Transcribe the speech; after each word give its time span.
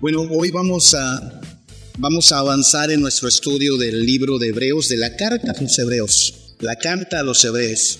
Bueno, 0.00 0.22
hoy 0.30 0.50
vamos 0.50 0.94
a, 0.94 1.42
vamos 1.98 2.32
a 2.32 2.38
avanzar 2.38 2.90
en 2.90 3.02
nuestro 3.02 3.28
estudio 3.28 3.76
del 3.76 4.06
libro 4.06 4.38
de 4.38 4.48
Hebreos, 4.48 4.88
de 4.88 4.96
la 4.96 5.14
carta 5.14 5.52
a 5.52 5.62
los 5.62 5.78
Hebreos, 5.78 6.56
la 6.60 6.76
carta 6.76 7.20
a 7.20 7.22
los 7.22 7.44
Hebreos. 7.44 7.98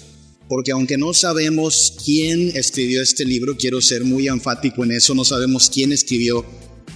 Porque 0.48 0.72
aunque 0.72 0.96
no 0.96 1.12
sabemos 1.12 1.98
quién 2.02 2.52
escribió 2.54 3.02
este 3.02 3.26
libro, 3.26 3.58
quiero 3.58 3.82
ser 3.82 4.04
muy 4.04 4.28
enfático 4.28 4.82
en 4.82 4.92
eso, 4.92 5.14
no 5.14 5.26
sabemos 5.26 5.68
quién 5.68 5.92
escribió 5.92 6.46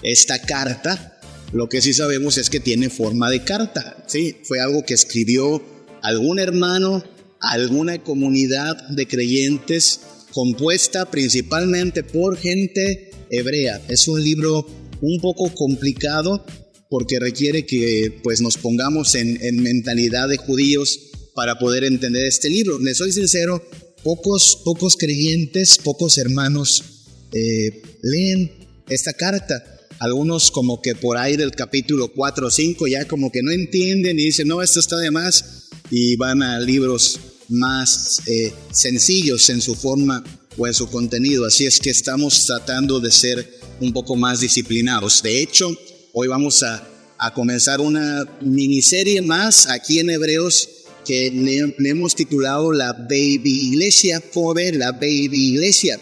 esta 0.00 0.38
carta, 0.38 1.20
lo 1.52 1.68
que 1.68 1.82
sí 1.82 1.92
sabemos 1.92 2.38
es 2.38 2.48
que 2.48 2.60
tiene 2.60 2.88
forma 2.88 3.28
de 3.28 3.44
carta, 3.44 4.02
¿sí? 4.06 4.38
Fue 4.44 4.58
algo 4.58 4.86
que 4.86 4.94
escribió 4.94 5.62
algún 6.00 6.38
hermano, 6.38 7.04
alguna 7.40 8.02
comunidad 8.02 8.88
de 8.88 9.06
creyentes 9.06 10.00
compuesta 10.32 11.10
principalmente 11.10 12.02
por 12.02 12.38
gente 12.38 13.10
hebrea. 13.30 13.80
Es 13.88 14.08
un 14.08 14.22
libro 14.22 14.66
un 15.04 15.20
poco 15.20 15.52
complicado 15.54 16.44
porque 16.88 17.18
requiere 17.18 17.66
que 17.66 18.20
pues 18.22 18.40
nos 18.40 18.56
pongamos 18.56 19.14
en, 19.14 19.62
mentalidad 19.62 20.28
de 20.28 20.36
judíos 20.36 20.98
para 21.34 21.58
poder 21.58 21.84
entender 21.84 22.26
este 22.26 22.48
libro. 22.48 22.78
Les 22.78 22.98
soy 22.98 23.12
sincero, 23.12 23.62
pocos, 24.02 24.60
pocos 24.64 24.96
creyentes, 24.96 25.78
pocos 25.78 26.18
hermanos 26.18 26.84
eh, 27.32 27.82
leen 28.02 28.52
esta 28.88 29.12
carta. 29.12 29.62
Algunos 29.98 30.50
como 30.50 30.80
que 30.80 30.94
por 30.94 31.16
ahí 31.16 31.36
del 31.36 31.52
capítulo 31.52 32.12
4 32.12 32.46
o 32.46 32.50
5 32.50 32.86
ya 32.86 33.06
como 33.06 33.32
que 33.32 33.42
no 33.42 33.50
entienden 33.50 34.18
y 34.18 34.26
dicen, 34.26 34.48
no, 34.48 34.62
esto 34.62 34.80
está 34.80 34.96
de 34.98 35.10
más 35.10 35.68
y 35.90 36.16
van 36.16 36.42
a 36.42 36.60
libros 36.60 37.18
más 37.48 38.20
eh, 38.26 38.52
sencillos 38.70 39.50
en 39.50 39.60
su 39.60 39.74
forma 39.74 40.22
o 40.56 40.66
en 40.66 40.74
su 40.74 40.88
contenido. 40.88 41.44
Así 41.44 41.66
es 41.66 41.80
que 41.80 41.90
estamos 41.90 42.46
tratando 42.46 43.00
de 43.00 43.10
ser 43.10 43.63
un 43.80 43.92
poco 43.92 44.16
más 44.16 44.40
disciplinados. 44.40 45.22
De 45.22 45.40
hecho, 45.40 45.70
hoy 46.12 46.28
vamos 46.28 46.62
a, 46.62 46.90
comenzar 47.34 47.80
una 47.80 48.22
miniserie 48.42 49.22
más 49.22 49.66
aquí 49.70 49.98
en 49.98 50.10
Hebreos 50.10 50.68
que 51.06 51.30
le, 51.30 51.74
hemos 51.88 52.14
titulado 52.14 52.70
la 52.70 52.92
Baby 52.92 53.70
Iglesia, 53.70 54.20
pobre 54.20 54.72
la 54.72 54.92
Baby 54.92 55.52
Iglesia. 55.52 55.98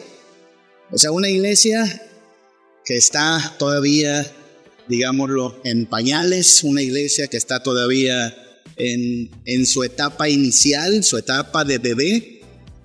O 0.91 0.99
sea, 0.99 1.13
una 1.13 1.29
iglesia 1.29 2.03
que 2.85 2.97
está 2.97 3.55
todavía, 3.57 4.27
digámoslo, 4.89 5.61
en 5.63 5.87
pañales, 5.87 6.65
una 6.65 6.83
iglesia 6.83 7.29
que 7.29 7.37
está 7.37 7.63
todavía 7.63 8.35
en, 8.77 9.31
en 9.45 9.65
su 9.65 9.85
etapa 9.85 10.29
inicial, 10.29 11.05
su 11.05 11.19
etapa 11.19 11.65
de 11.65 11.79
bebé. 11.79 12.41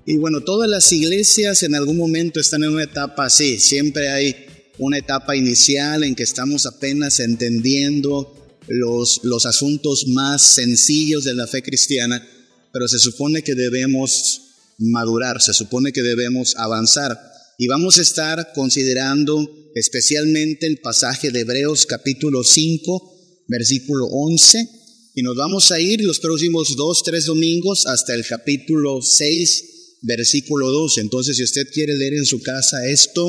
Y 0.06 0.18
bueno, 0.18 0.42
todas 0.42 0.70
las 0.70 0.92
iglesias 0.92 1.64
en 1.64 1.74
algún 1.74 1.98
momento 1.98 2.40
están 2.40 2.64
en 2.64 2.70
una 2.70 2.84
etapa 2.84 3.26
así, 3.26 3.58
siempre 3.58 4.10
hay 4.10 4.47
una 4.80 4.97
etapa 4.97 5.36
inicial 5.36 6.03
en 6.03 6.16
que 6.16 6.23
estamos 6.23 6.66
apenas 6.66 7.20
entendiendo 7.20 8.33
los, 8.67 9.22
los 9.23 9.45
asuntos 9.45 10.08
más 10.08 10.42
sencillos 10.42 11.23
de 11.23 11.34
la 11.34 11.47
fe 11.47 11.64
cristiana, 11.64 12.25
pero 12.72 12.88
se 12.88 13.00
supone 13.00 13.42
que 13.42 13.56
debemos 13.56 14.42
madurar, 14.78 15.42
se 15.42 15.53
supone 15.53 15.92
que 15.92 16.02
debemos 16.02 16.56
avanzar. 16.58 17.19
Y 17.58 17.67
vamos 17.67 17.97
a 17.97 18.02
estar 18.02 18.53
considerando 18.53 19.50
especialmente 19.73 20.67
el 20.67 20.80
pasaje 20.80 21.31
de 21.31 21.41
Hebreos 21.41 21.86
capítulo 21.86 22.44
5, 22.44 23.45
versículo 23.47 24.06
11, 24.06 24.69
y 25.16 25.23
nos 25.23 25.36
vamos 25.36 25.72
a 25.72 25.80
ir 25.80 26.02
los 26.02 26.19
próximos 26.19 26.75
dos, 26.75 27.02
tres 27.03 27.25
domingos 27.25 27.88
hasta 27.88 28.14
el 28.14 28.23
capítulo 28.23 29.02
6, 29.02 29.97
versículo 30.03 30.69
2. 30.72 31.00
Entonces, 31.00 31.38
si 31.38 31.44
usted 31.44 31.68
quiere 31.73 31.96
leer 31.96 32.13
en 32.13 32.25
su 32.25 32.40
casa 32.44 32.88
esto, 32.88 33.28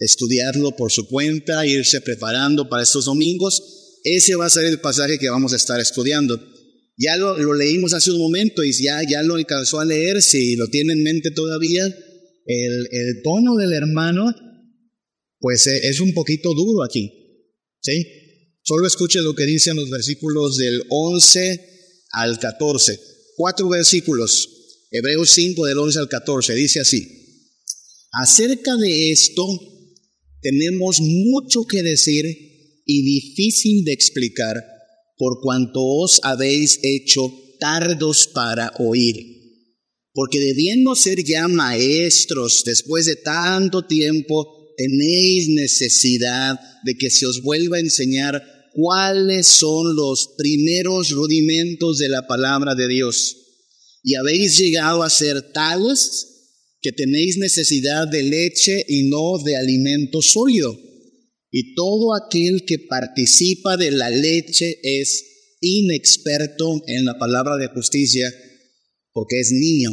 estudiarlo 0.00 0.74
por 0.76 0.90
su 0.90 1.06
cuenta, 1.06 1.66
irse 1.66 2.00
preparando 2.00 2.68
para 2.68 2.82
estos 2.82 3.04
domingos. 3.04 3.62
Ese 4.02 4.34
va 4.34 4.46
a 4.46 4.50
ser 4.50 4.64
el 4.64 4.80
pasaje 4.80 5.18
que 5.18 5.30
vamos 5.30 5.52
a 5.52 5.56
estar 5.56 5.78
estudiando. 5.78 6.40
Ya 6.96 7.16
lo, 7.16 7.54
leímos 7.54 7.94
hace 7.94 8.10
un 8.10 8.18
momento 8.18 8.64
y 8.64 8.72
ya, 8.72 9.00
ya 9.08 9.22
lo 9.22 9.36
alcanzó 9.36 9.78
a 9.78 9.84
leer, 9.84 10.20
si 10.20 10.56
lo 10.56 10.66
tiene 10.68 10.94
en 10.94 11.02
mente 11.02 11.30
todavía, 11.30 11.84
el, 11.84 12.88
el 12.90 13.22
tono 13.22 13.56
del 13.56 13.72
hermano, 13.72 14.34
pues 15.38 15.66
eh, 15.66 15.88
es 15.88 16.00
un 16.00 16.12
poquito 16.12 16.52
duro 16.54 16.82
aquí. 16.82 17.10
¿Sí? 17.80 18.04
Solo 18.62 18.86
escuche 18.86 19.20
lo 19.22 19.34
que 19.34 19.46
dicen 19.46 19.76
los 19.76 19.88
versículos 19.88 20.56
del 20.58 20.82
11 20.88 21.70
al 22.12 22.38
14. 22.38 23.00
Cuatro 23.36 23.68
versículos. 23.68 24.48
Hebreos 24.90 25.30
5 25.30 25.66
del 25.66 25.78
11 25.78 25.98
al 26.00 26.08
14. 26.08 26.54
Dice 26.54 26.80
así. 26.80 27.06
Acerca 28.12 28.76
de 28.76 29.12
esto, 29.12 29.46
tenemos 30.42 31.00
mucho 31.00 31.64
que 31.64 31.82
decir 31.82 32.24
y 32.86 33.02
difícil 33.02 33.84
de 33.84 33.92
explicar 33.92 34.56
por 35.16 35.40
cuanto 35.42 35.80
os 35.84 36.20
habéis 36.22 36.80
hecho 36.82 37.32
tardos 37.58 38.26
para 38.26 38.72
oír. 38.78 39.16
Porque 40.12 40.40
debiendo 40.40 40.94
ser 40.96 41.22
ya 41.22 41.46
maestros 41.46 42.62
después 42.64 43.06
de 43.06 43.16
tanto 43.16 43.86
tiempo, 43.86 44.74
tenéis 44.76 45.48
necesidad 45.50 46.58
de 46.84 46.94
que 46.94 47.10
se 47.10 47.26
os 47.26 47.42
vuelva 47.42 47.76
a 47.76 47.80
enseñar 47.80 48.42
cuáles 48.72 49.46
son 49.46 49.94
los 49.94 50.30
primeros 50.36 51.10
rudimentos 51.10 51.98
de 51.98 52.08
la 52.08 52.26
palabra 52.26 52.74
de 52.74 52.88
Dios. 52.88 53.36
Y 54.02 54.14
habéis 54.14 54.58
llegado 54.58 55.02
a 55.02 55.10
ser 55.10 55.52
tales 55.52 56.29
que 56.80 56.92
tenéis 56.92 57.36
necesidad 57.36 58.08
de 58.08 58.22
leche 58.22 58.84
y 58.88 59.08
no 59.08 59.38
de 59.44 59.56
alimento 59.56 60.22
sólido. 60.22 60.78
Y 61.50 61.74
todo 61.74 62.14
aquel 62.14 62.64
que 62.64 62.78
participa 62.78 63.76
de 63.76 63.90
la 63.90 64.08
leche 64.08 64.78
es 64.82 65.24
inexperto 65.60 66.82
en 66.86 67.04
la 67.04 67.18
palabra 67.18 67.56
de 67.56 67.68
justicia 67.68 68.32
porque 69.12 69.40
es 69.40 69.50
niño. 69.52 69.90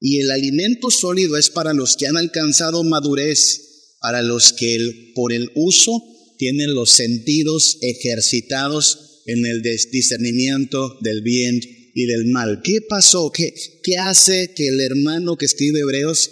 Y 0.00 0.18
el 0.20 0.30
alimento 0.30 0.90
sólido 0.90 1.36
es 1.36 1.50
para 1.50 1.72
los 1.72 1.96
que 1.96 2.06
han 2.06 2.16
alcanzado 2.16 2.84
madurez, 2.84 3.96
para 4.00 4.22
los 4.22 4.52
que 4.52 5.12
por 5.14 5.32
el 5.32 5.50
uso 5.54 6.02
tienen 6.36 6.74
los 6.74 6.90
sentidos 6.90 7.78
ejercitados 7.80 9.22
en 9.26 9.44
el 9.44 9.62
discernimiento 9.62 10.98
del 11.02 11.22
bien 11.22 11.60
y 11.98 12.06
del 12.06 12.26
mal. 12.26 12.60
¿Qué 12.62 12.78
pasó? 12.88 13.32
¿Qué, 13.32 13.52
qué 13.82 13.96
hace 13.96 14.54
que 14.54 14.68
el 14.68 14.80
hermano 14.80 15.36
que 15.36 15.46
escribe 15.46 15.80
Hebreos 15.80 16.30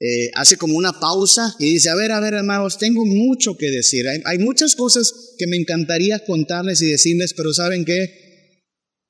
eh, 0.00 0.30
hace 0.34 0.56
como 0.56 0.74
una 0.74 0.98
pausa 0.98 1.54
y 1.58 1.74
dice, 1.74 1.90
a 1.90 1.94
ver, 1.94 2.12
a 2.12 2.20
ver 2.20 2.32
hermanos, 2.32 2.78
tengo 2.78 3.04
mucho 3.04 3.58
que 3.58 3.70
decir. 3.70 4.08
Hay, 4.08 4.22
hay 4.24 4.38
muchas 4.38 4.74
cosas 4.74 5.34
que 5.36 5.46
me 5.46 5.58
encantaría 5.58 6.24
contarles 6.24 6.80
y 6.80 6.86
decirles, 6.86 7.34
pero 7.34 7.52
¿saben 7.52 7.84
qué? 7.84 8.08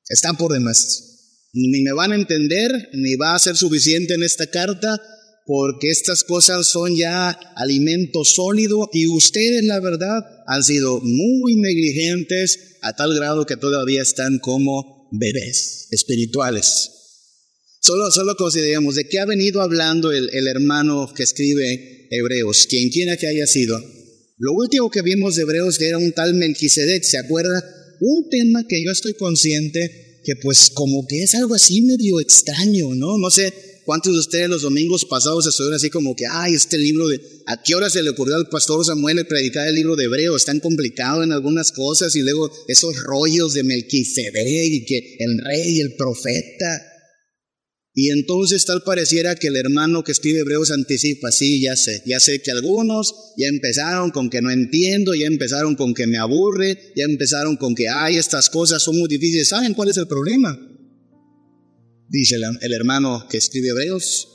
Están 0.09 0.37
por 0.37 0.53
demás. 0.53 1.51
Ni 1.53 1.83
me 1.83 1.93
van 1.93 2.11
a 2.11 2.17
entender, 2.17 2.89
ni 2.93 3.15
va 3.15 3.37
a 3.37 3.39
ser 3.39 3.57
suficiente 3.57 4.15
en 4.15 4.25
esta 4.25 4.49
carta, 4.49 5.01
porque 5.45 5.91
estas 5.91 6.25
cosas 6.25 6.67
son 6.67 6.97
ya 6.97 7.31
alimento 7.55 8.25
sólido 8.25 8.91
y 8.93 9.07
ustedes, 9.07 9.63
la 9.63 9.79
verdad, 9.79 10.25
han 10.49 10.65
sido 10.65 11.01
muy 11.01 11.55
negligentes 11.55 12.79
a 12.83 12.97
tal 12.97 13.15
grado 13.15 13.47
que 13.47 13.57
todavía 13.57 14.03
están 14.03 14.41
como 14.41 14.96
bebés 15.11 15.89
espirituales. 15.91 16.91
Solo, 17.81 18.11
solo 18.11 18.35
consideremos 18.37 18.97
de 18.97 19.09
qué 19.09 19.21
ha 19.21 19.27
venido 19.27 19.63
hablando 19.63 20.11
el, 20.11 20.47
hermano 20.49 21.13
que 21.15 21.23
escribe 21.23 22.09
Hebreos, 22.11 22.67
quien 22.67 22.91
quiera 22.91 23.17
que 23.17 23.29
haya 23.29 23.47
sido. 23.47 23.81
Lo 24.39 24.53
último 24.53 24.91
que 24.91 25.03
vimos 25.03 25.37
de 25.37 25.43
Hebreos 25.43 25.81
era 25.81 25.99
un 25.99 26.13
tal 26.13 26.35
Melquisedec, 26.35 27.05
¿se 27.05 27.19
acuerda? 27.19 27.65
Un 28.01 28.29
tema 28.29 28.67
que 28.69 28.83
yo 28.85 28.91
estoy 28.91 29.15
consciente 29.15 30.21
que 30.25 30.35
pues 30.43 30.71
como 30.71 31.07
que 31.07 31.23
es 31.23 31.35
algo 31.37 31.55
así 31.55 31.83
medio 31.83 32.21
extraño, 32.21 32.95
¿no? 32.95 33.19
No 33.19 33.31
sé, 33.31 33.53
¿Cuántos 33.87 34.15
de 34.15 34.19
ustedes 34.19 34.49
los 34.49 34.63
domingos 34.63 35.05
pasados 35.05 35.47
estuvieron 35.47 35.77
así 35.77 35.91
como 35.91 36.17
que, 36.17 36.25
ay, 36.29 36.55
este 36.55 36.77
libro 36.77 37.07
de, 37.07 37.21
¿a 37.47 37.63
qué 37.63 37.77
hora 37.77 37.89
se 37.89 38.03
le 38.03 38.11
ocurrió 38.11 38.35
al 38.35 38.49
pastor 38.49 38.85
Samuel 38.85 39.25
predicar 39.29 39.69
el 39.69 39.77
libro 39.77 39.95
de 39.95 40.07
Hebreo? 40.07 40.35
Es 40.35 40.45
tan 40.45 40.59
complicado 40.59 41.23
en 41.23 41.31
algunas 41.31 41.71
cosas 41.71 42.17
y 42.17 42.23
luego 42.23 42.51
esos 42.67 42.97
rollos 43.05 43.55
de 43.55 43.63
Melquisedec 43.63 44.73
y 44.73 44.85
que 44.87 45.17
el 45.21 45.39
rey, 45.39 45.79
el 45.79 45.95
profeta. 45.95 46.83
Y 47.95 48.11
entonces 48.11 48.65
tal 48.65 48.83
pareciera 48.83 49.37
que 49.37 49.47
el 49.47 49.57
hermano 49.57 50.03
que 50.03 50.11
escribe 50.11 50.41
Hebreos 50.41 50.73
anticipa, 50.73 51.31
sí, 51.31 51.61
ya 51.61 51.77
sé, 51.77 52.03
ya 52.07 52.19
sé 52.19 52.43
que 52.43 52.51
algunos 52.51 53.15
ya 53.39 53.47
empezaron 53.47 54.11
con 54.11 54.31
que 54.31 54.43
no 54.43 54.51
entiendo, 54.51 55.15
ya 55.15 55.29
empezaron 55.29 55.77
con 55.77 55.95
que 55.95 56.09
me 56.09 56.19
aburre, 56.19 56.77
ya 56.97 57.05
empezaron 57.05 57.57
con 57.57 57.77
que, 57.77 57.89
ay, 57.89 58.17
estas 58.17 58.51
cosas 58.51 58.83
son 58.83 58.99
muy 58.99 59.09
difíciles. 59.09 59.47
¿Saben 59.47 59.75
cuál 59.75 59.91
es 59.91 59.97
el 59.97 60.09
problema? 60.09 60.59
Dice 62.09 62.37
el, 62.37 62.73
hermano 62.73 63.27
que 63.29 63.39
escribe 63.39 63.69
Hebreos, 63.69 64.29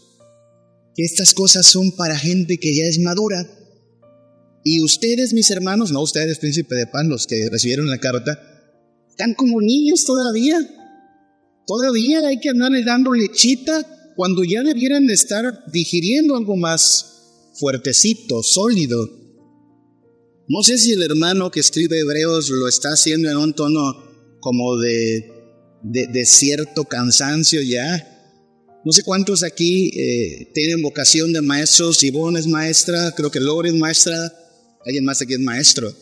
que 0.95 1.03
estas 1.03 1.33
cosas 1.33 1.65
son 1.65 1.91
para 1.95 2.17
gente 2.17 2.57
que 2.57 2.75
ya 2.75 2.85
es 2.85 2.99
madura. 2.99 3.47
Y 4.63 4.81
ustedes, 4.83 5.33
mis 5.33 5.49
hermanos, 5.49 5.91
no 5.91 6.01
ustedes, 6.01 6.39
príncipe 6.39 6.75
de 6.75 6.87
pan, 6.87 7.09
los 7.09 7.25
que 7.25 7.49
recibieron 7.49 7.89
la 7.89 7.97
carta, 7.97 8.39
están 9.09 9.33
como 9.33 9.61
niños 9.61 10.03
todavía. 10.05 10.59
Todavía 11.65 12.27
hay 12.27 12.39
que 12.39 12.49
andarles 12.49 12.85
dando 12.85 13.13
lechita 13.13 14.13
cuando 14.15 14.43
ya 14.43 14.61
debieran 14.63 15.07
de 15.07 15.13
estar 15.13 15.63
digiriendo 15.71 16.35
algo 16.35 16.55
más 16.55 17.07
fuertecito, 17.55 18.43
sólido. 18.43 19.09
No 20.47 20.63
sé 20.63 20.77
si 20.77 20.91
el 20.91 21.01
hermano 21.03 21.49
que 21.49 21.61
escribe 21.61 21.99
Hebreos 21.99 22.49
lo 22.49 22.67
está 22.67 22.89
haciendo 22.89 23.29
en 23.29 23.37
un 23.37 23.53
tono 23.53 24.37
como 24.41 24.77
de, 24.77 25.40
de, 25.83 26.25
cierto 26.25 26.85
cansancio 26.85 27.61
ya. 27.61 28.07
No 28.83 28.91
sé 28.91 29.03
cuántos 29.03 29.43
aquí 29.43 29.91
eh, 29.95 30.51
tienen 30.53 30.81
vocación 30.81 31.33
de 31.33 31.41
maestros. 31.41 32.03
Ivonne 32.03 32.39
es 32.39 32.47
maestra, 32.47 33.13
creo 33.15 33.29
que 33.29 33.39
Lore 33.39 33.69
es 33.69 33.75
maestra. 33.75 34.33
Alguien 34.85 35.05
más 35.05 35.21
aquí 35.21 35.33
es 35.33 35.39
maestro. 35.39 35.93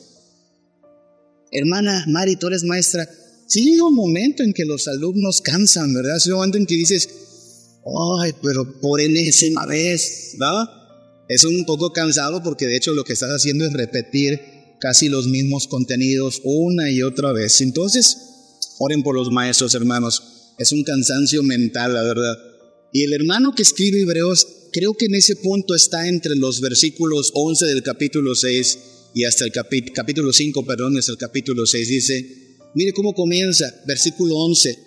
Hermana 1.52 2.06
Mari, 2.08 2.36
tú 2.36 2.48
eres 2.48 2.64
maestra. 2.64 3.10
Sí 3.48 3.64
llega 3.64 3.84
un 3.84 3.96
momento 3.96 4.44
en 4.44 4.54
que 4.54 4.64
los 4.64 4.88
alumnos 4.88 5.42
cansan, 5.42 5.94
¿verdad? 5.94 6.18
Es 6.18 6.28
un 6.28 6.34
momento 6.34 6.58
en 6.58 6.66
que 6.66 6.76
dices, 6.76 7.10
ay, 8.22 8.34
pero 8.44 8.80
por 8.80 9.02
enésima 9.02 9.66
vez, 9.66 10.36
¿no? 10.38 10.70
Es 11.28 11.44
un 11.44 11.66
poco 11.66 11.92
cansado 11.92 12.42
porque 12.44 12.68
de 12.68 12.78
hecho 12.78 12.94
lo 12.94 13.04
que 13.04 13.14
estás 13.14 13.30
haciendo 13.30 13.66
es 13.66 13.74
repetir 13.74 14.40
casi 14.80 15.10
los 15.10 15.28
mismos 15.28 15.68
contenidos 15.68 16.42
una 16.44 16.90
y 16.90 17.02
otra 17.02 17.34
vez. 17.34 17.62
Entonces, 17.62 18.18
oren 18.80 19.04
por 19.04 19.16
los 19.16 19.30
maestros, 19.30 19.76
hermanos. 19.76 20.56
Es 20.58 20.72
un 20.72 20.84
cansancio 20.84 21.44
mental, 21.44 21.94
la 21.94 22.02
verdad. 22.02 22.36
Y 22.92 23.04
el 23.04 23.14
hermano 23.14 23.54
que 23.54 23.62
escribe 23.62 24.02
Hebreos, 24.02 24.48
creo 24.74 24.96
que 24.96 25.06
en 25.06 25.16
ese 25.16 25.36
punto 25.36 25.76
está 25.76 26.08
entre 26.08 26.36
los 26.36 26.60
versículos 26.60 27.32
11 27.36 27.66
del 27.68 27.84
capítulo 27.84 28.34
6 28.34 28.80
y 29.14 29.26
hasta 29.26 29.46
el 29.46 29.52
capítulo 29.52 30.34
5, 30.34 30.66
perdón, 30.66 30.98
es 30.98 31.08
el 31.10 31.18
capítulo 31.18 31.66
6. 31.66 31.88
Dice, 31.88 32.58
mire 32.74 32.94
cómo 32.94 33.14
comienza, 33.14 33.72
versículo 33.86 34.36
11. 34.38 34.78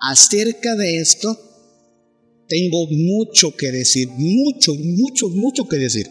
Acerca 0.00 0.76
de 0.76 0.98
esto, 0.98 1.38
tengo 2.48 2.86
mucho 2.90 3.56
que 3.56 3.72
decir, 3.72 4.08
mucho, 4.08 4.74
mucho, 4.74 5.28
mucho 5.28 5.68
que 5.68 5.76
decir. 5.76 6.06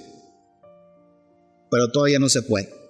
Pero 1.69 1.91
todavía 1.91 2.19
no 2.19 2.29
se 2.29 2.41
puede. 2.41 2.81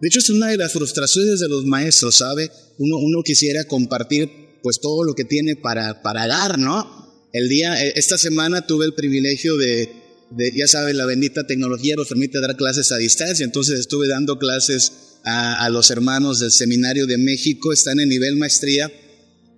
De 0.00 0.08
hecho, 0.08 0.18
es 0.18 0.30
una 0.30 0.48
de 0.48 0.56
las 0.56 0.72
frustraciones 0.72 1.40
de 1.40 1.48
los 1.48 1.66
maestros, 1.66 2.16
¿sabe? 2.16 2.50
Uno, 2.78 2.96
uno 2.96 3.22
quisiera 3.22 3.64
compartir 3.64 4.30
pues 4.62 4.80
todo 4.80 5.04
lo 5.04 5.14
que 5.14 5.24
tiene 5.24 5.56
para, 5.56 6.02
para 6.02 6.26
dar, 6.26 6.58
¿no? 6.58 7.28
El 7.32 7.48
día, 7.48 7.84
e, 7.84 7.92
esta 7.96 8.16
semana 8.16 8.66
tuve 8.66 8.86
el 8.86 8.94
privilegio 8.94 9.56
de, 9.56 9.90
de, 10.30 10.52
ya 10.56 10.66
sabe, 10.66 10.94
la 10.94 11.06
bendita 11.06 11.46
tecnología 11.46 11.96
nos 11.96 12.08
permite 12.08 12.40
dar 12.40 12.56
clases 12.56 12.92
a 12.92 12.96
distancia, 12.96 13.44
entonces 13.44 13.78
estuve 13.78 14.08
dando 14.08 14.38
clases 14.38 14.92
a, 15.24 15.64
a 15.64 15.68
los 15.68 15.90
hermanos 15.90 16.40
del 16.40 16.50
Seminario 16.50 17.06
de 17.06 17.18
México, 17.18 17.72
están 17.72 18.00
en 18.00 18.08
nivel 18.08 18.36
maestría, 18.36 18.90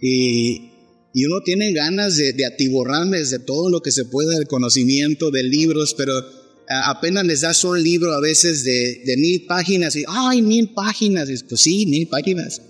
y, 0.00 0.72
y 1.14 1.24
uno 1.24 1.42
tiene 1.44 1.72
ganas 1.72 2.16
de, 2.16 2.32
de 2.32 2.46
atiborrarles 2.46 3.30
de 3.30 3.38
todo 3.38 3.70
lo 3.70 3.80
que 3.80 3.92
se 3.92 4.04
pueda 4.04 4.36
del 4.36 4.48
conocimiento, 4.48 5.30
de 5.30 5.44
libros, 5.44 5.94
pero 5.94 6.41
apenas 6.84 7.24
les 7.24 7.40
das 7.42 7.64
un 7.64 7.82
libro 7.82 8.12
a 8.12 8.20
veces 8.20 8.64
de, 8.64 9.14
mil 9.16 9.46
páginas 9.46 9.96
y, 9.96 10.04
ay, 10.06 10.42
mil 10.42 10.70
páginas. 10.74 11.28
Y, 11.28 11.36
pues 11.44 11.60
sí, 11.60 11.86
mil 11.86 12.08
páginas. 12.08 12.62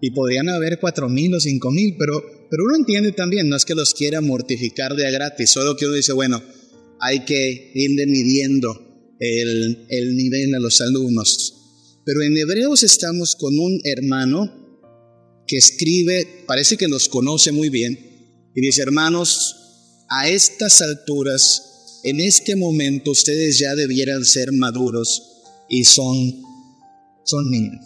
Y 0.00 0.10
podrían 0.10 0.48
haber 0.48 0.78
cuatro 0.80 1.08
mil 1.08 1.34
o 1.34 1.40
cinco 1.40 1.70
mil, 1.70 1.94
pero, 1.98 2.20
pero 2.50 2.64
uno 2.64 2.76
entiende 2.76 3.12
también, 3.12 3.48
no 3.48 3.56
es 3.56 3.64
que 3.64 3.74
los 3.74 3.94
quiera 3.94 4.20
mortificar 4.20 4.96
de 4.96 5.10
gratis, 5.10 5.50
solo 5.50 5.76
que 5.76 5.86
uno 5.86 5.94
dice, 5.94 6.12
bueno, 6.12 6.42
hay 7.00 7.24
que 7.24 7.70
irle 7.74 8.06
midiendo 8.06 9.14
el, 9.20 9.86
el 9.88 10.16
nivel 10.16 10.54
a 10.54 10.58
los 10.58 10.80
alumnos. 10.80 11.54
Pero 12.04 12.22
en 12.22 12.36
Hebreos 12.36 12.82
estamos 12.82 13.36
con 13.36 13.56
un 13.56 13.80
hermano 13.84 14.62
que 15.46 15.56
escribe, 15.56 16.44
parece 16.46 16.76
que 16.76 16.88
los 16.88 17.08
conoce 17.08 17.52
muy 17.52 17.68
bien, 17.68 17.96
y 18.54 18.60
dice, 18.60 18.82
hermanos, 18.82 19.56
a 20.08 20.28
estas 20.28 20.82
alturas, 20.82 21.71
en 22.04 22.20
este 22.20 22.56
momento 22.56 23.10
ustedes 23.10 23.58
ya 23.58 23.74
debieran 23.74 24.24
ser 24.24 24.52
maduros 24.52 25.42
y 25.68 25.84
son, 25.84 26.42
son 27.24 27.50
niños. 27.50 27.84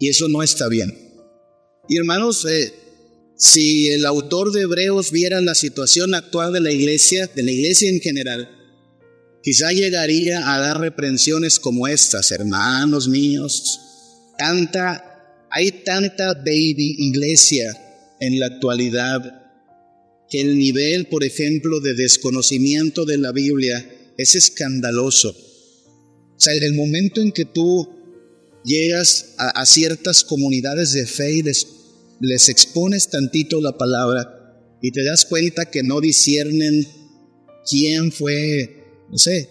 Y 0.00 0.08
eso 0.08 0.28
no 0.28 0.42
está 0.42 0.68
bien. 0.68 0.92
Y 1.88 1.98
hermanos, 1.98 2.44
eh, 2.46 2.72
si 3.36 3.88
el 3.88 4.06
autor 4.06 4.52
de 4.52 4.62
Hebreos 4.62 5.10
viera 5.10 5.40
la 5.40 5.54
situación 5.54 6.14
actual 6.14 6.52
de 6.52 6.60
la 6.60 6.72
iglesia, 6.72 7.26
de 7.26 7.42
la 7.42 7.50
iglesia 7.50 7.90
en 7.90 8.00
general, 8.00 8.48
quizá 9.42 9.72
llegaría 9.72 10.52
a 10.52 10.58
dar 10.58 10.80
reprensiones 10.80 11.58
como 11.58 11.86
estas, 11.86 12.30
hermanos 12.30 13.08
míos, 13.08 13.80
tanta 14.38 15.10
hay 15.56 15.70
tanta 15.70 16.34
baby 16.34 16.96
iglesia 16.98 17.72
en 18.18 18.40
la 18.40 18.46
actualidad 18.46 19.43
que 20.34 20.40
el 20.40 20.58
nivel, 20.58 21.06
por 21.06 21.22
ejemplo, 21.22 21.78
de 21.78 21.94
desconocimiento 21.94 23.04
de 23.04 23.18
la 23.18 23.30
Biblia 23.30 23.88
es 24.18 24.34
escandaloso. 24.34 25.30
O 25.30 26.40
sea, 26.40 26.54
en 26.54 26.64
el 26.64 26.74
momento 26.74 27.20
en 27.20 27.30
que 27.30 27.44
tú 27.44 27.88
llegas 28.64 29.36
a, 29.38 29.64
ciertas 29.64 30.24
comunidades 30.24 30.92
de 30.92 31.06
fe 31.06 31.34
y 31.34 31.42
les, 31.44 31.68
les 32.18 32.48
expones 32.48 33.10
tantito 33.10 33.60
la 33.60 33.78
palabra 33.78 34.76
y 34.82 34.90
te 34.90 35.04
das 35.04 35.24
cuenta 35.24 35.70
que 35.70 35.84
no 35.84 36.00
disciernen 36.00 36.84
quién 37.70 38.10
fue, 38.10 38.82
no 39.12 39.18
sé, 39.18 39.48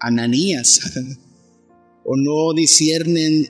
Ananías, 0.00 0.80
o 2.06 2.16
no 2.16 2.54
disciernen 2.54 3.46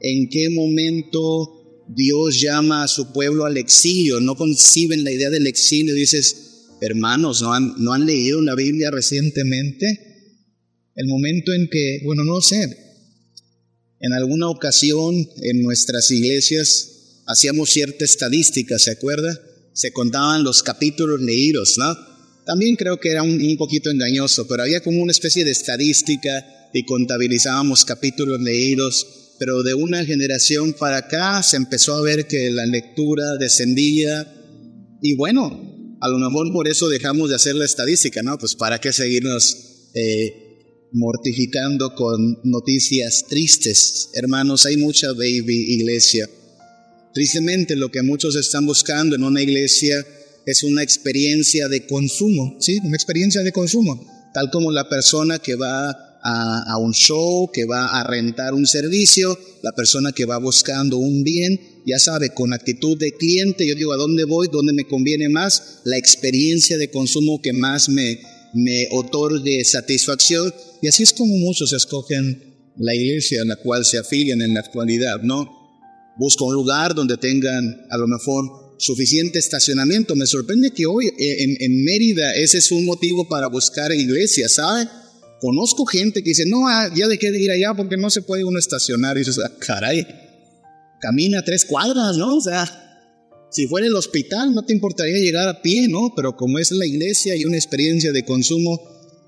en 0.00 0.28
qué 0.30 0.48
momento 0.48 1.57
Dios 1.88 2.40
llama 2.40 2.82
a 2.82 2.88
su 2.88 3.12
pueblo 3.12 3.44
al 3.46 3.56
exilio, 3.56 4.20
no 4.20 4.36
conciben 4.36 5.04
la 5.04 5.10
idea 5.10 5.30
del 5.30 5.46
exilio, 5.46 5.94
dices, 5.94 6.36
hermanos, 6.80 7.42
¿no 7.42 7.52
han, 7.52 7.74
¿no 7.78 7.92
han 7.92 8.04
leído 8.04 8.40
la 8.42 8.54
Biblia 8.54 8.90
recientemente? 8.90 9.86
El 10.94 11.06
momento 11.06 11.52
en 11.52 11.68
que, 11.68 12.00
bueno, 12.04 12.24
no 12.24 12.40
sé, 12.40 12.76
en 14.00 14.12
alguna 14.12 14.48
ocasión 14.48 15.14
en 15.42 15.62
nuestras 15.62 16.10
iglesias 16.10 17.22
hacíamos 17.26 17.70
cierta 17.70 18.04
estadística, 18.04 18.78
¿se 18.78 18.90
acuerda? 18.90 19.40
Se 19.72 19.92
contaban 19.92 20.44
los 20.44 20.62
capítulos 20.62 21.20
leídos, 21.20 21.76
¿no? 21.78 21.96
También 22.46 22.76
creo 22.76 22.98
que 22.98 23.10
era 23.10 23.22
un, 23.22 23.40
un 23.40 23.56
poquito 23.56 23.90
engañoso, 23.90 24.46
pero 24.46 24.62
había 24.62 24.80
como 24.80 25.02
una 25.02 25.12
especie 25.12 25.44
de 25.44 25.50
estadística 25.50 26.44
y 26.72 26.84
contabilizábamos 26.84 27.84
capítulos 27.84 28.40
leídos 28.40 29.06
pero 29.38 29.62
de 29.62 29.74
una 29.74 30.04
generación 30.04 30.72
para 30.72 30.98
acá 30.98 31.42
se 31.42 31.56
empezó 31.56 31.94
a 31.94 32.02
ver 32.02 32.26
que 32.26 32.50
la 32.50 32.66
lectura 32.66 33.24
descendía 33.38 34.26
y 35.00 35.14
bueno, 35.14 35.96
a 36.00 36.08
lo 36.08 36.18
mejor 36.18 36.52
por 36.52 36.68
eso 36.68 36.88
dejamos 36.88 37.30
de 37.30 37.36
hacer 37.36 37.54
la 37.54 37.64
estadística, 37.64 38.22
¿no? 38.22 38.38
Pues 38.38 38.54
para 38.54 38.80
qué 38.80 38.92
seguirnos 38.92 39.90
eh, 39.94 40.88
mortificando 40.92 41.94
con 41.94 42.40
noticias 42.44 43.26
tristes. 43.28 44.10
Hermanos, 44.14 44.66
hay 44.66 44.76
mucha 44.76 45.12
baby 45.12 45.74
iglesia. 45.74 46.28
Tristemente 47.14 47.76
lo 47.76 47.90
que 47.90 48.02
muchos 48.02 48.36
están 48.36 48.66
buscando 48.66 49.16
en 49.16 49.24
una 49.24 49.42
iglesia 49.42 50.04
es 50.46 50.62
una 50.62 50.82
experiencia 50.82 51.68
de 51.68 51.86
consumo, 51.86 52.56
¿sí? 52.60 52.78
Una 52.82 52.96
experiencia 52.96 53.42
de 53.42 53.52
consumo, 53.52 54.30
tal 54.32 54.50
como 54.50 54.72
la 54.72 54.88
persona 54.88 55.38
que 55.38 55.56
va 55.56 56.07
a, 56.22 56.76
un 56.78 56.92
show, 56.92 57.50
que 57.52 57.64
va 57.64 57.86
a 57.86 58.04
rentar 58.04 58.54
un 58.54 58.66
servicio, 58.66 59.38
la 59.62 59.72
persona 59.72 60.12
que 60.12 60.24
va 60.24 60.38
buscando 60.38 60.98
un 60.98 61.22
bien, 61.22 61.60
ya 61.86 61.98
sabe, 61.98 62.30
con 62.30 62.52
actitud 62.52 62.98
de 62.98 63.12
cliente, 63.12 63.66
yo 63.66 63.74
digo, 63.74 63.92
¿a 63.92 63.96
dónde 63.96 64.24
voy? 64.24 64.48
¿Dónde 64.50 64.72
me 64.72 64.86
conviene 64.86 65.28
más? 65.28 65.80
La 65.84 65.96
experiencia 65.96 66.76
de 66.76 66.90
consumo 66.90 67.40
que 67.40 67.52
más 67.52 67.88
me, 67.88 68.20
me 68.54 68.88
otorgue 68.92 69.64
satisfacción. 69.64 70.52
Y 70.82 70.88
así 70.88 71.02
es 71.02 71.12
como 71.12 71.34
muchos 71.36 71.72
escogen 71.72 72.72
la 72.76 72.94
iglesia 72.94 73.42
en 73.42 73.48
la 73.48 73.56
cual 73.56 73.84
se 73.84 73.98
afilian 73.98 74.42
en 74.42 74.54
la 74.54 74.60
actualidad, 74.60 75.22
¿no? 75.22 75.56
Busca 76.18 76.44
un 76.44 76.54
lugar 76.54 76.94
donde 76.94 77.16
tengan 77.16 77.86
a 77.90 77.96
lo 77.96 78.06
mejor 78.06 78.74
suficiente 78.78 79.38
estacionamiento. 79.38 80.14
Me 80.14 80.26
sorprende 80.26 80.72
que 80.72 80.86
hoy 80.86 81.06
eh, 81.06 81.42
en, 81.42 81.56
en 81.60 81.84
Mérida 81.84 82.34
ese 82.34 82.58
es 82.58 82.70
un 82.70 82.84
motivo 82.84 83.28
para 83.28 83.48
buscar 83.48 83.92
iglesia, 83.92 84.48
¿sabe? 84.48 84.88
Conozco 85.40 85.86
gente 85.86 86.22
que 86.22 86.30
dice, 86.30 86.44
no, 86.46 86.66
ah, 86.68 86.90
ya 86.94 87.06
dejé 87.06 87.30
de 87.30 87.40
ir 87.40 87.50
allá 87.50 87.74
porque 87.74 87.96
no 87.96 88.10
se 88.10 88.22
puede 88.22 88.44
uno 88.44 88.58
estacionar. 88.58 89.16
Y 89.16 89.20
dices, 89.20 89.38
ah, 89.38 89.52
caray, 89.58 90.06
camina 91.00 91.44
tres 91.44 91.64
cuadras, 91.64 92.16
¿no? 92.16 92.36
O 92.36 92.40
sea, 92.40 92.88
si 93.50 93.66
fuera 93.66 93.86
el 93.86 93.94
hospital 93.94 94.54
no 94.54 94.64
te 94.64 94.72
importaría 94.72 95.18
llegar 95.18 95.48
a 95.48 95.62
pie, 95.62 95.88
¿no? 95.88 96.12
Pero 96.16 96.36
como 96.36 96.58
es 96.58 96.70
la 96.72 96.86
iglesia 96.86 97.36
y 97.36 97.44
una 97.44 97.56
experiencia 97.56 98.12
de 98.12 98.24
consumo, 98.24 98.80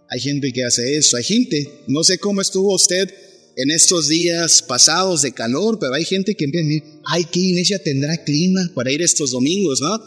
hay 0.09 0.21
gente 0.21 0.52
que 0.52 0.64
hace 0.64 0.97
eso. 0.97 1.17
Hay 1.17 1.25
gente, 1.25 1.85
no 1.87 2.02
sé 2.02 2.19
cómo 2.19 2.40
estuvo 2.40 2.75
usted 2.75 3.09
en 3.57 3.71
estos 3.71 4.09
días 4.09 4.62
pasados 4.62 5.23
de 5.23 5.33
calor, 5.33 5.79
pero 5.79 5.95
hay 5.95 6.05
gente 6.05 6.35
que 6.35 6.45
empieza 6.45 6.64
a 6.64 6.69
decir, 6.69 6.85
ay, 7.05 7.25
¿qué 7.31 7.40
iglesia 7.40 7.79
tendrá 7.83 8.17
clima 8.25 8.61
para 8.75 8.90
ir 8.90 9.02
estos 9.02 9.31
domingos, 9.31 9.81
no? 9.81 10.00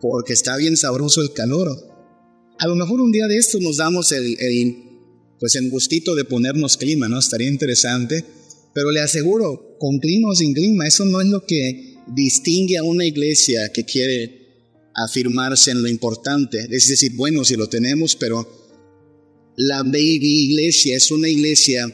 Porque 0.00 0.32
está 0.32 0.56
bien 0.56 0.76
sabroso 0.76 1.20
el 1.20 1.32
calor. 1.32 1.68
A 2.58 2.66
lo 2.66 2.76
mejor 2.76 3.00
un 3.00 3.12
día 3.12 3.26
de 3.26 3.36
estos 3.36 3.60
nos 3.60 3.76
damos 3.76 4.12
el, 4.12 4.36
el 4.38 4.93
pues 5.40 5.54
en 5.56 5.70
gustito 5.70 6.14
de 6.14 6.24
ponernos 6.24 6.76
clima, 6.76 7.08
¿no? 7.08 7.18
Estaría 7.18 7.48
interesante. 7.48 8.24
Pero 8.74 8.90
le 8.90 9.00
aseguro, 9.00 9.76
con 9.78 9.98
clima 9.98 10.30
o 10.30 10.34
sin 10.34 10.52
clima, 10.52 10.86
eso 10.86 11.04
no 11.04 11.20
es 11.20 11.28
lo 11.28 11.44
que 11.46 11.94
distingue 12.14 12.76
a 12.76 12.82
una 12.82 13.06
iglesia 13.06 13.72
que 13.72 13.84
quiere 13.84 14.44
afirmarse 14.94 15.70
en 15.70 15.82
lo 15.82 15.88
importante. 15.88 16.66
Es 16.70 16.88
decir, 16.88 17.12
bueno, 17.14 17.44
si 17.44 17.56
lo 17.56 17.68
tenemos, 17.68 18.16
pero 18.16 18.46
la 19.56 19.82
baby 19.82 20.50
iglesia 20.50 20.96
es 20.96 21.10
una 21.10 21.28
iglesia 21.28 21.86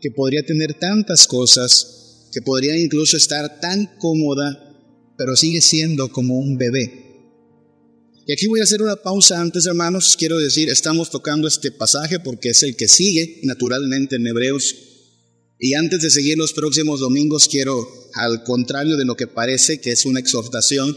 que 0.00 0.10
podría 0.10 0.44
tener 0.44 0.74
tantas 0.74 1.26
cosas, 1.26 2.28
que 2.32 2.42
podría 2.42 2.76
incluso 2.76 3.16
estar 3.16 3.60
tan 3.60 3.86
cómoda, 3.98 4.74
pero 5.16 5.36
sigue 5.36 5.62
siendo 5.62 6.10
como 6.12 6.38
un 6.38 6.58
bebé. 6.58 7.03
Y 8.26 8.32
aquí 8.32 8.46
voy 8.46 8.60
a 8.60 8.64
hacer 8.64 8.80
una 8.80 8.96
pausa 8.96 9.40
antes, 9.40 9.66
hermanos. 9.66 10.16
Quiero 10.18 10.38
decir, 10.38 10.70
estamos 10.70 11.10
tocando 11.10 11.46
este 11.46 11.70
pasaje 11.70 12.20
porque 12.20 12.50
es 12.50 12.62
el 12.62 12.74
que 12.74 12.88
sigue 12.88 13.40
naturalmente 13.42 14.16
en 14.16 14.26
Hebreos. 14.26 14.74
Y 15.58 15.74
antes 15.74 16.00
de 16.00 16.10
seguir 16.10 16.38
los 16.38 16.54
próximos 16.54 17.00
domingos, 17.00 17.48
quiero, 17.48 17.86
al 18.14 18.42
contrario 18.42 18.96
de 18.96 19.04
lo 19.04 19.14
que 19.14 19.26
parece 19.26 19.78
que 19.78 19.92
es 19.92 20.06
una 20.06 20.20
exhortación, 20.20 20.96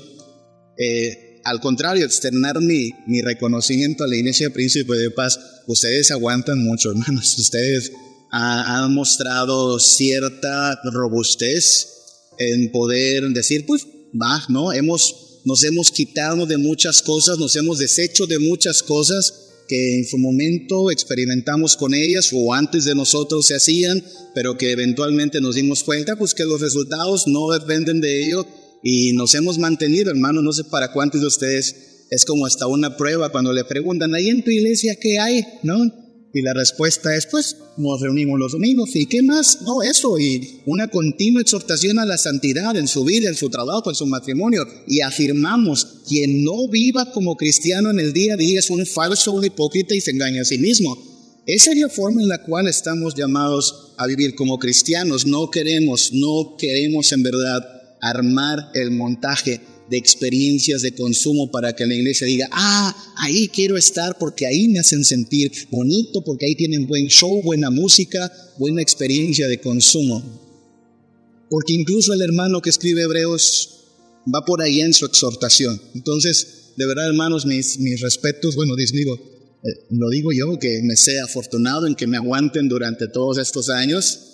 eh, 0.78 1.42
al 1.44 1.60
contrario, 1.60 2.06
externar 2.06 2.62
mi, 2.62 2.92
mi 3.08 3.22
reconocimiento 3.22 4.06
a 4.06 4.08
la 4.08 4.16
Iglesia 4.16 4.50
Príncipe 4.50 4.96
de 4.96 5.12
Paz. 5.12 5.38
Ustedes 5.68 6.12
aguantan 6.12 6.64
mucho, 6.64 6.92
hermanos. 6.92 7.38
Ustedes 7.38 7.92
han 8.32 8.94
mostrado 8.94 9.80
cierta 9.80 10.80
robustez 10.94 11.88
en 12.40 12.72
poder 12.72 13.24
decir, 13.30 13.66
pues, 13.66 13.86
va, 14.14 14.46
¿no? 14.48 14.72
Hemos 14.72 15.27
nos 15.48 15.64
hemos 15.64 15.92
quitado 15.92 16.46
de 16.46 16.58
muchas 16.58 17.02
cosas, 17.02 17.40
nos 17.40 17.56
hemos 17.56 17.80
deshecho 17.80 18.28
de 18.28 18.38
muchas 18.38 18.84
cosas 18.84 19.34
que 19.70 19.98
en 19.98 20.06
su 20.06 20.18
momento 20.18 20.92
experimentamos 20.92 21.78
con 21.78 21.94
ellas 21.94 22.32
o 22.34 22.54
antes 22.54 22.84
de 22.84 22.94
nosotros 22.94 23.46
se 23.46 23.56
hacían, 23.56 24.04
pero 24.36 24.58
que 24.58 24.72
eventualmente 24.74 25.40
nos 25.40 25.56
dimos 25.56 25.86
cuenta 25.86 26.18
pues 26.18 26.34
que 26.34 26.44
los 26.44 26.60
resultados 26.60 27.28
no 27.28 27.50
dependen 27.52 28.02
de 28.02 28.26
ello 28.26 28.46
y 28.84 29.14
nos 29.14 29.36
hemos 29.36 29.58
mantenido, 29.58 30.12
hermano, 30.12 30.42
no 30.42 30.52
sé 30.52 30.66
para 30.66 30.92
cuántos 30.92 31.22
de 31.22 31.28
ustedes 31.28 31.76
es 32.10 32.26
como 32.26 32.46
hasta 32.46 32.68
una 32.68 32.98
prueba 32.98 33.30
cuando 33.30 33.54
le 33.54 33.64
preguntan, 33.64 34.16
ahí 34.16 34.28
en 34.28 34.44
tu 34.44 34.52
iglesia 34.52 34.98
qué 35.00 35.18
hay, 35.18 35.46
¿no? 35.64 35.78
Y 36.34 36.42
la 36.42 36.54
respuesta 36.54 37.16
es, 37.16 37.26
pues, 37.26 37.58
nos 37.78 38.02
reunimos 38.02 38.38
los 38.38 38.52
domingos. 38.52 38.96
¿Y 38.96 39.06
qué 39.06 39.22
más? 39.24 39.62
No, 39.62 39.82
eso. 39.82 40.20
Y 40.20 40.62
una 40.66 40.88
continua 40.88 41.42
exhortación 41.42 42.00
a 42.00 42.06
la 42.06 42.18
santidad 42.18 42.76
en 42.76 42.88
su 42.88 43.04
vida, 43.06 43.30
en 43.30 43.36
su 43.36 43.50
trabajo, 43.50 43.90
en 43.90 43.96
su 43.96 44.06
matrimonio. 44.06 44.66
Y 44.88 45.02
afirmamos, 45.02 46.04
quien 46.08 46.44
no 46.44 46.68
viva 46.68 47.12
como 47.12 47.38
cristiano 47.38 47.90
en 47.90 48.00
el 48.00 48.14
día 48.14 48.34
a 48.34 48.38
día 48.38 48.60
es 48.60 48.70
un 48.70 48.86
falso, 48.86 49.32
un 49.32 49.46
hipócrita 49.46 49.96
y 49.96 50.02
se 50.02 50.12
engaña 50.12 50.42
a 50.42 50.46
sí 50.46 50.58
mismo. 50.58 50.98
Esa 51.46 51.72
es 51.72 51.78
la 51.78 51.88
forma 51.88 52.22
en 52.22 52.28
la 52.28 52.44
cual 52.44 52.68
estamos 52.68 53.16
llamados 53.16 53.94
a 53.98 54.06
vivir 54.06 54.36
como 54.36 54.60
cristianos. 54.60 55.26
No 55.26 55.50
queremos, 55.50 56.12
no 56.12 56.58
queremos 56.60 57.12
en 57.14 57.24
verdad 57.24 57.62
armar 58.02 58.70
el 58.74 58.92
montaje 58.92 59.62
de 59.90 59.98
experiencias 59.98 60.82
de 60.82 60.94
consumo 60.94 61.50
para 61.50 61.76
que 61.76 61.86
la 61.86 61.96
iglesia 61.96 62.28
diga, 62.28 62.48
ah, 62.52 63.14
ahí 63.18 63.48
quiero 63.48 63.78
estar 63.78 64.18
porque 64.18 64.46
ahí 64.46 64.68
me 64.68 64.80
hacen 64.80 65.06
sentir 65.06 65.52
bonito, 65.70 66.22
porque 66.24 66.46
ahí 66.46 66.56
tienen 66.56 66.88
buen 66.88 67.08
show, 67.08 67.42
buena 67.42 67.70
música, 67.70 68.32
buena 68.58 68.82
experiencia 68.82 69.48
de 69.48 69.60
consumo. 69.60 70.24
Porque 71.50 71.74
incluso 71.74 72.14
el 72.14 72.22
hermano 72.22 72.62
que 72.62 72.70
escribe 72.70 73.04
Hebreos 73.04 73.86
va 74.34 74.44
por 74.46 74.62
ahí 74.62 74.82
en 74.82 74.94
su 74.94 75.06
exhortación. 75.06 75.82
Entonces, 75.96 76.74
de 76.76 76.86
verdad, 76.86 77.08
hermanos, 77.08 77.46
mis, 77.46 77.80
mis 77.80 78.02
respetos, 78.02 78.56
bueno, 78.56 78.76
digo, 78.76 79.16
eh, 79.16 79.86
lo 79.92 80.10
digo 80.10 80.32
yo, 80.32 80.60
que 80.60 80.82
me 80.84 80.96
sea 80.96 81.24
afortunado 81.24 81.88
en 81.88 81.96
que 81.96 82.08
me 82.08 82.18
aguanten 82.18 82.68
durante 82.68 83.08
todos 83.08 83.38
estos 83.38 83.70
años 83.70 84.27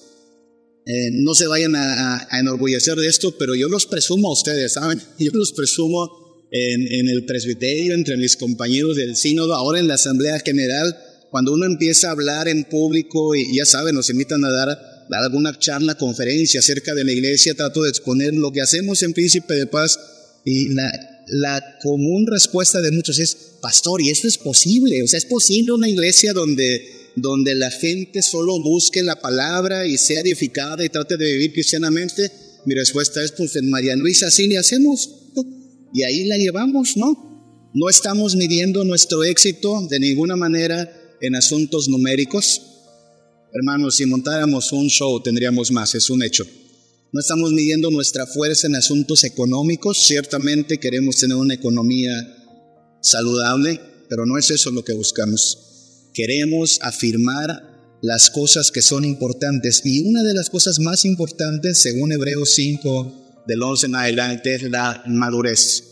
eh, 0.86 1.12
no 1.12 1.34
se 1.34 1.48
vayan 1.48 1.76
a, 1.76 2.28
enorgullecer 2.40 2.98
de 2.98 3.08
esto, 3.08 3.38
pero 3.38 3.56
yo 3.56 3.70
los 3.70 3.86
presumo 3.86 4.30
a 4.30 4.34
ustedes, 4.34 4.74
¿saben? 4.74 5.02
Yo 5.20 5.32
los 5.34 5.54
presumo 5.54 6.48
en, 6.52 7.10
el 7.10 7.26
presbiterio, 7.26 7.94
entre 7.94 8.18
mis 8.18 8.38
compañeros 8.38 8.98
del 8.98 9.16
sínodo, 9.16 9.56
ahora 9.56 9.80
en 9.80 9.88
la 9.88 9.96
Asamblea 9.96 10.40
General, 10.40 10.96
cuando 11.32 11.54
uno 11.54 11.66
empieza 11.66 12.10
a 12.10 12.12
hablar 12.12 12.48
en 12.48 12.66
público 12.66 13.34
y 13.34 13.56
ya 13.56 13.66
saben, 13.66 13.96
nos 13.96 14.10
invitan 14.10 14.44
a 14.46 14.52
dar, 14.52 14.68
dar 15.10 15.24
alguna 15.24 15.58
charla, 15.58 15.96
conferencia 15.96 16.60
acerca 16.60 16.94
de 16.94 17.06
la 17.06 17.12
iglesia, 17.12 17.56
trato 17.56 17.82
de 17.82 17.90
exponer 17.90 18.34
lo 18.34 18.52
que 18.52 18.62
hacemos 18.62 19.02
en 19.02 19.14
Príncipe 19.14 19.56
de 19.56 19.66
Paz 19.66 20.00
y 20.46 20.70
la, 20.70 20.92
la 21.28 21.78
común 21.82 22.28
respuesta 22.28 22.82
de 22.82 22.92
muchos 22.92 23.18
es, 23.20 23.36
pastor, 23.62 24.02
¿y 24.02 24.10
esto 24.10 24.28
es 24.28 24.38
posible? 24.38 25.02
O 25.02 25.08
sea, 25.08 25.18
¿es 25.18 25.26
posible 25.26 25.72
una 25.72 25.90
iglesia 25.90 26.34
donde 26.34 27.03
donde 27.16 27.56
la 27.56 27.70
gente 27.70 28.22
solo 28.22 28.60
busque 28.62 29.04
la 29.04 29.20
palabra 29.20 29.86
y 29.86 29.98
sea 29.98 30.22
edificada 30.22 30.84
y 30.84 30.90
trate 30.90 31.18
de 31.18 31.32
vivir 31.34 31.54
cristianamente? 31.54 32.32
Mi 32.66 32.76
respuesta 32.76 33.24
es, 33.24 33.32
pues 33.34 33.56
en 33.56 33.70
María 33.70 33.96
Luisa 33.96 34.28
así 34.28 34.48
le 34.48 34.58
hacemos. 34.58 35.10
Y 35.94 36.04
ahí 36.04 36.26
la 36.26 36.38
llevamos, 36.38 36.98
¿no? 36.98 37.72
No 37.74 37.90
estamos 37.90 38.36
midiendo 38.36 38.84
nuestro 38.84 39.24
éxito 39.24 39.86
de 39.90 40.00
ninguna 40.00 40.36
manera 40.36 40.92
en 41.22 41.36
asuntos 41.36 41.88
numéricos. 41.88 42.62
Hermanos, 43.54 43.96
si 43.96 44.06
montáramos 44.06 44.72
un 44.72 44.90
show 44.90 45.22
tendríamos 45.22 45.72
más, 45.72 45.94
es 45.96 46.10
un 46.10 46.24
hecho. 46.24 46.46
No 47.12 47.20
estamos 47.20 47.52
midiendo 47.52 47.92
nuestra 47.92 48.26
fuerza 48.26 48.66
en 48.66 48.76
asuntos 48.76 49.24
económicos. 49.24 50.04
Ciertamente 50.08 50.80
queremos 50.80 51.18
tener 51.18 51.38
una 51.38 51.54
economía 51.54 52.12
saludable, 53.02 53.80
pero 54.10 54.26
no 54.26 54.38
es 54.40 54.50
eso 54.50 54.72
lo 54.72 54.84
que 54.84 54.94
buscamos 54.94 55.73
queremos 56.14 56.80
afirmar 56.82 57.74
las 58.02 58.30
cosas 58.30 58.72
que 58.72 58.82
son 58.82 59.06
importantes. 59.06 59.82
Y 59.86 60.02
una 60.02 60.24
de 60.24 60.34
las 60.34 60.50
cosas 60.50 60.80
más 60.80 61.06
importantes, 61.06 61.80
según 61.80 62.12
Hebreos 62.12 62.54
5, 62.54 63.44
del 63.48 63.64
11 63.64 63.88
en 63.88 63.96
adelante, 63.96 64.56
es 64.56 64.64
la 64.64 65.04
madurez. 65.08 65.84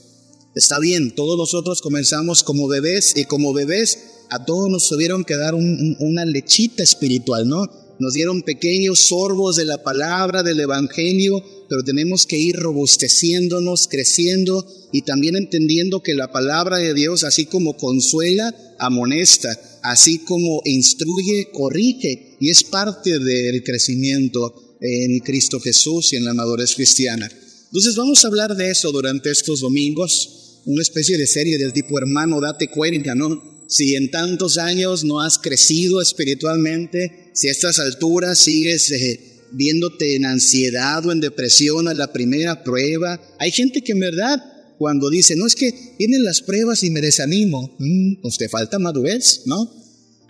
Está 0.54 0.80
bien, 0.80 1.16
todos 1.16 1.38
nosotros 1.38 1.82
comenzamos 1.82 2.44
como 2.44 2.68
bebés 2.68 3.14
y 3.16 3.24
como 3.24 3.54
bebés 3.54 4.00
a 4.30 4.44
todos 4.46 4.70
nos 4.70 4.88
tuvieron 4.88 5.24
que 5.24 5.36
dar 5.36 5.56
una 5.56 6.26
lechita 6.26 6.84
espiritual, 6.84 7.48
¿no? 7.48 7.66
Nos 8.00 8.14
dieron 8.14 8.42
pequeños 8.42 9.00
sorbos 9.00 9.58
de 9.58 9.66
la 9.66 9.84
palabra, 9.84 10.44
del 10.44 10.60
Evangelio, 10.60 11.44
pero 11.72 11.84
tenemos 11.84 12.26
que 12.26 12.38
ir 12.38 12.58
robusteciéndonos, 12.58 13.88
creciendo 13.88 14.68
y 14.92 15.04
también 15.04 15.38
entendiendo 15.38 16.04
que 16.04 16.16
la 16.16 16.30
palabra 16.30 16.80
de 16.80 16.94
Dios, 16.94 17.24
así 17.24 17.46
como 17.46 17.78
consuela, 17.78 18.54
amonesta, 18.78 19.58
así 19.82 20.18
como 20.18 20.62
instruye, 20.66 21.48
corrige 21.54 22.36
y 22.42 22.50
es 22.50 22.66
parte 22.66 23.20
del 23.20 23.64
crecimiento 23.64 24.78
en 24.82 25.20
Cristo 25.20 25.62
Jesús 25.62 26.12
y 26.12 26.18
en 26.18 26.26
la 26.26 26.34
madurez 26.34 26.76
cristiana. 26.76 27.32
Entonces 27.68 27.96
vamos 27.96 28.26
a 28.26 28.28
hablar 28.28 28.58
de 28.58 28.70
eso 28.70 28.92
durante 28.92 29.32
estos 29.32 29.62
domingos, 29.62 30.60
una 30.66 30.82
especie 30.82 31.18
de 31.18 31.26
serie 31.26 31.58
del 31.58 31.72
tipo 31.72 31.98
hermano, 31.98 32.42
date 32.42 32.68
cuenta, 32.68 33.16
¿no? 33.16 33.64
Si 33.70 33.96
en 33.96 34.12
tantos 34.12 34.58
años 34.58 35.06
no 35.06 35.22
has 35.22 35.40
crecido 35.40 36.02
espiritualmente, 36.02 37.32
si 37.34 37.48
a 37.48 37.52
estas 37.52 37.80
alturas 37.80 38.40
sigues 38.40 38.92
eh, 38.92 39.31
viéndote 39.52 40.16
en 40.16 40.26
ansiedad 40.26 41.06
o 41.06 41.12
en 41.12 41.20
depresión 41.20 41.88
a 41.88 41.94
la 41.94 42.12
primera 42.12 42.64
prueba, 42.64 43.22
hay 43.40 43.52
gente 43.52 43.82
que 43.82 43.92
en 43.92 44.00
verdad 44.00 44.42
cuando 44.78 45.10
dice, 45.10 45.36
no 45.36 45.46
es 45.46 45.56
que 45.56 45.96
vienen 46.00 46.24
las 46.24 46.42
pruebas 46.42 46.84
y 46.84 46.90
me 46.90 47.02
desanimo, 47.02 47.76
mm, 47.78 48.22
pues 48.22 48.38
te 48.38 48.50
falta 48.50 48.80
madurez, 48.80 49.44
¿no? 49.46 49.72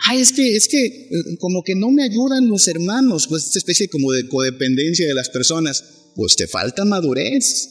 Ay, 0.03 0.19
es 0.19 0.33
que, 0.33 0.55
es 0.55 0.67
que 0.67 0.85
eh, 0.85 1.37
como 1.39 1.63
que 1.63 1.75
no 1.75 1.89
me 1.91 2.03
ayudan 2.03 2.49
los 2.49 2.67
hermanos, 2.67 3.27
pues 3.27 3.45
esta 3.45 3.59
especie 3.59 3.87
como 3.87 4.11
de 4.11 4.27
codependencia 4.27 5.07
de 5.07 5.13
las 5.13 5.29
personas, 5.29 5.83
pues 6.15 6.35
te 6.35 6.47
falta 6.47 6.83
madurez. 6.83 7.69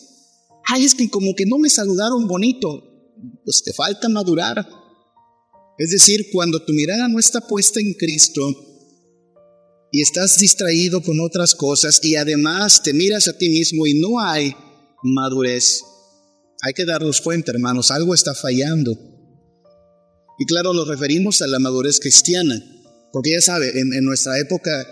Ay, 0.64 0.84
es 0.84 0.94
que 0.94 1.10
como 1.10 1.34
que 1.34 1.44
no 1.44 1.58
me 1.58 1.68
saludaron 1.68 2.28
bonito, 2.28 3.12
pues 3.44 3.62
te 3.62 3.72
falta 3.72 4.08
madurar. 4.08 4.66
Es 5.76 5.90
decir, 5.90 6.28
cuando 6.32 6.64
tu 6.64 6.72
mirada 6.72 7.08
no 7.08 7.18
está 7.18 7.46
puesta 7.46 7.80
en 7.80 7.94
Cristo 7.94 8.69
y 9.92 10.02
estás 10.02 10.38
distraído 10.38 11.02
con 11.02 11.20
otras 11.20 11.54
cosas 11.54 12.00
y 12.02 12.16
además 12.16 12.82
te 12.82 12.92
miras 12.92 13.28
a 13.28 13.36
ti 13.36 13.48
mismo 13.48 13.86
y 13.86 13.94
no 14.00 14.20
hay 14.20 14.54
madurez, 15.02 15.82
hay 16.62 16.72
que 16.74 16.84
darnos 16.84 17.20
cuenta, 17.20 17.52
hermanos, 17.52 17.90
algo 17.90 18.14
está 18.14 18.34
fallando. 18.34 18.92
Y 20.38 20.44
claro, 20.46 20.72
nos 20.72 20.88
referimos 20.88 21.42
a 21.42 21.46
la 21.46 21.58
madurez 21.58 21.98
cristiana, 22.00 22.62
porque 23.12 23.32
ya 23.32 23.40
sabe, 23.40 23.78
en, 23.78 24.04
nuestra 24.04 24.38
época 24.38 24.86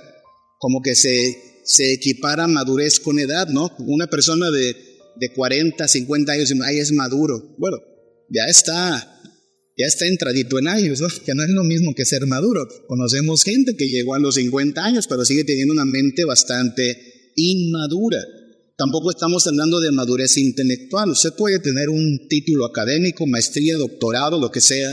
como 0.59 0.83
que 0.83 0.95
se, 0.95 1.37
se 1.64 1.93
equipara 1.93 2.47
madurez 2.49 3.00
con 3.00 3.19
edad, 3.19 3.49
¿no? 3.49 3.71
Una 3.78 4.09
persona 4.09 4.50
de, 4.50 4.76
de 5.17 5.33
40, 5.33 5.87
50 5.87 6.33
años, 6.33 6.52
ahí 6.64 6.78
es 6.78 6.93
maduro. 6.93 7.55
Bueno, 7.59 7.78
ya 8.31 8.45
está, 8.47 9.18
ya 9.78 9.87
está 9.87 10.06
entradito 10.06 10.58
en 10.58 10.66
años, 10.66 11.00
¿no? 11.00 11.06
Que 11.25 11.35
no 11.35 11.44
es 11.44 11.50
lo 11.50 11.62
mismo 11.62 11.94
que 11.94 12.04
ser 12.04 12.26
maduro. 12.26 12.66
Conocemos 12.88 13.44
gente 13.44 13.76
que 13.76 13.88
llegó 13.88 14.14
a 14.14 14.18
los 14.18 14.35
50 14.35 14.85
años, 14.85 15.06
pero 15.06 15.25
sigue 15.25 15.44
teniendo 15.44 15.73
una 15.73 15.85
mente 15.85 16.25
bastante 16.25 17.32
inmadura. 17.37 18.18
Tampoco 18.76 19.11
estamos 19.11 19.47
hablando 19.47 19.78
de 19.78 19.92
madurez 19.92 20.37
intelectual. 20.37 21.11
Usted 21.11 21.32
puede 21.35 21.61
tener 21.61 21.90
un 21.90 22.26
título 22.28 22.66
académico, 22.66 23.25
maestría, 23.26 23.76
doctorado, 23.76 24.40
lo 24.40 24.50
que 24.50 24.61
sea, 24.61 24.92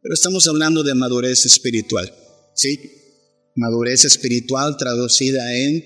pero 0.00 0.14
estamos 0.14 0.46
hablando 0.46 0.84
de 0.84 0.94
madurez 0.94 1.44
espiritual. 1.44 2.12
¿Sí? 2.54 2.78
Madurez 3.56 4.04
espiritual 4.04 4.76
traducida 4.76 5.52
en 5.56 5.84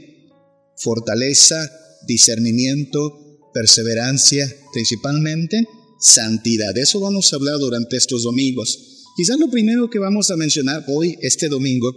fortaleza, 0.76 1.70
discernimiento, 2.06 3.40
perseverancia, 3.54 4.46
principalmente 4.74 5.66
santidad. 6.04 6.74
De 6.74 6.82
eso 6.82 7.00
vamos 7.00 7.32
a 7.32 7.36
hablar 7.36 7.58
durante 7.58 7.96
estos 7.96 8.22
domingos. 8.22 9.04
Quizás 9.16 9.38
lo 9.38 9.48
primero 9.48 9.88
que 9.88 9.98
vamos 9.98 10.30
a 10.30 10.36
mencionar 10.36 10.84
hoy, 10.88 11.16
este 11.22 11.48
domingo, 11.48 11.90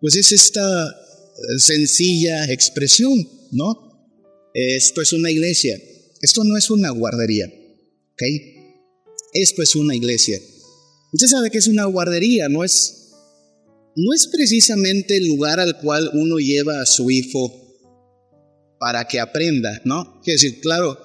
pues 0.00 0.16
es 0.16 0.32
esta 0.32 0.88
eh, 0.88 1.58
sencilla 1.58 2.50
expresión, 2.50 3.28
¿no? 3.52 4.10
Esto 4.52 5.02
es 5.02 5.12
una 5.12 5.30
iglesia, 5.30 5.78
esto 6.22 6.42
no 6.42 6.56
es 6.56 6.70
una 6.70 6.90
guardería, 6.90 7.46
¿ok? 7.46 8.22
Esto 9.34 9.62
es 9.62 9.76
una 9.76 9.94
iglesia. 9.94 10.40
Usted 11.12 11.26
sabe 11.28 11.50
que 11.50 11.58
es 11.58 11.68
una 11.68 11.84
guardería, 11.84 12.48
no 12.48 12.64
es, 12.64 13.12
no 13.94 14.14
es 14.14 14.26
precisamente 14.26 15.18
el 15.18 15.26
lugar 15.26 15.60
al 15.60 15.78
cual 15.78 16.10
uno 16.14 16.38
lleva 16.38 16.80
a 16.80 16.86
su 16.86 17.10
hijo 17.10 17.52
para 18.80 19.06
que 19.06 19.20
aprenda, 19.20 19.82
¿no? 19.84 20.20
Quiero 20.24 20.40
decir, 20.40 20.60
claro, 20.60 20.98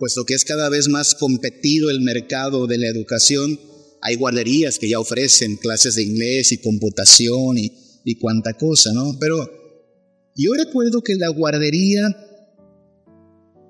puesto 0.00 0.24
que 0.24 0.34
es 0.34 0.44
cada 0.44 0.68
vez 0.68 0.88
más 0.88 1.14
competido 1.14 1.90
el 1.90 2.00
mercado 2.00 2.66
de 2.66 2.78
la 2.78 2.88
educación, 2.88 3.60
hay 4.02 4.16
guarderías 4.16 4.80
que 4.80 4.88
ya 4.88 4.98
ofrecen 4.98 5.56
clases 5.56 5.94
de 5.94 6.02
inglés 6.02 6.50
y 6.50 6.58
computación 6.58 7.56
y, 7.56 7.70
y 8.04 8.16
cuanta 8.16 8.54
cosa, 8.54 8.92
¿no? 8.92 9.16
Pero 9.20 9.48
yo 10.34 10.54
recuerdo 10.54 11.02
que 11.02 11.14
la 11.14 11.28
guardería 11.28 12.16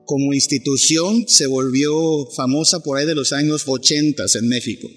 como 0.06 0.32
institución 0.32 1.24
se 1.28 1.46
volvió 1.46 2.26
famosa 2.30 2.80
por 2.80 2.96
ahí 2.96 3.06
de 3.06 3.14
los 3.14 3.32
años 3.32 3.64
80 3.66 4.24
en 4.34 4.48
México. 4.48 4.88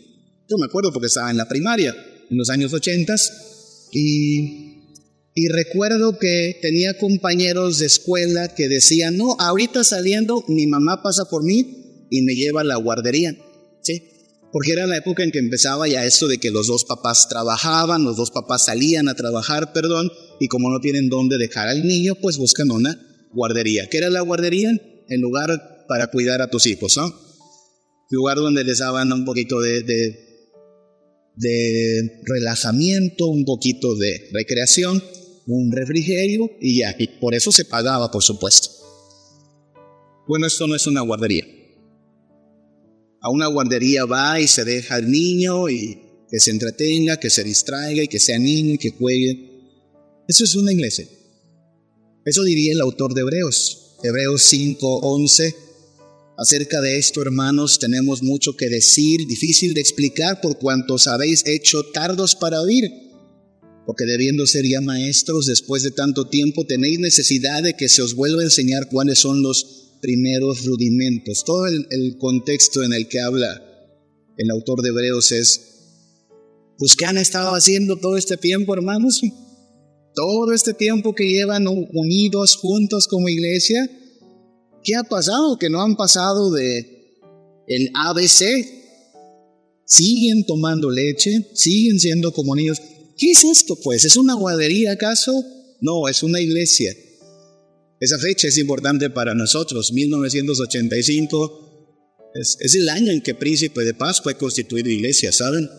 Yo 0.49 0.57
me 0.57 0.65
acuerdo 0.65 0.93
porque 0.93 1.07
estaba 1.07 1.31
en 1.31 1.37
la 1.37 1.49
primaria 1.49 1.95
en 2.29 2.37
los 2.37 2.49
años 2.49 2.73
80 2.73 3.15
y, 3.91 4.72
y 5.35 5.47
recuerdo 5.47 6.17
que 6.19 6.57
tenía 6.61 6.97
compañeros 6.97 7.79
de 7.79 7.87
escuela 7.87 8.53
que 8.53 8.69
decían, 8.69 9.17
no, 9.17 9.35
ahorita 9.39 9.83
saliendo 9.83 10.43
mi 10.47 10.67
mamá 10.67 11.01
pasa 11.01 11.25
por 11.25 11.43
mí 11.43 12.05
y 12.09 12.21
me 12.21 12.35
lleva 12.35 12.61
a 12.61 12.65
la 12.65 12.75
guardería. 12.75 13.35
¿Sí? 13.81 14.13
porque 14.53 14.71
era 14.71 14.85
la 14.85 14.97
época 14.97 15.23
en 15.23 15.31
que 15.31 15.39
empezaba 15.39 15.87
ya 15.87 16.05
esto 16.05 16.27
de 16.27 16.37
que 16.37 16.51
los 16.51 16.67
dos 16.67 16.85
papás 16.85 17.27
trabajaban, 17.27 18.03
los 18.03 18.15
dos 18.15 18.29
papás 18.29 18.65
salían 18.65 19.09
a 19.09 19.15
trabajar, 19.15 19.73
perdón, 19.73 20.11
y 20.39 20.47
como 20.47 20.69
no 20.69 20.79
tienen 20.79 21.09
dónde 21.09 21.39
dejar 21.39 21.69
al 21.69 21.83
niño, 21.83 22.13
pues 22.21 22.37
buscan 22.37 22.69
una 22.69 22.95
guardería. 23.33 23.89
¿Qué 23.89 23.97
era 23.97 24.11
la 24.11 24.21
guardería? 24.21 24.71
El 25.09 25.21
lugar 25.21 25.85
para 25.87 26.05
cuidar 26.11 26.43
a 26.43 26.51
tus 26.51 26.67
hijos, 26.67 26.95
¿no? 26.97 27.11
Lugar 28.11 28.37
donde 28.37 28.63
les 28.63 28.77
daban 28.77 29.11
un 29.11 29.25
poquito 29.25 29.59
de, 29.59 29.81
de, 31.35 32.21
relajamiento, 32.23 33.25
un 33.29 33.45
poquito 33.45 33.95
de 33.95 34.29
recreación, 34.33 35.03
un 35.47 35.71
refrigerio 35.71 36.49
y 36.59 36.79
ya, 36.79 36.95
y 36.97 37.07
por 37.19 37.33
eso 37.33 37.51
se 37.51 37.65
pagaba, 37.65 38.11
por 38.11 38.23
supuesto. 38.23 38.69
Bueno, 40.27 40.47
esto 40.47 40.67
no 40.67 40.75
es 40.75 40.87
una 40.87 41.01
guardería 41.01 41.45
a 43.23 43.29
una 43.29 43.47
guardería 43.47 44.05
va 44.05 44.39
y 44.41 44.47
se 44.47 44.65
deja 44.65 44.95
al 44.95 45.09
niño 45.09 45.69
y 45.69 45.97
que 46.29 46.39
se 46.41 46.51
entretenga, 46.51 47.17
que 47.17 47.29
se 47.29 47.43
distraiga 47.43 48.03
y 48.03 48.07
que 48.09 48.19
sea 48.19 48.37
niño 48.37 48.73
y 48.73 48.77
que 48.77 48.91
juegue. 48.91 49.49
Eso 50.27 50.43
es 50.43 50.55
una 50.55 50.73
iglesia. 50.73 51.07
Eso 52.25 52.43
diría 52.43 52.73
el 52.73 52.81
autor 52.81 53.13
de 53.13 53.21
Hebreos, 53.21 53.97
Hebreos 54.03 54.43
5:11. 54.43 55.55
Acerca 56.37 56.81
de 56.81 56.97
esto, 56.97 57.21
hermanos, 57.21 57.79
tenemos 57.79 58.23
mucho 58.23 58.57
que 58.57 58.67
decir, 58.67 59.25
difícil 59.25 59.73
de 59.73 59.81
explicar 59.81 60.41
por 60.41 60.57
cuantos 60.57 61.07
habéis 61.07 61.45
hecho 61.45 61.81
tardos 61.93 62.35
para 62.35 62.59
oír. 62.59 62.91
Porque 63.85 64.05
debiendo 64.05 64.47
ser 64.47 64.65
ya 64.65 64.81
maestros 64.81 65.45
después 65.45 65.83
de 65.83 65.91
tanto 65.91 66.27
tiempo, 66.27 66.65
tenéis 66.65 66.99
necesidad 66.99 67.63
de 67.63 67.75
que 67.75 67.89
se 67.89 68.01
os 68.01 68.15
vuelva 68.15 68.41
a 68.41 68.45
enseñar 68.45 68.87
cuáles 68.89 69.19
son 69.19 69.41
los 69.41 69.83
primeros 70.01 70.65
rudimentos. 70.65 71.43
Todo 71.45 71.65
el, 71.67 72.17
contexto 72.17 72.83
en 72.83 72.93
el 72.93 73.07
que 73.07 73.19
habla 73.19 73.61
el 74.37 74.49
autor 74.51 74.81
de 74.81 74.89
Hebreos 74.89 75.31
es, 75.31 75.61
pues 76.77 76.95
¿qué 76.95 77.05
han 77.05 77.17
estado 77.17 77.55
haciendo 77.55 77.97
todo 77.97 78.17
este 78.17 78.37
tiempo, 78.37 78.73
hermanos? 78.73 79.21
Todo 80.15 80.53
este 80.53 80.73
tiempo 80.73 81.15
que 81.15 81.27
llevan 81.27 81.67
unidos 81.67 82.57
juntos 82.57 83.07
como 83.07 83.29
iglesia, 83.29 83.89
¿qué 84.83 84.95
ha 84.95 85.03
pasado? 85.03 85.57
Que 85.57 85.69
no 85.69 85.81
han 85.81 85.95
pasado 85.95 86.51
de 86.51 86.93
el 87.67 87.89
ABC. 87.93 88.81
Siguen 89.85 90.45
tomando 90.45 90.89
leche, 90.89 91.47
siguen 91.53 91.99
siendo 91.99 92.31
como 92.33 92.55
niños. 92.55 92.79
¿Qué 93.17 93.31
es 93.31 93.43
esto 93.43 93.77
pues? 93.81 94.05
¿Es 94.05 94.17
una 94.17 94.35
guardería 94.35 94.93
acaso? 94.93 95.43
No, 95.81 96.07
es 96.07 96.23
una 96.23 96.39
iglesia. 96.39 96.95
Esa 97.99 98.19
fecha 98.19 98.47
es 98.47 98.57
importante 98.57 99.09
para 99.09 99.33
nosotros, 99.33 99.91
1985. 99.93 102.31
Es, 102.35 102.57
es 102.59 102.75
el 102.75 102.89
año 102.89 103.11
en 103.11 103.21
que 103.21 103.35
Príncipe 103.35 103.83
de 103.83 103.93
Paz 103.93 104.21
fue 104.21 104.35
constituido 104.35 104.89
iglesia, 104.89 105.31
¿saben? 105.31 105.69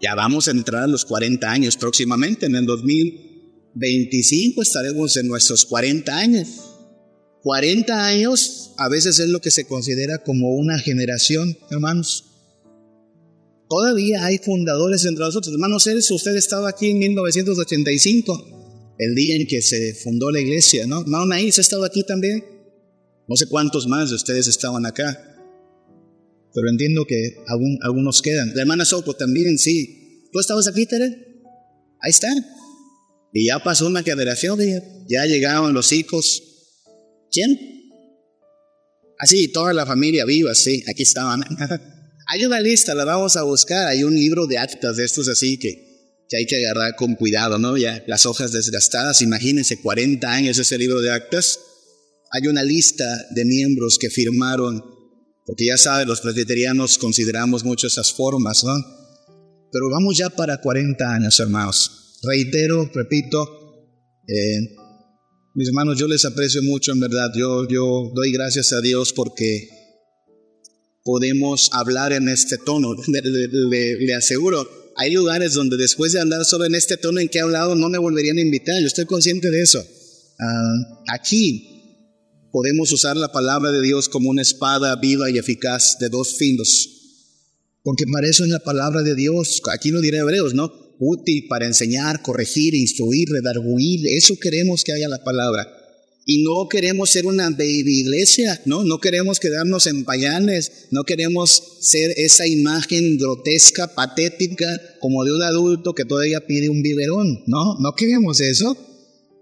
Ya 0.00 0.14
vamos 0.14 0.48
a 0.48 0.50
entrar 0.50 0.82
a 0.82 0.88
los 0.88 1.04
40 1.04 1.50
años 1.50 1.76
próximamente, 1.76 2.46
en 2.46 2.56
el 2.56 2.66
2025 2.66 4.60
estaremos 4.60 5.16
en 5.16 5.28
nuestros 5.28 5.64
40 5.64 6.16
años. 6.16 6.48
40 7.42 8.06
años 8.06 8.72
a 8.78 8.88
veces 8.88 9.18
es 9.18 9.28
lo 9.28 9.40
que 9.40 9.50
se 9.50 9.66
considera 9.66 10.18
como 10.18 10.54
una 10.54 10.78
generación, 10.78 11.56
hermanos. 11.70 12.31
Todavía 13.72 14.26
hay 14.26 14.36
fundadores 14.36 15.06
entre 15.06 15.24
nosotros. 15.24 15.54
Hermanos, 15.54 15.86
usted 15.86 16.36
estaba 16.36 16.68
aquí 16.68 16.90
en 16.90 16.98
1985 16.98 18.96
el 18.98 19.14
día 19.14 19.34
en 19.34 19.46
que 19.46 19.62
se 19.62 19.94
fundó 19.94 20.30
la 20.30 20.40
iglesia, 20.40 20.86
¿no? 20.86 21.02
Maonaís 21.06 21.56
ha 21.56 21.62
estado 21.62 21.86
aquí 21.86 22.02
también. 22.02 22.44
No 23.26 23.34
sé 23.34 23.46
cuántos 23.46 23.86
más 23.86 24.10
de 24.10 24.16
ustedes 24.16 24.46
estaban 24.46 24.84
acá. 24.84 25.18
Pero 26.52 26.68
entiendo 26.68 27.06
que 27.06 27.38
algunos 27.80 28.20
quedan. 28.20 28.54
La 28.54 28.60
hermana 28.60 28.84
Sopo 28.84 29.14
también, 29.14 29.56
sí. 29.56 30.28
¿Tú 30.30 30.38
estabas 30.38 30.68
aquí, 30.68 30.84
Tere? 30.84 31.06
Ahí 32.02 32.10
está. 32.10 32.28
Y 33.32 33.46
ya 33.46 33.58
pasó 33.60 33.86
una 33.86 34.02
generación, 34.02 34.60
ya 35.08 35.24
llegaron 35.24 35.72
los 35.72 35.92
hijos. 35.92 36.42
¿Quién? 37.30 37.58
Así, 39.18 39.46
ah, 39.46 39.50
toda 39.54 39.72
la 39.72 39.86
familia 39.86 40.26
viva, 40.26 40.54
sí, 40.54 40.84
aquí 40.86 41.04
estaban. 41.04 41.42
Hay 42.32 42.46
una 42.46 42.60
lista, 42.60 42.94
la 42.94 43.04
vamos 43.04 43.36
a 43.36 43.42
buscar. 43.42 43.88
Hay 43.88 44.04
un 44.04 44.14
libro 44.14 44.46
de 44.46 44.56
actas 44.56 44.96
de 44.96 45.04
estos 45.04 45.28
así 45.28 45.58
que 45.58 45.92
que 46.32 46.38
hay 46.38 46.46
que 46.46 46.64
agarrar 46.64 46.96
con 46.96 47.14
cuidado, 47.14 47.58
¿no? 47.58 47.76
Ya 47.76 48.02
las 48.06 48.24
hojas 48.24 48.52
desgastadas, 48.52 49.20
imagínense 49.20 49.82
40 49.82 50.32
años 50.32 50.58
ese 50.58 50.78
libro 50.78 51.02
de 51.02 51.10
actas. 51.10 51.60
Hay 52.30 52.48
una 52.48 52.62
lista 52.62 53.04
de 53.32 53.44
miembros 53.44 53.98
que 53.98 54.08
firmaron, 54.08 54.82
porque 55.44 55.66
ya 55.66 55.76
saben, 55.76 56.08
los 56.08 56.22
presbiterianos 56.22 56.96
consideramos 56.96 57.64
mucho 57.64 57.86
esas 57.86 58.14
formas, 58.14 58.64
¿no? 58.64 58.72
Pero 59.70 59.90
vamos 59.90 60.16
ya 60.16 60.30
para 60.30 60.58
40 60.58 61.04
años, 61.04 61.38
hermanos. 61.38 62.18
Reitero, 62.22 62.90
repito, 62.94 63.84
eh, 64.26 64.74
mis 65.54 65.68
hermanos, 65.68 65.98
yo 65.98 66.08
les 66.08 66.24
aprecio 66.24 66.62
mucho, 66.62 66.92
en 66.92 67.00
verdad. 67.00 67.30
Yo, 67.36 67.68
yo 67.68 68.10
doy 68.14 68.32
gracias 68.32 68.72
a 68.72 68.80
Dios 68.80 69.12
porque 69.12 69.68
podemos 71.04 71.70
hablar 71.72 72.12
en 72.12 72.28
este 72.28 72.58
tono. 72.58 72.94
le 73.06 74.14
aseguro, 74.14 74.68
hay 74.96 75.12
lugares 75.12 75.54
donde 75.54 75.76
después 75.76 76.12
de 76.12 76.20
andar 76.20 76.44
solo 76.44 76.64
en 76.64 76.74
este 76.74 76.96
tono 76.96 77.20
en 77.20 77.28
que 77.28 77.38
he 77.38 77.42
hablado 77.42 77.74
no 77.74 77.88
me 77.88 77.98
volverían 77.98 78.38
a 78.38 78.42
invitar, 78.42 78.80
yo 78.80 78.86
estoy 78.86 79.06
consciente 79.06 79.50
de 79.50 79.62
eso. 79.62 79.84
Ah, 80.38 81.04
aquí 81.14 81.68
podemos 82.50 82.92
usar 82.92 83.16
la 83.16 83.32
palabra 83.32 83.72
de 83.72 83.80
Dios 83.80 84.08
como 84.08 84.30
una 84.30 84.42
espada 84.42 84.96
viva 84.96 85.30
y 85.30 85.38
eficaz 85.38 85.98
de 85.98 86.08
dos 86.08 86.36
filos, 86.36 86.88
porque 87.82 88.04
para 88.12 88.28
eso 88.28 88.44
es 88.44 88.50
la 88.50 88.60
palabra 88.60 89.02
de 89.02 89.14
Dios, 89.14 89.62
aquí 89.72 89.90
lo 89.90 90.00
diré 90.00 90.18
Hebreos, 90.18 90.54
¿no? 90.54 90.72
Útil 90.98 91.46
para 91.48 91.66
enseñar, 91.66 92.22
corregir, 92.22 92.74
instruir, 92.74 93.28
redarguir, 93.30 94.06
eso 94.16 94.38
queremos 94.38 94.84
que 94.84 94.92
haya 94.92 95.08
la 95.08 95.24
palabra. 95.24 95.81
Y 96.24 96.44
no 96.44 96.68
queremos 96.68 97.10
ser 97.10 97.26
una 97.26 97.50
baby 97.50 98.00
iglesia, 98.00 98.60
¿no? 98.64 98.84
No 98.84 98.98
queremos 98.98 99.40
quedarnos 99.40 99.86
en 99.88 100.04
payanes, 100.04 100.86
no 100.92 101.02
queremos 101.02 101.62
ser 101.80 102.12
esa 102.16 102.46
imagen 102.46 103.18
grotesca, 103.18 103.94
patética, 103.94 104.68
como 105.00 105.24
de 105.24 105.32
un 105.32 105.42
adulto 105.42 105.94
que 105.94 106.04
todavía 106.04 106.46
pide 106.46 106.68
un 106.68 106.82
biberón, 106.82 107.42
¿no? 107.46 107.76
No 107.80 107.94
queremos 107.96 108.40
eso. 108.40 108.76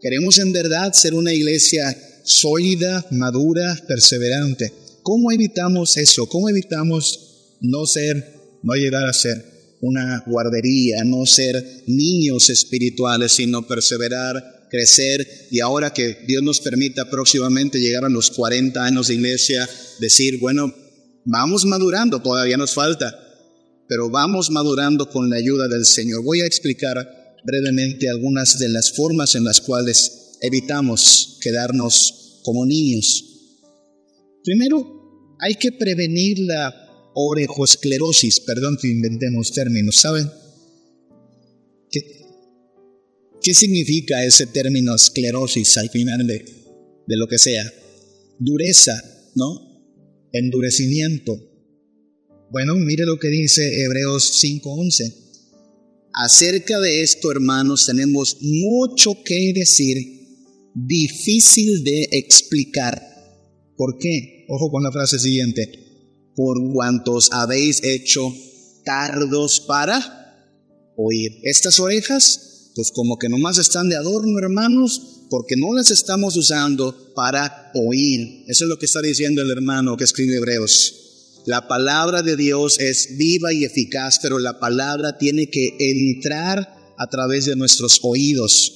Queremos 0.00 0.38
en 0.38 0.52
verdad 0.52 0.94
ser 0.94 1.12
una 1.12 1.34
iglesia 1.34 1.94
sólida, 2.24 3.06
madura, 3.10 3.78
perseverante. 3.86 4.72
¿Cómo 5.02 5.32
evitamos 5.32 5.98
eso? 5.98 6.26
¿Cómo 6.26 6.48
evitamos 6.48 7.58
no 7.60 7.84
ser, 7.84 8.58
no 8.62 8.74
llegar 8.74 9.06
a 9.06 9.12
ser 9.12 9.44
una 9.82 10.22
guardería, 10.26 11.04
no 11.04 11.26
ser 11.26 11.62
niños 11.86 12.50
espirituales, 12.50 13.32
sino 13.32 13.66
perseverar 13.66 14.59
crecer 14.70 15.26
y 15.50 15.60
ahora 15.60 15.92
que 15.92 16.18
Dios 16.26 16.42
nos 16.42 16.60
permita 16.60 17.10
próximamente 17.10 17.78
llegar 17.78 18.04
a 18.04 18.08
los 18.08 18.30
40 18.30 18.82
años 18.82 19.08
de 19.08 19.14
iglesia, 19.14 19.68
decir, 19.98 20.38
bueno, 20.38 20.72
vamos 21.24 21.64
madurando, 21.66 22.22
todavía 22.22 22.56
nos 22.56 22.72
falta, 22.72 23.18
pero 23.88 24.08
vamos 24.08 24.50
madurando 24.50 25.10
con 25.10 25.28
la 25.28 25.36
ayuda 25.36 25.68
del 25.68 25.84
Señor. 25.84 26.22
Voy 26.22 26.40
a 26.40 26.46
explicar 26.46 27.36
brevemente 27.44 28.08
algunas 28.08 28.58
de 28.58 28.68
las 28.68 28.92
formas 28.92 29.34
en 29.34 29.44
las 29.44 29.60
cuales 29.60 30.38
evitamos 30.40 31.38
quedarnos 31.40 32.40
como 32.42 32.64
niños. 32.64 33.24
Primero, 34.44 35.36
hay 35.40 35.54
que 35.54 35.72
prevenir 35.72 36.38
la 36.40 37.10
orejosclerosis. 37.14 38.40
Perdón 38.40 38.78
que 38.80 38.88
inventemos 38.88 39.52
términos, 39.52 39.96
¿saben? 39.96 40.30
¿Qué, 41.90 42.19
qué 43.42 43.54
significa 43.54 44.24
ese 44.24 44.46
término 44.46 44.94
esclerosis 44.94 45.76
al 45.78 45.90
final 45.90 46.26
de, 46.26 46.44
de 47.06 47.16
lo 47.16 47.26
que 47.26 47.38
sea? 47.38 47.72
Dureza, 48.38 49.02
¿no? 49.34 49.70
Endurecimiento. 50.32 51.50
Bueno, 52.50 52.74
mire 52.76 53.04
lo 53.06 53.18
que 53.18 53.28
dice 53.28 53.82
Hebreos 53.82 54.42
5:11. 54.42 55.14
Acerca 56.12 56.80
de 56.80 57.02
esto, 57.02 57.30
hermanos, 57.30 57.86
tenemos 57.86 58.38
mucho 58.40 59.22
que 59.22 59.52
decir, 59.54 59.96
difícil 60.74 61.84
de 61.84 62.08
explicar. 62.12 63.00
¿Por 63.76 63.98
qué? 63.98 64.44
Ojo 64.48 64.70
con 64.70 64.82
la 64.82 64.90
frase 64.90 65.18
siguiente. 65.18 65.70
Por 66.34 66.72
cuantos 66.72 67.30
habéis 67.32 67.82
hecho 67.84 68.34
tardos 68.84 69.60
para 69.60 70.20
oír. 70.96 71.38
Estas 71.44 71.78
orejas, 71.78 72.49
pues 72.74 72.90
como 72.92 73.18
que 73.18 73.28
nomás 73.28 73.58
están 73.58 73.88
de 73.88 73.96
adorno, 73.96 74.38
hermanos, 74.38 75.24
porque 75.28 75.56
no 75.56 75.74
las 75.74 75.90
estamos 75.90 76.36
usando 76.36 77.12
para 77.14 77.70
oír. 77.74 78.44
Eso 78.48 78.64
es 78.64 78.68
lo 78.68 78.78
que 78.78 78.86
está 78.86 79.00
diciendo 79.00 79.42
el 79.42 79.50
hermano 79.50 79.96
que 79.96 80.04
escribe 80.04 80.36
Hebreos. 80.36 80.94
La 81.46 81.68
palabra 81.68 82.22
de 82.22 82.36
Dios 82.36 82.78
es 82.80 83.16
viva 83.16 83.52
y 83.52 83.64
eficaz, 83.64 84.18
pero 84.20 84.38
la 84.38 84.60
palabra 84.60 85.18
tiene 85.18 85.48
que 85.48 85.76
entrar 85.78 86.94
a 86.98 87.08
través 87.08 87.46
de 87.46 87.56
nuestros 87.56 88.00
oídos. 88.02 88.74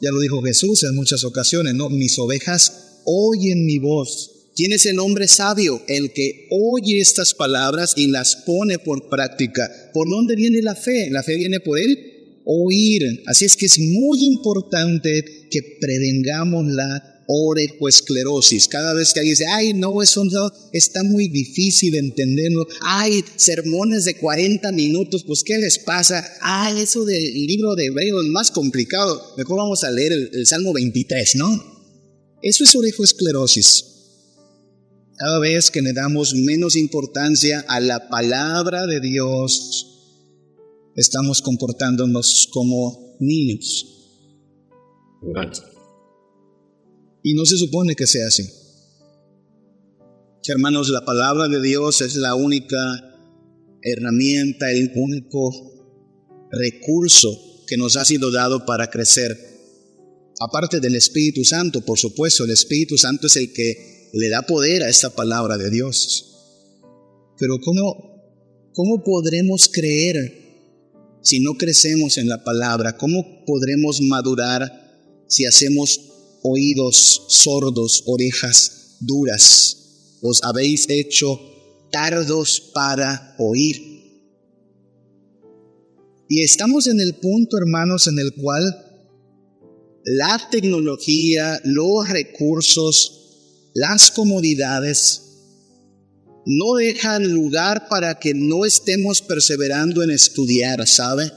Ya 0.00 0.10
lo 0.10 0.20
dijo 0.20 0.42
Jesús 0.42 0.82
en 0.84 0.94
muchas 0.94 1.24
ocasiones, 1.24 1.74
¿no? 1.74 1.90
Mis 1.90 2.18
ovejas 2.18 3.00
oyen 3.04 3.66
mi 3.66 3.78
voz. 3.78 4.30
¿Quién 4.54 4.72
es 4.72 4.86
el 4.86 5.00
hombre 5.00 5.26
sabio? 5.26 5.82
El 5.88 6.12
que 6.12 6.46
oye 6.50 7.00
estas 7.00 7.34
palabras 7.34 7.94
y 7.96 8.06
las 8.06 8.36
pone 8.36 8.78
por 8.78 9.08
práctica. 9.08 9.68
¿Por 9.92 10.08
dónde 10.08 10.36
viene 10.36 10.62
la 10.62 10.76
fe? 10.76 11.10
La 11.10 11.24
fe 11.24 11.36
viene 11.36 11.58
por 11.58 11.78
él 11.78 12.13
oír. 12.44 13.22
Así 13.26 13.44
es 13.44 13.56
que 13.56 13.66
es 13.66 13.78
muy 13.78 14.24
importante 14.24 15.48
que 15.50 15.78
prevengamos 15.80 16.66
la 16.66 17.14
orejoesclerosis. 17.26 18.68
Cada 18.68 18.94
vez 18.94 19.12
que 19.12 19.20
alguien 19.20 19.32
dice, 19.32 19.46
ay, 19.46 19.72
no, 19.74 20.02
eso 20.02 20.24
no, 20.24 20.50
está 20.72 21.02
muy 21.02 21.28
difícil 21.28 21.94
entenderlo. 21.94 22.66
Ay, 22.82 23.24
sermones 23.36 24.04
de 24.04 24.16
40 24.16 24.72
minutos, 24.72 25.24
pues 25.24 25.42
¿qué 25.42 25.58
les 25.58 25.78
pasa? 25.78 26.24
Ay, 26.40 26.80
eso 26.80 27.04
del 27.04 27.46
libro 27.46 27.74
de 27.74 27.86
Hebreos 27.86 28.24
es 28.24 28.30
más 28.30 28.50
complicado. 28.50 29.34
Mejor 29.36 29.58
vamos 29.58 29.84
a 29.84 29.90
leer 29.90 30.12
el, 30.12 30.46
Salmo 30.46 30.72
23, 30.72 31.36
¿no? 31.36 31.74
Eso 32.42 32.64
es 32.64 32.74
orejoesclerosis. 32.74 33.84
Cada 35.16 35.38
vez 35.38 35.70
que 35.70 35.80
le 35.80 35.92
damos 35.92 36.34
menos 36.34 36.76
importancia 36.76 37.64
a 37.68 37.80
la 37.80 38.08
palabra 38.08 38.86
de 38.86 39.00
Dios, 39.00 39.93
estamos 40.96 41.42
comportándonos 41.42 42.48
como 42.52 43.16
niños. 43.20 43.86
Y 47.22 47.34
no 47.34 47.44
se 47.46 47.56
supone 47.56 47.94
que 47.94 48.06
sea 48.06 48.26
así. 48.26 48.44
Hermanos, 50.46 50.90
la 50.90 51.04
palabra 51.04 51.48
de 51.48 51.62
Dios 51.62 52.02
es 52.02 52.16
la 52.16 52.34
única 52.34 52.76
herramienta, 53.80 54.70
el 54.70 54.92
único 54.94 55.72
recurso 56.50 57.64
que 57.66 57.78
nos 57.78 57.96
ha 57.96 58.04
sido 58.04 58.30
dado 58.30 58.66
para 58.66 58.90
crecer. 58.90 59.38
Aparte 60.40 60.80
del 60.80 60.96
Espíritu 60.96 61.44
Santo, 61.44 61.80
por 61.80 61.98
supuesto, 61.98 62.44
el 62.44 62.50
Espíritu 62.50 62.98
Santo 62.98 63.26
es 63.26 63.36
el 63.36 63.52
que 63.52 64.10
le 64.12 64.28
da 64.28 64.42
poder 64.42 64.82
a 64.82 64.90
esta 64.90 65.10
palabra 65.10 65.56
de 65.56 65.70
Dios. 65.70 66.30
Pero 67.38 67.58
¿cómo, 67.64 68.70
cómo 68.72 69.02
podremos 69.02 69.70
creer 69.72 70.43
si 71.24 71.40
no 71.40 71.54
crecemos 71.54 72.18
en 72.18 72.28
la 72.28 72.44
palabra? 72.44 72.96
¿Cómo 72.96 73.44
podremos 73.44 74.00
madurar 74.00 74.70
si 75.26 75.44
hacemos 75.44 76.00
oídos 76.42 77.24
sordos, 77.28 78.04
orejas 78.06 78.98
duras, 79.00 80.18
os 80.20 80.42
habéis 80.42 80.88
hecho 80.88 81.40
tardos 81.90 82.70
para 82.74 83.34
oír. 83.38 83.94
Y 86.28 86.42
estamos 86.42 86.86
en 86.86 87.00
el 87.00 87.14
punto, 87.14 87.56
hermanos, 87.56 88.06
en 88.08 88.18
el 88.18 88.34
cual 88.34 88.62
la 90.04 90.48
tecnología, 90.50 91.60
los 91.64 92.08
recursos, 92.08 93.70
las 93.74 94.10
comodidades 94.10 95.23
no 96.46 96.74
dejan 96.74 97.32
lugar 97.32 97.88
para 97.88 98.18
que 98.18 98.34
no 98.34 98.64
estemos 98.64 99.22
perseverando 99.22 100.02
en 100.02 100.10
estudiar, 100.10 100.86
¿sabe? 100.86 101.30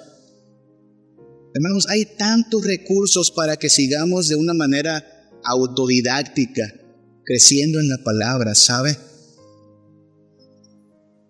Hermanos, 1.54 1.88
hay 1.89 2.06
tantos 2.17 2.65
recursos 2.65 3.32
para 3.32 3.58
que 3.58 3.70
sigamos 3.70 4.28
de 4.28 4.36
una 4.36 4.54
manera 4.54 5.04
autodidáctica, 5.43 6.74
creciendo 7.24 7.80
en 7.80 7.89
la 7.89 7.98
palabra, 8.04 8.54
¿sabe? 8.54 8.98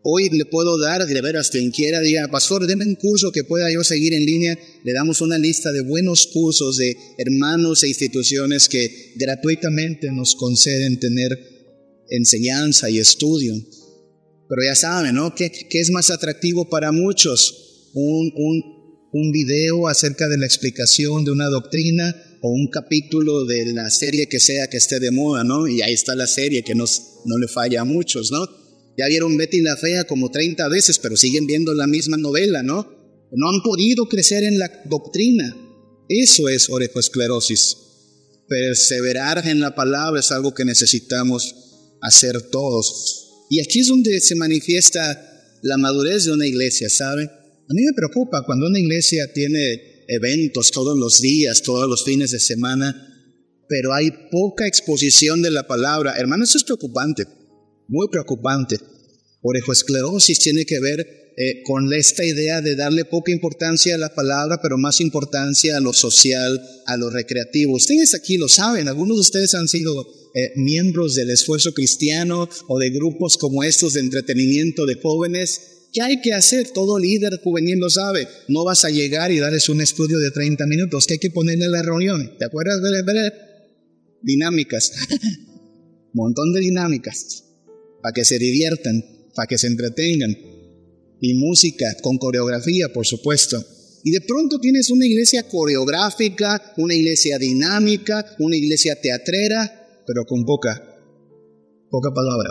Hoy 0.09 0.29
le 0.29 0.45
puedo 0.45 0.79
dar, 0.79 1.05
de 1.05 1.21
veras, 1.21 1.49
quien 1.49 1.69
quiera, 1.69 1.99
diga, 1.99 2.29
pastor, 2.29 2.65
denme 2.65 2.85
un 2.85 2.95
curso 2.95 3.31
que 3.31 3.43
pueda 3.43 3.69
yo 3.71 3.83
seguir 3.83 4.13
en 4.13 4.25
línea. 4.25 4.57
Le 4.85 4.93
damos 4.93 5.19
una 5.19 5.37
lista 5.37 5.71
de 5.73 5.81
buenos 5.81 6.27
cursos 6.27 6.77
de 6.77 6.95
hermanos 7.17 7.83
e 7.83 7.89
instituciones 7.89 8.69
que 8.69 9.13
gratuitamente 9.17 10.09
nos 10.11 10.35
conceden 10.35 10.97
tener 10.97 11.56
enseñanza 12.09 12.89
y 12.89 12.99
estudio. 12.99 13.53
Pero 14.49 14.63
ya 14.63 14.75
saben, 14.75 15.15
¿no? 15.15 15.35
¿Qué, 15.35 15.51
qué 15.51 15.79
es 15.79 15.89
más 15.91 16.09
atractivo 16.09 16.69
para 16.69 16.91
muchos? 16.91 17.89
Un, 17.93 18.31
un, 18.35 18.63
un 19.11 19.31
video 19.31 19.87
acerca 19.87 20.27
de 20.27 20.37
la 20.37 20.45
explicación 20.45 21.25
de 21.25 21.31
una 21.31 21.47
doctrina 21.47 22.15
o 22.41 22.49
un 22.49 22.69
capítulo 22.69 23.45
de 23.45 23.73
la 23.73 23.89
serie 23.89 24.27
que 24.27 24.39
sea 24.39 24.67
que 24.67 24.77
esté 24.77 24.99
de 24.99 25.11
moda, 25.11 25.43
¿no? 25.43 25.67
Y 25.67 25.81
ahí 25.81 25.93
está 25.93 26.15
la 26.15 26.27
serie 26.27 26.63
que 26.63 26.75
nos, 26.75 27.21
no 27.25 27.37
le 27.37 27.47
falla 27.47 27.81
a 27.81 27.85
muchos, 27.85 28.31
¿no? 28.31 28.45
Ya 28.97 29.07
vieron 29.07 29.37
Betty 29.37 29.61
la 29.61 29.77
Fea 29.77 30.05
como 30.05 30.31
30 30.31 30.67
veces, 30.69 30.99
pero 30.99 31.17
siguen 31.17 31.45
viendo 31.45 31.73
la 31.73 31.87
misma 31.87 32.17
novela, 32.17 32.63
¿no? 32.63 32.97
No 33.31 33.49
han 33.49 33.61
podido 33.61 34.07
crecer 34.07 34.43
en 34.43 34.59
la 34.59 34.71
doctrina. 34.85 35.55
Eso 36.09 36.47
es 36.49 36.69
orejoesclerosis. 36.69 37.77
Perseverar 38.47 39.45
en 39.47 39.59
la 39.59 39.75
palabra 39.75 40.19
es 40.19 40.31
algo 40.31 40.53
que 40.53 40.65
necesitamos 40.65 41.66
hacer 42.01 42.41
todos. 42.51 43.45
Y 43.49 43.61
aquí 43.61 43.79
es 43.79 43.87
donde 43.87 44.19
se 44.19 44.35
manifiesta 44.35 45.59
la 45.61 45.77
madurez 45.77 46.25
de 46.25 46.33
una 46.33 46.45
iglesia, 46.45 46.89
¿sabe? 46.89 47.23
A 47.23 47.73
mí 47.73 47.81
me 47.83 47.93
preocupa 47.95 48.43
cuando 48.45 48.67
una 48.67 48.79
iglesia 48.79 49.31
tiene 49.33 50.05
eventos 50.07 50.71
todos 50.71 50.97
los 50.97 51.19
días, 51.21 51.61
todos 51.61 51.89
los 51.89 52.03
fines 52.03 52.31
de 52.31 52.39
semana, 52.39 53.03
pero 53.67 53.93
hay 53.93 54.11
poca 54.31 54.67
exposición 54.67 55.41
de 55.41 55.51
la 55.51 55.67
palabra. 55.67 56.15
Hermano, 56.17 56.45
eso 56.45 56.57
es 56.57 56.63
preocupante, 56.63 57.25
muy 57.87 58.07
preocupante. 58.09 58.77
Orejoesclerosis 59.41 60.39
tiene 60.39 60.65
que 60.65 60.79
ver 60.79 61.33
eh, 61.39 61.61
con 61.63 61.93
esta 61.93 62.25
idea 62.25 62.61
de 62.61 62.75
darle 62.75 63.05
poca 63.05 63.31
importancia 63.31 63.95
a 63.95 63.99
la 63.99 64.15
palabra, 64.15 64.59
pero 64.61 64.77
más 64.77 65.01
importancia 65.01 65.77
a 65.77 65.79
lo 65.79 65.93
social, 65.93 66.59
a 66.85 66.97
lo 66.97 67.09
recreativo. 67.09 67.75
Ustedes 67.75 68.15
aquí 68.15 68.37
lo 68.37 68.47
saben, 68.47 68.87
algunos 68.87 69.17
de 69.17 69.21
ustedes 69.21 69.53
han 69.53 69.67
sido 69.67 70.07
eh, 70.37 70.51
miembros 70.55 71.15
del 71.15 71.31
esfuerzo 71.31 71.73
cristiano 71.73 72.47
o 72.67 72.77
de 72.77 72.91
grupos 72.91 73.37
como 73.37 73.63
estos 73.63 73.93
de 73.93 74.01
entretenimiento 74.01 74.85
de 74.85 74.95
jóvenes 74.95 75.77
¿Qué 75.93 76.01
hay 76.01 76.21
que 76.21 76.33
hacer? 76.33 76.69
Todo 76.69 76.99
líder 76.99 77.39
juvenil 77.43 77.79
lo 77.79 77.89
sabe. 77.89 78.27
No 78.47 78.63
vas 78.63 78.85
a 78.85 78.89
llegar 78.89 79.31
y 79.31 79.39
darles 79.39 79.69
un 79.69 79.81
estudio 79.81 80.19
de 80.19 80.31
30 80.31 80.67
minutos. 80.67 81.07
¿Qué 81.07 81.13
hay 81.15 81.19
que 81.19 81.31
ponerle 81.31 81.65
en 81.65 81.71
la 81.71 81.81
reunión? 81.81 82.37
¿Te 82.37 82.45
acuerdas 82.45 82.81
de 82.81 83.31
dinámicas? 84.21 84.91
Montón 86.13 86.53
de 86.53 86.59
dinámicas. 86.59 87.45
Para 88.01 88.13
que 88.13 88.25
se 88.25 88.37
diviertan, 88.37 89.03
para 89.33 89.47
que 89.47 89.57
se 89.57 89.67
entretengan. 89.67 90.37
Y 91.19 91.33
música 91.33 91.95
con 92.01 92.17
coreografía, 92.17 92.93
por 92.93 93.05
supuesto. 93.05 93.63
Y 94.03 94.11
de 94.11 94.21
pronto 94.21 94.59
tienes 94.59 94.91
una 94.91 95.05
iglesia 95.05 95.43
coreográfica, 95.49 96.73
una 96.77 96.93
iglesia 96.93 97.39
dinámica, 97.39 98.35
una 98.39 98.55
iglesia 98.55 99.01
teatrera, 99.01 99.76
pero 100.07 100.25
con 100.25 100.45
poca, 100.45 100.81
poca 101.91 102.13
palabra. 102.13 102.49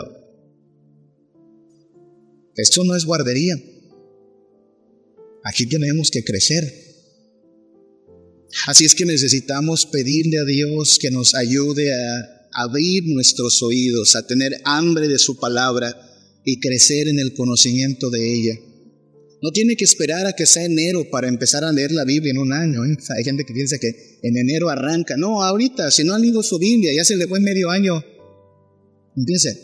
Esto 2.55 2.83
no 2.83 2.95
es 2.95 3.03
guardería. 3.03 3.55
Aquí 5.43 5.65
tenemos 5.65 6.11
que 6.11 6.23
crecer. 6.23 6.71
Así 8.67 8.85
es 8.85 8.95
que 8.95 9.05
necesitamos 9.05 9.85
pedirle 9.87 10.37
a 10.39 10.45
Dios 10.45 10.99
que 10.99 11.11
nos 11.11 11.35
ayude 11.35 11.91
a 11.93 12.37
abrir 12.53 13.03
nuestros 13.07 13.61
oídos, 13.63 14.15
a 14.15 14.25
tener 14.25 14.53
hambre 14.63 15.07
de 15.07 15.19
su 15.19 15.37
palabra 15.37 15.95
y 16.45 16.59
crecer 16.59 17.07
en 17.07 17.19
el 17.19 17.33
conocimiento 17.33 18.09
de 18.09 18.33
ella. 18.33 18.59
No 19.41 19.51
tiene 19.51 19.75
que 19.75 19.85
esperar 19.85 20.25
a 20.25 20.33
que 20.33 20.45
sea 20.45 20.65
enero 20.65 21.09
para 21.11 21.27
empezar 21.27 21.63
a 21.63 21.71
leer 21.71 21.91
la 21.91 22.05
Biblia 22.05 22.31
en 22.31 22.39
un 22.39 22.53
año. 22.53 22.83
¿eh? 22.85 22.97
Hay 23.15 23.23
gente 23.23 23.43
que 23.45 23.53
piensa 23.53 23.77
que 23.77 24.19
en 24.23 24.37
enero 24.37 24.69
arranca. 24.69 25.15
No, 25.15 25.43
ahorita, 25.43 25.91
si 25.91 26.03
no 26.03 26.15
han 26.15 26.21
leído 26.21 26.41
su 26.41 26.57
Biblia, 26.57 26.91
ya 26.95 27.05
se 27.05 27.15
le 27.15 27.27
fue 27.27 27.39
medio 27.39 27.69
año. 27.69 28.03
Empiece. 29.15 29.61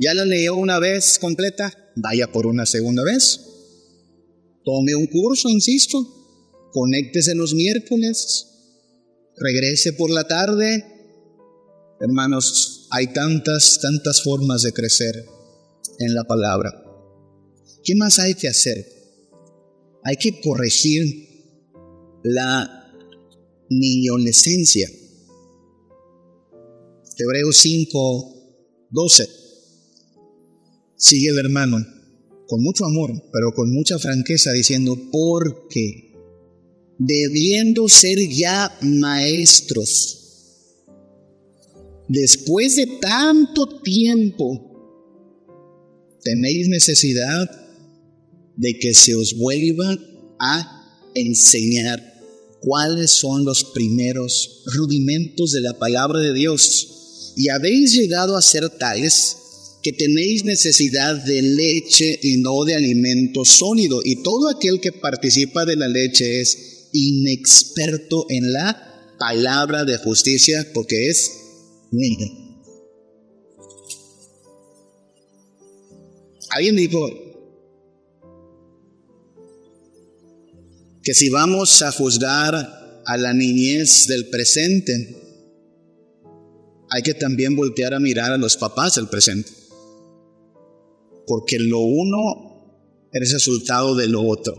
¿Ya 0.00 0.14
la 0.14 0.24
leyó 0.24 0.56
una 0.56 0.78
vez 0.78 1.18
completa? 1.18 1.72
Vaya 1.96 2.30
por 2.30 2.46
una 2.46 2.66
segunda 2.66 3.04
vez. 3.04 3.40
Tome 4.64 4.94
un 4.94 5.06
curso, 5.06 5.48
insisto. 5.48 6.70
Conéctese 6.72 7.34
los 7.34 7.54
miércoles. 7.54 8.46
Regrese 9.36 9.92
por 9.92 10.10
la 10.10 10.24
tarde. 10.24 10.84
Hermanos, 12.00 12.88
hay 12.90 13.08
tantas, 13.08 13.78
tantas 13.80 14.22
formas 14.22 14.62
de 14.62 14.72
crecer 14.72 15.24
en 16.00 16.14
la 16.14 16.24
palabra. 16.24 16.87
¿Qué 17.88 17.94
más 17.94 18.18
hay 18.18 18.34
que 18.34 18.48
hacer? 18.48 18.86
Hay 20.04 20.16
que 20.16 20.42
corregir 20.42 21.04
la 22.22 22.92
niñolescencia. 23.70 24.90
Hebreos 27.16 27.56
5, 27.56 28.88
12. 28.90 29.28
Sigue 30.98 31.28
el 31.30 31.38
hermano 31.38 31.78
con 32.46 32.62
mucho 32.62 32.84
amor, 32.84 33.10
pero 33.32 33.54
con 33.54 33.72
mucha 33.72 33.98
franqueza, 33.98 34.52
diciendo, 34.52 34.94
porque 35.10 36.12
debiendo 36.98 37.88
ser 37.88 38.18
ya 38.28 38.70
maestros, 38.82 40.76
después 42.06 42.76
de 42.76 42.86
tanto 43.00 43.80
tiempo, 43.80 44.76
tenéis 46.22 46.68
necesidad 46.68 47.67
de 48.58 48.78
que 48.78 48.92
se 48.92 49.14
os 49.14 49.34
vuelva 49.34 49.96
a 50.40 51.10
enseñar 51.14 52.02
cuáles 52.60 53.12
son 53.12 53.44
los 53.44 53.64
primeros 53.64 54.64
rudimentos 54.76 55.52
de 55.52 55.60
la 55.60 55.78
palabra 55.78 56.18
de 56.18 56.34
Dios 56.34 57.34
y 57.36 57.48
habéis 57.50 57.92
llegado 57.92 58.36
a 58.36 58.42
ser 58.42 58.68
tales 58.68 59.36
que 59.80 59.92
tenéis 59.92 60.44
necesidad 60.44 61.14
de 61.24 61.40
leche 61.40 62.18
y 62.20 62.38
no 62.38 62.64
de 62.64 62.74
alimento 62.74 63.44
sólido. 63.44 64.00
Y 64.04 64.24
todo 64.24 64.48
aquel 64.48 64.80
que 64.80 64.90
participa 64.90 65.64
de 65.64 65.76
la 65.76 65.86
leche 65.86 66.40
es 66.40 66.88
inexperto 66.92 68.26
en 68.28 68.52
la 68.52 69.14
palabra 69.20 69.84
de 69.84 69.98
justicia 69.98 70.66
porque 70.74 71.08
es 71.08 71.30
niño. 71.92 72.26
Alguien 76.50 76.74
dijo 76.74 77.27
que 81.08 81.14
si 81.14 81.30
vamos 81.30 81.80
a 81.80 81.90
juzgar 81.90 83.00
a 83.06 83.16
la 83.16 83.32
niñez 83.32 84.08
del 84.08 84.28
presente, 84.28 85.16
hay 86.90 87.02
que 87.02 87.14
también 87.14 87.56
voltear 87.56 87.94
a 87.94 87.98
mirar 87.98 88.30
a 88.30 88.36
los 88.36 88.58
papás 88.58 88.96
del 88.96 89.08
presente. 89.08 89.50
Porque 91.26 91.58
lo 91.60 91.78
uno 91.78 93.08
es 93.10 93.32
resultado 93.32 93.96
de 93.96 94.06
lo 94.06 94.20
otro. 94.20 94.52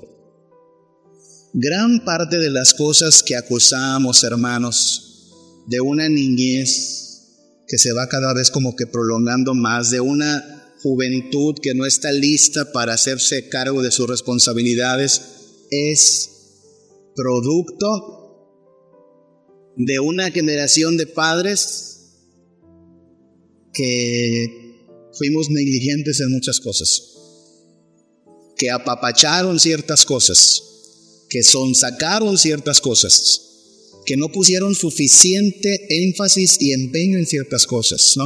Gran 1.53 2.03
parte 2.03 2.39
de 2.39 2.49
las 2.49 2.73
cosas 2.73 3.21
que 3.21 3.35
acusamos, 3.35 4.23
hermanos, 4.23 5.29
de 5.67 5.81
una 5.81 6.09
niñez 6.09 7.27
que 7.67 7.77
se 7.77 7.93
va 7.93 8.09
cada 8.09 8.33
vez 8.33 8.49
como 8.49 8.75
que 8.75 8.88
prolongando 8.88 9.53
más, 9.53 9.91
de 9.91 9.99
una 9.99 10.73
juventud 10.81 11.53
que 11.62 11.75
no 11.75 11.85
está 11.85 12.12
lista 12.12 12.71
para 12.71 12.93
hacerse 12.93 13.49
cargo 13.49 13.83
de 13.83 13.91
sus 13.91 14.09
responsabilidades, 14.09 15.21
es 15.69 16.38
producto 17.15 18.19
de 19.76 20.00
una 20.00 20.30
generación 20.32 20.98
de 20.98 21.08
padres 21.08 22.00
que 23.74 24.78
fuimos 25.13 25.50
negligentes 25.50 26.19
en 26.19 26.32
muchas 26.32 26.60
cosas, 26.60 27.02
que 28.58 28.69
apapacharon 28.69 29.60
ciertas 29.60 30.06
cosas, 30.06 30.63
que 31.30 31.43
sonsacaron 31.43 32.38
ciertas 32.38 32.82
cosas, 32.82 33.41
que 34.06 34.17
no 34.17 34.30
pusieron 34.30 34.76
suficiente 34.76 35.86
énfasis 36.04 36.58
y 36.60 36.74
empeño 36.74 37.17
en 37.17 37.26
ciertas 37.26 37.67
cosas, 37.67 38.15
¿no? 38.17 38.26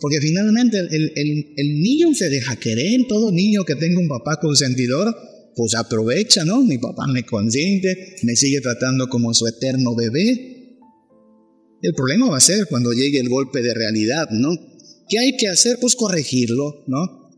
Porque 0.00 0.20
finalmente 0.20 0.78
el, 0.78 1.80
niño 1.82 2.14
se 2.14 2.30
deja 2.30 2.56
querer, 2.56 3.06
todo 3.06 3.30
niño 3.30 3.64
que 3.64 3.74
tenga 3.74 4.00
un 4.00 4.08
papá 4.08 4.40
consentidor, 4.40 5.14
pues 5.56 5.74
aprovecha, 5.74 6.44
¿no? 6.44 6.62
Mi 6.62 6.78
papá 6.78 7.06
me 7.06 7.24
consiente, 7.24 8.16
me 8.22 8.36
sigue 8.36 8.60
tratando 8.60 9.08
como 9.08 9.34
su 9.34 9.46
eterno 9.46 9.94
bebé. 9.94 10.78
El 11.82 11.94
problema 11.94 12.28
va 12.28 12.36
a 12.36 12.40
ser 12.40 12.66
cuando 12.66 12.92
llegue 12.92 13.20
el 13.20 13.28
golpe 13.28 13.62
de 13.62 13.74
realidad, 13.74 14.28
¿no? 14.30 14.50
¿Qué 15.08 15.18
hay 15.18 15.36
que 15.36 15.48
hacer? 15.48 15.78
Pues 15.80 15.96
corregirlo, 15.96 16.84
¿no? 16.86 17.30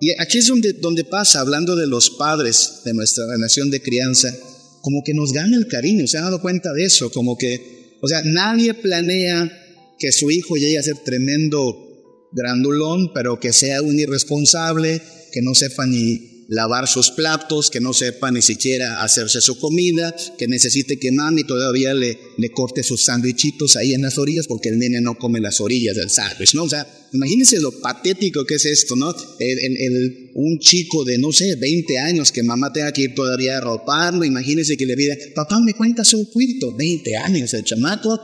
Y 0.00 0.10
aquí 0.20 0.38
es 0.38 0.46
donde, 0.48 0.74
donde 0.74 1.04
pasa, 1.04 1.40
hablando 1.40 1.74
de 1.76 1.86
los 1.86 2.10
padres 2.10 2.82
de 2.84 2.92
nuestra 2.92 3.24
nación 3.38 3.70
de 3.70 3.80
crianza, 3.80 4.34
como 4.82 5.02
que 5.02 5.14
nos 5.14 5.32
gana 5.32 5.56
el 5.56 5.66
cariño, 5.66 6.06
¿se 6.06 6.18
han 6.18 6.24
dado 6.24 6.42
cuenta 6.42 6.72
de 6.72 6.84
eso? 6.84 7.10
Como 7.10 7.36
que, 7.38 7.96
o 8.02 8.08
sea, 8.08 8.22
nadie 8.22 8.74
planea 8.74 9.50
que 9.98 10.12
su 10.12 10.30
hijo 10.30 10.56
llegue 10.56 10.78
a 10.78 10.82
ser 10.82 10.98
tremendo 10.98 12.28
grandulón, 12.32 13.12
pero 13.14 13.40
que 13.40 13.52
sea 13.52 13.80
un 13.80 13.98
irresponsable, 13.98 15.00
que 15.32 15.40
no 15.42 15.54
sepa 15.54 15.86
ni 15.86 16.35
lavar 16.48 16.86
sus 16.86 17.10
platos, 17.10 17.70
que 17.70 17.80
no 17.80 17.92
sepa 17.92 18.30
ni 18.30 18.42
siquiera 18.42 19.02
hacerse 19.02 19.40
su 19.40 19.58
comida, 19.58 20.14
que 20.38 20.46
necesite 20.46 20.98
que 20.98 21.12
mami 21.12 21.44
todavía 21.44 21.94
le, 21.94 22.18
le 22.38 22.50
corte 22.50 22.82
sus 22.82 23.04
sándwichitos 23.04 23.76
ahí 23.76 23.94
en 23.94 24.02
las 24.02 24.18
orillas 24.18 24.46
porque 24.46 24.68
el 24.68 24.78
nene 24.78 25.00
no 25.00 25.16
come 25.16 25.40
las 25.40 25.60
orillas 25.60 25.96
del 25.96 26.10
sándwich, 26.10 26.54
¿no? 26.54 26.64
O 26.64 26.68
sea, 26.68 26.86
imagínense 27.12 27.60
lo 27.60 27.72
patético 27.80 28.44
que 28.44 28.54
es 28.54 28.64
esto, 28.64 28.94
¿no? 28.96 29.14
El, 29.38 30.30
un 30.34 30.58
chico 30.58 31.04
de, 31.04 31.18
no 31.18 31.32
sé, 31.32 31.56
20 31.56 31.98
años 31.98 32.30
que 32.30 32.42
mamá 32.42 32.72
tenga 32.72 32.92
que 32.92 33.02
ir 33.02 33.14
todavía 33.14 33.58
a 33.58 33.60
roparlo, 33.60 34.24
imagínense 34.24 34.76
que 34.76 34.86
le 34.86 34.96
pida, 34.96 35.16
papá 35.34 35.60
me 35.60 35.74
cuenta 35.74 36.04
su 36.04 36.30
cuento, 36.30 36.74
20 36.76 37.16
años 37.16 37.54
el 37.54 37.64
chamaco, 37.64 38.20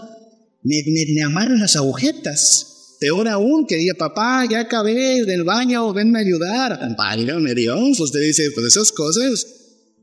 me, 0.62 0.82
me, 0.86 1.06
me 1.12 1.22
amaron 1.22 1.58
las 1.58 1.76
agujetas. 1.76 2.71
Peor 3.02 3.26
aún, 3.26 3.66
que 3.66 3.74
diga, 3.74 3.94
papá, 3.94 4.46
ya 4.48 4.60
acabé 4.60 5.24
del 5.24 5.42
baño, 5.42 5.92
venme 5.92 6.20
a 6.20 6.22
ayudar. 6.22 6.78
Válgame 6.96 7.52
Dios, 7.52 7.98
usted 7.98 8.20
dice, 8.20 8.52
pues 8.52 8.68
esas 8.68 8.92
cosas, 8.92 9.44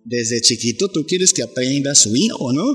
desde 0.03 0.41
chiquito 0.41 0.89
tú 0.89 1.05
quieres 1.07 1.31
que 1.31 1.41
aprenda 1.41 1.95
su 1.95 2.13
hijo, 2.13 2.51
¿no? 2.51 2.65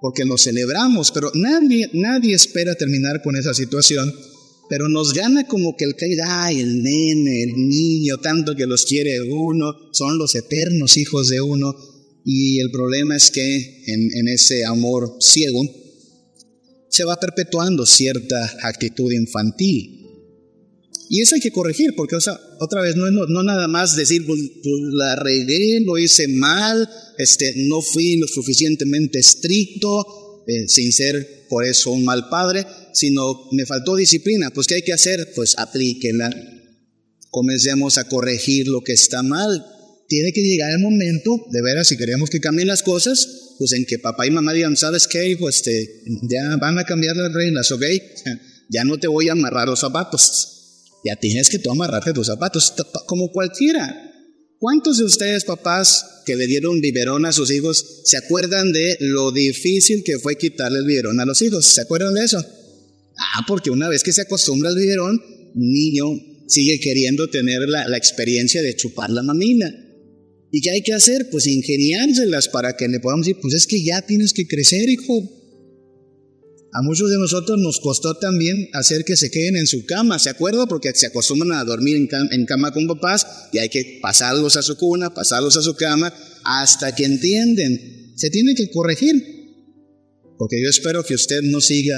Porque 0.00 0.24
nos 0.24 0.42
celebramos, 0.42 1.12
pero 1.12 1.30
nadie, 1.34 1.88
nadie 1.92 2.34
espera 2.34 2.74
terminar 2.74 3.22
con 3.22 3.36
esa 3.36 3.54
situación. 3.54 4.12
Pero 4.68 4.88
nos 4.88 5.14
gana 5.14 5.46
como 5.46 5.76
que 5.76 5.84
el 5.84 5.94
que, 5.94 6.06
el 6.06 6.82
nene, 6.82 7.44
el 7.44 7.54
niño, 7.54 8.18
tanto 8.18 8.56
que 8.56 8.66
los 8.66 8.84
quiere 8.84 9.20
uno, 9.22 9.72
son 9.92 10.18
los 10.18 10.34
eternos 10.34 10.96
hijos 10.96 11.28
de 11.28 11.40
uno. 11.40 11.76
Y 12.24 12.58
el 12.58 12.72
problema 12.72 13.14
es 13.14 13.30
que 13.30 13.84
en 13.86 14.26
ese 14.26 14.64
amor 14.64 15.16
ciego, 15.20 15.62
se 16.94 17.04
va 17.04 17.18
perpetuando 17.18 17.84
cierta 17.86 18.38
actitud 18.62 19.10
infantil. 19.10 20.00
Y 21.10 21.20
eso 21.20 21.34
hay 21.34 21.40
que 21.40 21.50
corregir, 21.50 21.94
porque 21.96 22.14
otra 22.14 22.82
vez 22.82 22.94
no, 22.94 23.10
no, 23.10 23.42
nada 23.42 23.66
más 23.66 23.96
decir, 23.96 24.24
pues, 24.24 24.40
pues, 24.62 24.80
la 24.92 25.16
regué, 25.16 25.80
lo 25.80 25.98
hice 25.98 26.28
mal, 26.28 26.88
este, 27.18 27.52
no 27.56 27.82
fui 27.82 28.16
lo 28.16 28.28
suficientemente 28.28 29.18
estricto, 29.18 30.44
eh, 30.46 30.68
sin 30.68 30.92
ser 30.92 31.46
por 31.48 31.66
eso 31.66 31.90
un 31.90 32.04
mal 32.04 32.28
padre, 32.28 32.64
sino 32.92 33.48
me 33.50 33.66
faltó 33.66 33.96
disciplina. 33.96 34.50
Pues 34.50 34.68
¿qué 34.68 34.76
hay 34.76 34.82
que 34.82 34.92
hacer? 34.92 35.32
Pues 35.34 35.58
aplíquela. 35.58 36.30
Comencemos 37.28 37.98
a 37.98 38.04
corregir 38.04 38.68
lo 38.68 38.82
que 38.82 38.92
está 38.92 39.24
mal. 39.24 39.66
Tiene 40.06 40.32
que 40.32 40.42
llegar 40.42 40.70
el 40.70 40.78
momento, 40.78 41.44
de 41.50 41.60
veras, 41.60 41.88
si 41.88 41.96
queremos 41.96 42.30
que 42.30 42.40
cambien 42.40 42.68
las 42.68 42.84
cosas, 42.84 43.43
pues 43.58 43.72
en 43.72 43.84
que 43.84 43.98
papá 43.98 44.26
y 44.26 44.30
mamá 44.30 44.52
digan, 44.52 44.76
¿sabes 44.76 45.06
qué? 45.06 45.36
Pues 45.38 45.62
te, 45.62 46.02
ya 46.22 46.56
van 46.60 46.78
a 46.78 46.84
cambiar 46.84 47.16
las 47.16 47.32
reinas, 47.32 47.70
¿ok? 47.72 47.82
Ya 48.70 48.82
no 48.82 48.96
te 48.96 49.06
voy 49.06 49.28
a 49.28 49.32
amarrar 49.32 49.68
los 49.68 49.80
zapatos. 49.80 50.54
Ya 51.04 51.16
tienes 51.16 51.50
que 51.50 51.58
tú 51.58 51.70
amarrarte 51.70 52.14
tus 52.14 52.28
zapatos, 52.28 52.72
como 53.06 53.30
cualquiera. 53.30 53.94
¿Cuántos 54.58 54.96
de 54.96 55.04
ustedes, 55.04 55.44
papás, 55.44 56.22
que 56.24 56.34
le 56.34 56.46
dieron 56.46 56.80
biberón 56.80 57.26
a 57.26 57.32
sus 57.32 57.50
hijos, 57.50 58.00
se 58.04 58.16
acuerdan 58.16 58.72
de 58.72 58.96
lo 59.00 59.30
difícil 59.30 60.02
que 60.02 60.18
fue 60.18 60.38
quitarle 60.38 60.78
el 60.78 60.86
biberón 60.86 61.20
a 61.20 61.26
los 61.26 61.42
hijos? 61.42 61.66
¿Se 61.66 61.82
acuerdan 61.82 62.14
de 62.14 62.24
eso? 62.24 62.38
Ah, 62.38 63.44
porque 63.46 63.68
una 63.68 63.90
vez 63.90 64.02
que 64.02 64.14
se 64.14 64.22
acostumbra 64.22 64.70
al 64.70 64.76
biberón, 64.76 65.22
niño 65.54 66.06
sigue 66.48 66.80
queriendo 66.80 67.28
tener 67.28 67.68
la, 67.68 67.86
la 67.86 67.98
experiencia 67.98 68.62
de 68.62 68.74
chupar 68.74 69.10
la 69.10 69.22
mamina. 69.22 69.83
¿Y 70.56 70.60
qué 70.60 70.70
hay 70.70 70.82
que 70.82 70.92
hacer? 70.92 71.30
Pues 71.30 71.48
ingeniárselas 71.48 72.46
para 72.48 72.76
que 72.76 72.86
le 72.86 73.00
podamos 73.00 73.26
decir, 73.26 73.40
pues 73.42 73.54
es 73.54 73.66
que 73.66 73.82
ya 73.82 74.02
tienes 74.02 74.32
que 74.32 74.46
crecer, 74.46 74.88
hijo. 74.88 75.28
A 76.72 76.80
muchos 76.82 77.10
de 77.10 77.18
nosotros 77.18 77.58
nos 77.58 77.80
costó 77.80 78.14
también 78.18 78.68
hacer 78.72 79.04
que 79.04 79.16
se 79.16 79.32
queden 79.32 79.56
en 79.56 79.66
su 79.66 79.84
cama, 79.84 80.20
¿se 80.20 80.30
acuerdan? 80.30 80.68
Porque 80.68 80.92
se 80.94 81.06
acostumbran 81.06 81.58
a 81.58 81.64
dormir 81.64 81.96
en 81.96 82.06
cama, 82.06 82.28
en 82.30 82.46
cama 82.46 82.72
con 82.72 82.86
papás 82.86 83.26
y 83.52 83.58
hay 83.58 83.68
que 83.68 83.98
pasarlos 84.00 84.56
a 84.56 84.62
su 84.62 84.76
cuna, 84.76 85.12
pasarlos 85.12 85.56
a 85.56 85.62
su 85.62 85.74
cama, 85.74 86.14
hasta 86.44 86.94
que 86.94 87.04
entienden. 87.04 88.12
Se 88.14 88.30
tiene 88.30 88.54
que 88.54 88.70
corregir. 88.70 89.24
Porque 90.38 90.62
yo 90.62 90.70
espero 90.70 91.02
que 91.02 91.16
usted 91.16 91.42
no 91.42 91.60
siga 91.60 91.96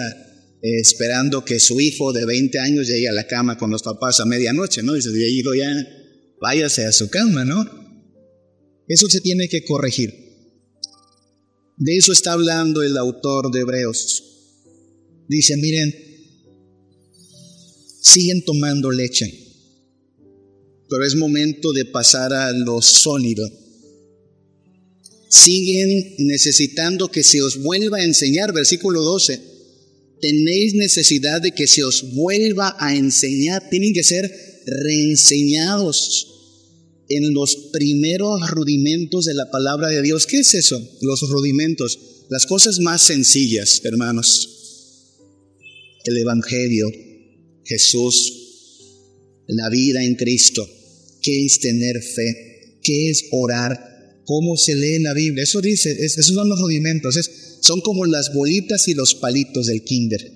eh, 0.63 0.81
esperando 0.81 1.45
que 1.45 1.61
su 1.61 1.79
hijo 1.79 2.15
de 2.15 2.25
20 2.25 2.59
años 2.59 2.89
llegue 2.89 3.09
a 3.09 3.13
la 3.13 3.27
cama 3.27 3.59
con 3.59 3.71
los 3.71 3.83
papás 3.83 4.19
a 4.21 4.25
medianoche, 4.25 4.83
¿no? 4.83 4.95
Dice, 4.95 5.11
hijo 5.11 5.55
ya, 5.55 5.71
váyase 6.41 6.87
a 6.87 6.93
su 6.93 7.11
cama, 7.11 7.45
¿no? 7.45 7.86
Eso 8.89 9.09
se 9.09 9.21
tiene 9.21 9.49
que 9.49 9.65
corregir. 9.65 10.15
De 11.77 11.97
eso 11.97 12.13
está 12.13 12.33
hablando 12.33 12.83
el 12.83 12.97
autor 12.97 13.51
de 13.51 13.61
Hebreos. 13.61 14.23
Dice, 15.29 15.57
miren, 15.57 15.95
siguen 18.01 18.45
tomando 18.45 18.91
leche, 18.91 19.27
pero 20.89 21.05
es 21.05 21.17
momento 21.17 21.73
de 21.73 21.85
pasar 21.85 22.33
a 22.33 22.53
lo 22.53 22.81
sólido. 22.81 23.47
Siguen 25.29 26.15
necesitando 26.19 27.11
que 27.11 27.25
se 27.25 27.43
os 27.43 27.61
vuelva 27.61 27.99
a 27.99 28.05
enseñar, 28.05 28.55
versículo 28.55 29.03
12. 29.03 29.41
Tenéis 30.21 30.75
necesidad 30.75 31.43
de 31.43 31.53
que 31.53 31.67
se 31.67 31.83
os 31.85 32.15
vuelva 32.15 32.75
a 32.79 32.95
enseñar, 32.97 33.69
tienen 33.69 33.93
que 33.93 34.05
ser 34.05 34.33
reenseñados 34.65 36.36
en 37.09 37.33
los 37.35 37.57
primeros 37.73 38.51
rudimentos 38.51 39.27
de 39.27 39.35
la 39.35 39.51
palabra 39.51 39.89
de 39.89 40.03
Dios. 40.03 40.27
¿Qué 40.27 40.41
es 40.41 40.55
eso? 40.55 40.81
Los 41.03 41.29
rudimentos, 41.29 41.99
las 42.29 42.47
cosas 42.47 42.81
más 42.81 43.03
sencillas, 43.03 43.81
hermanos. 43.85 44.51
El 46.05 46.19
Evangelio, 46.19 46.91
Jesús, 47.65 48.33
la 49.49 49.69
vida 49.71 50.05
en 50.05 50.15
Cristo, 50.17 50.69
qué 51.23 51.45
es 51.45 51.61
tener 51.61 52.03
fe, 52.03 52.79
qué 52.83 53.11
es 53.11 53.27
orar, 53.33 54.23
cómo 54.25 54.57
se 54.57 54.75
lee 54.75 55.01
la 55.01 55.15
Biblia. 55.15 55.45
Eso 55.45 55.61
dice, 55.61 55.97
esos 56.05 56.27
son 56.27 56.49
los 56.49 56.61
rudimentos, 56.61 57.19
son 57.61 57.81
como 57.81 58.05
las 58.07 58.33
bolitas 58.35 58.89
y 58.89 58.95
los 58.95 59.15
palitos 59.15 59.67
del 59.67 59.83
kinder. 59.83 60.33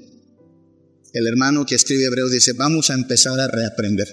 El 1.13 1.27
hermano 1.27 1.67
que 1.67 1.75
escribe 1.75 2.05
Hebreos 2.05 2.31
dice, 2.31 2.53
vamos 2.53 2.91
a 2.91 2.95
empezar 2.95 3.39
a 3.41 3.49
reaprender, 3.49 4.07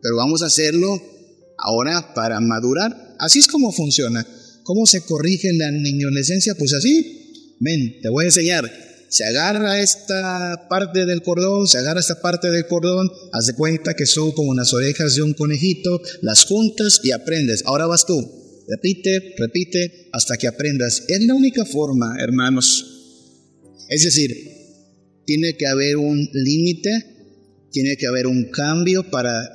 pero 0.00 0.16
vamos 0.16 0.42
a 0.42 0.46
hacerlo 0.46 1.15
ahora 1.58 2.14
para 2.14 2.40
madurar. 2.40 3.16
Así 3.18 3.38
es 3.38 3.46
como 3.46 3.72
funciona. 3.72 4.26
¿Cómo 4.62 4.86
se 4.86 5.02
corrige 5.02 5.52
la 5.52 5.70
niñolescencia? 5.70 6.54
Pues 6.54 6.72
así. 6.72 7.56
Ven, 7.60 8.00
te 8.02 8.08
voy 8.08 8.24
a 8.24 8.28
enseñar 8.28 8.70
se 9.08 9.24
agarra 9.24 9.80
esta 9.80 10.66
parte 10.68 11.06
del 11.06 11.22
cordón, 11.22 11.66
se 11.66 11.78
agarra 11.78 12.00
esta 12.00 12.20
parte 12.20 12.50
del 12.50 12.66
cordón, 12.66 13.08
haz 13.32 13.46
de 13.46 13.54
cuenta 13.54 13.94
que 13.94 14.06
son 14.06 14.32
como 14.32 14.54
las 14.54 14.72
orejas 14.74 15.14
de 15.14 15.22
un 15.22 15.34
conejito, 15.34 16.00
las 16.22 16.44
juntas 16.44 17.00
y 17.02 17.12
aprendes. 17.12 17.62
Ahora 17.66 17.86
vas 17.86 18.04
tú, 18.04 18.20
repite, 18.68 19.34
repite, 19.38 20.08
hasta 20.12 20.36
que 20.36 20.48
aprendas. 20.48 21.04
Es 21.08 21.24
la 21.24 21.34
única 21.34 21.64
forma, 21.64 22.16
hermanos. 22.18 22.84
Es 23.88 24.02
decir, 24.02 24.36
tiene 25.24 25.56
que 25.56 25.66
haber 25.66 25.96
un 25.96 26.28
límite, 26.32 26.90
tiene 27.70 27.96
que 27.96 28.06
haber 28.06 28.26
un 28.26 28.50
cambio 28.50 29.08
para 29.10 29.48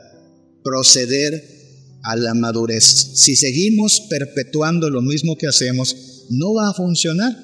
proceder 0.63 1.60
a 2.03 2.15
la 2.15 2.33
madurez. 2.33 2.83
Si 2.83 3.35
seguimos 3.35 4.07
perpetuando 4.09 4.89
lo 4.89 5.01
mismo 5.01 5.37
que 5.37 5.47
hacemos, 5.47 6.25
no 6.29 6.53
va 6.53 6.69
a 6.69 6.73
funcionar. 6.73 7.35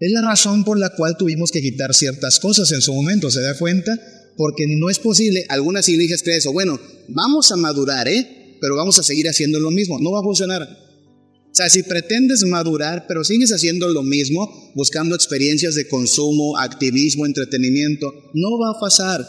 Es 0.00 0.12
la 0.12 0.22
razón 0.22 0.64
por 0.64 0.78
la 0.78 0.90
cual 0.90 1.16
tuvimos 1.16 1.50
que 1.50 1.62
quitar 1.62 1.94
ciertas 1.94 2.40
cosas 2.40 2.70
en 2.72 2.82
su 2.82 2.92
momento, 2.92 3.30
¿se 3.30 3.40
da 3.40 3.56
cuenta? 3.56 3.98
Porque 4.36 4.66
no 4.66 4.90
es 4.90 4.98
posible, 4.98 5.46
algunas 5.48 5.88
iglesias 5.88 6.22
creen 6.22 6.38
eso, 6.38 6.52
bueno, 6.52 6.78
vamos 7.08 7.52
a 7.52 7.56
madurar, 7.56 8.08
¿eh? 8.08 8.56
Pero 8.60 8.76
vamos 8.76 8.98
a 8.98 9.02
seguir 9.02 9.28
haciendo 9.28 9.60
lo 9.60 9.70
mismo, 9.70 9.98
no 10.00 10.10
va 10.10 10.20
a 10.20 10.24
funcionar. 10.24 10.62
O 10.62 11.56
sea, 11.56 11.70
si 11.70 11.84
pretendes 11.84 12.42
madurar, 12.42 13.06
pero 13.06 13.22
sigues 13.22 13.52
haciendo 13.52 13.88
lo 13.88 14.02
mismo, 14.02 14.72
buscando 14.74 15.14
experiencias 15.14 15.76
de 15.76 15.86
consumo, 15.86 16.58
activismo, 16.58 17.26
entretenimiento, 17.26 18.12
no 18.34 18.58
va 18.58 18.70
a 18.76 18.80
pasar. 18.80 19.24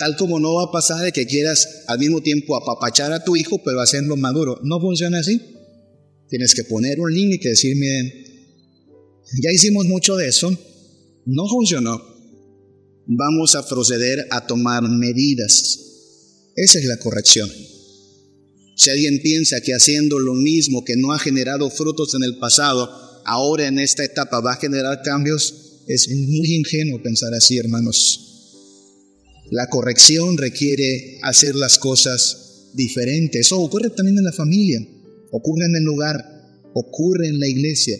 Tal 0.00 0.16
como 0.16 0.40
no 0.40 0.54
va 0.54 0.62
a 0.62 0.72
pasar 0.72 1.04
de 1.04 1.12
que 1.12 1.26
quieras 1.26 1.84
al 1.86 1.98
mismo 1.98 2.22
tiempo 2.22 2.56
apapachar 2.56 3.12
a 3.12 3.22
tu 3.22 3.36
hijo, 3.36 3.62
pero 3.62 3.82
hacerlo 3.82 4.16
maduro. 4.16 4.58
No 4.62 4.80
funciona 4.80 5.18
así. 5.18 5.38
Tienes 6.30 6.54
que 6.54 6.64
poner 6.64 6.98
un 7.00 7.12
límite, 7.12 7.50
decir, 7.50 7.76
miren, 7.76 8.10
ya 9.42 9.52
hicimos 9.52 9.84
mucho 9.84 10.16
de 10.16 10.28
eso, 10.28 10.50
no 11.26 11.46
funcionó. 11.48 12.00
Vamos 13.08 13.54
a 13.54 13.68
proceder 13.68 14.26
a 14.30 14.46
tomar 14.46 14.88
medidas. 14.88 15.80
Esa 16.56 16.78
es 16.78 16.86
la 16.86 16.96
corrección. 16.96 17.50
Si 18.76 18.88
alguien 18.88 19.20
piensa 19.20 19.60
que 19.60 19.74
haciendo 19.74 20.18
lo 20.18 20.32
mismo 20.32 20.82
que 20.82 20.96
no 20.96 21.12
ha 21.12 21.18
generado 21.18 21.68
frutos 21.68 22.14
en 22.14 22.22
el 22.22 22.38
pasado, 22.38 22.88
ahora 23.26 23.66
en 23.66 23.78
esta 23.78 24.02
etapa 24.02 24.40
va 24.40 24.52
a 24.52 24.60
generar 24.60 25.02
cambios, 25.02 25.82
es 25.86 26.08
muy 26.08 26.54
ingenuo 26.54 27.02
pensar 27.02 27.34
así, 27.34 27.58
hermanos. 27.58 28.29
La 29.50 29.68
corrección 29.68 30.38
requiere 30.38 31.18
hacer 31.22 31.56
las 31.56 31.78
cosas 31.78 32.70
diferentes. 32.72 33.46
Eso 33.46 33.58
ocurre 33.58 33.90
también 33.90 34.18
en 34.18 34.24
la 34.24 34.32
familia, 34.32 34.80
ocurre 35.32 35.66
en 35.66 35.74
el 35.74 35.82
lugar, 35.82 36.24
ocurre 36.72 37.26
en 37.26 37.40
la 37.40 37.48
iglesia. 37.48 37.98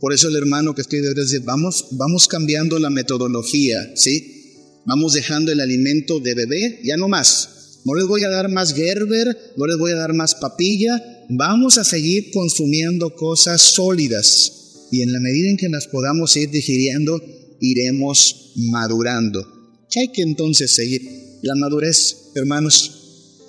Por 0.00 0.12
eso 0.12 0.28
el 0.28 0.36
hermano 0.36 0.74
que 0.74 0.82
estoy 0.82 1.00
de 1.00 1.14
dice, 1.14 1.38
vamos, 1.38 1.86
vamos 1.92 2.28
cambiando 2.28 2.78
la 2.78 2.90
metodología, 2.90 3.92
¿sí? 3.94 4.58
Vamos 4.84 5.14
dejando 5.14 5.50
el 5.50 5.60
alimento 5.60 6.20
de 6.20 6.34
bebé, 6.34 6.80
ya 6.84 6.96
no 6.96 7.08
más. 7.08 7.80
No 7.84 7.94
les 7.94 8.06
voy 8.06 8.24
a 8.24 8.28
dar 8.28 8.50
más 8.50 8.74
Gerber, 8.74 9.36
no 9.56 9.66
les 9.66 9.78
voy 9.78 9.92
a 9.92 9.96
dar 9.96 10.12
más 10.12 10.34
papilla, 10.34 11.24
vamos 11.30 11.78
a 11.78 11.84
seguir 11.84 12.30
consumiendo 12.32 13.14
cosas 13.14 13.62
sólidas. 13.62 14.88
Y 14.90 15.00
en 15.00 15.12
la 15.12 15.20
medida 15.20 15.48
en 15.48 15.56
que 15.56 15.70
las 15.70 15.86
podamos 15.86 16.36
ir 16.36 16.50
digiriendo, 16.50 17.22
iremos 17.60 18.52
madurando. 18.56 19.61
¿Qué 19.92 20.00
hay 20.00 20.08
que 20.12 20.22
entonces 20.22 20.74
seguir? 20.74 21.38
La 21.42 21.54
madurez, 21.54 22.30
hermanos. 22.34 23.40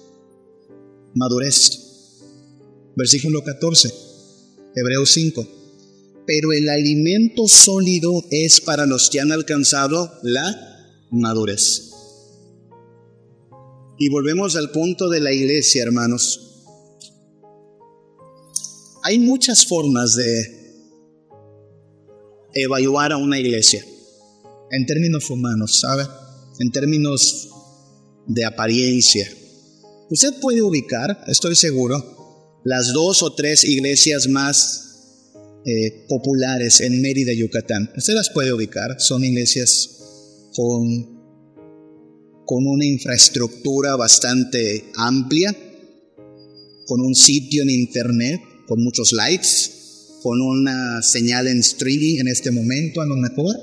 Madurez. 1.16 1.80
Versículo 2.96 3.44
14, 3.44 3.94
Hebreos 4.76 5.12
5 5.12 5.64
pero 6.26 6.54
el 6.54 6.70
alimento 6.70 7.48
sólido 7.48 8.24
es 8.32 8.62
para 8.62 8.86
los 8.86 9.10
que 9.10 9.20
han 9.20 9.32
alcanzado 9.32 10.12
la 10.24 11.08
madurez. 11.12 11.92
Y 13.98 14.10
volvemos 14.10 14.56
al 14.56 14.72
punto 14.72 15.10
de 15.10 15.20
la 15.20 15.32
iglesia, 15.32 15.84
hermanos. 15.84 16.40
Hay 19.04 19.20
muchas 19.20 19.66
formas 19.66 20.16
de 20.16 20.64
evaluar 22.54 23.12
a 23.12 23.18
una 23.18 23.40
iglesia, 23.40 23.86
en 24.72 24.86
términos 24.86 25.30
humanos, 25.30 25.80
¿sabe? 25.80 26.06
En 26.60 26.72
términos 26.72 27.50
de 28.28 28.46
apariencia. 28.46 29.28
Usted 30.10 30.40
puede 30.40 30.62
ubicar, 30.62 31.24
estoy 31.28 31.56
seguro, 31.56 32.62
las 32.64 32.94
dos 32.94 33.24
o 33.24 33.34
tres 33.34 33.64
iglesias 33.64 34.28
más 34.28 34.84
eh, 35.66 36.06
populares 36.08 36.82
en 36.82 37.02
Mérida, 37.02 37.34
Yucatán. 37.34 37.90
Usted 37.96 38.14
las 38.14 38.30
puede 38.30 38.54
ubicar, 38.54 39.00
son 39.00 39.24
iglesias 39.24 40.50
con, 40.56 41.20
con 42.46 42.68
una 42.68 42.86
infraestructura 42.86 43.96
bastante 43.96 44.92
amplia, 44.96 45.56
con 46.86 47.02
un 47.02 47.16
sitio 47.16 47.64
en 47.64 47.70
internet, 47.70 48.42
con 48.68 48.84
muchos 48.84 49.14
likes, 49.14 49.72
con 50.22 50.42
una 50.42 51.02
señal 51.02 51.48
en 51.48 51.60
streaming 51.60 52.20
en 52.20 52.28
este 52.28 52.52
momento 52.52 53.02
a 53.02 53.06
lo 53.06 53.16
mejor. 53.16 53.56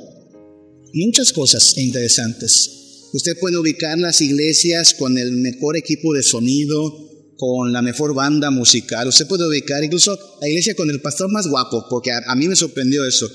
Muchas 0.92 1.32
cosas 1.32 1.76
interesantes. 1.78 2.79
Usted 3.12 3.38
puede 3.38 3.58
ubicar 3.58 3.98
las 3.98 4.20
iglesias 4.20 4.94
con 4.94 5.18
el 5.18 5.32
mejor 5.32 5.76
equipo 5.76 6.14
de 6.14 6.22
sonido, 6.22 7.10
con 7.36 7.72
la 7.72 7.82
mejor 7.82 8.14
banda 8.14 8.50
musical. 8.50 9.08
Usted 9.08 9.26
puede 9.26 9.48
ubicar 9.48 9.82
incluso 9.82 10.18
la 10.40 10.48
iglesia 10.48 10.74
con 10.74 10.90
el 10.90 11.00
pastor 11.00 11.30
más 11.32 11.46
guapo, 11.48 11.86
porque 11.88 12.12
a, 12.12 12.34
mí 12.36 12.46
me 12.46 12.54
sorprendió 12.54 13.04
eso. 13.06 13.28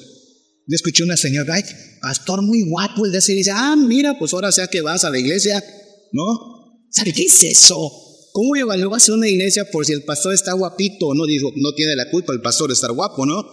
Yo 0.67 0.75
escuché 0.75 1.03
una 1.03 1.17
señora, 1.17 1.55
ay, 1.55 1.63
pastor 2.01 2.41
muy 2.41 2.69
guapo, 2.69 3.05
el 3.05 3.11
de 3.11 3.17
ese 3.17 3.51
ah, 3.51 3.75
mira, 3.75 4.17
pues 4.17 4.33
ahora 4.33 4.51
sea 4.51 4.67
que 4.67 4.81
vas 4.81 5.03
a 5.03 5.09
la 5.09 5.19
iglesia, 5.19 5.63
¿no? 6.11 6.85
¿Sabe 6.89 7.13
qué 7.13 7.23
es 7.23 7.43
eso? 7.43 7.91
¿Cómo 8.31 8.55
evalúas 8.55 9.09
una 9.09 9.27
iglesia 9.27 9.69
por 9.71 9.85
si 9.85 9.93
el 9.93 10.03
pastor 10.03 10.33
está 10.33 10.53
guapito 10.53 11.13
no? 11.13 11.23
No 11.25 11.73
tiene 11.73 11.95
la 11.95 12.09
culpa 12.09 12.33
el 12.33 12.41
pastor 12.41 12.67
de 12.67 12.73
estar 12.73 12.91
guapo, 12.91 13.25
¿no? 13.25 13.43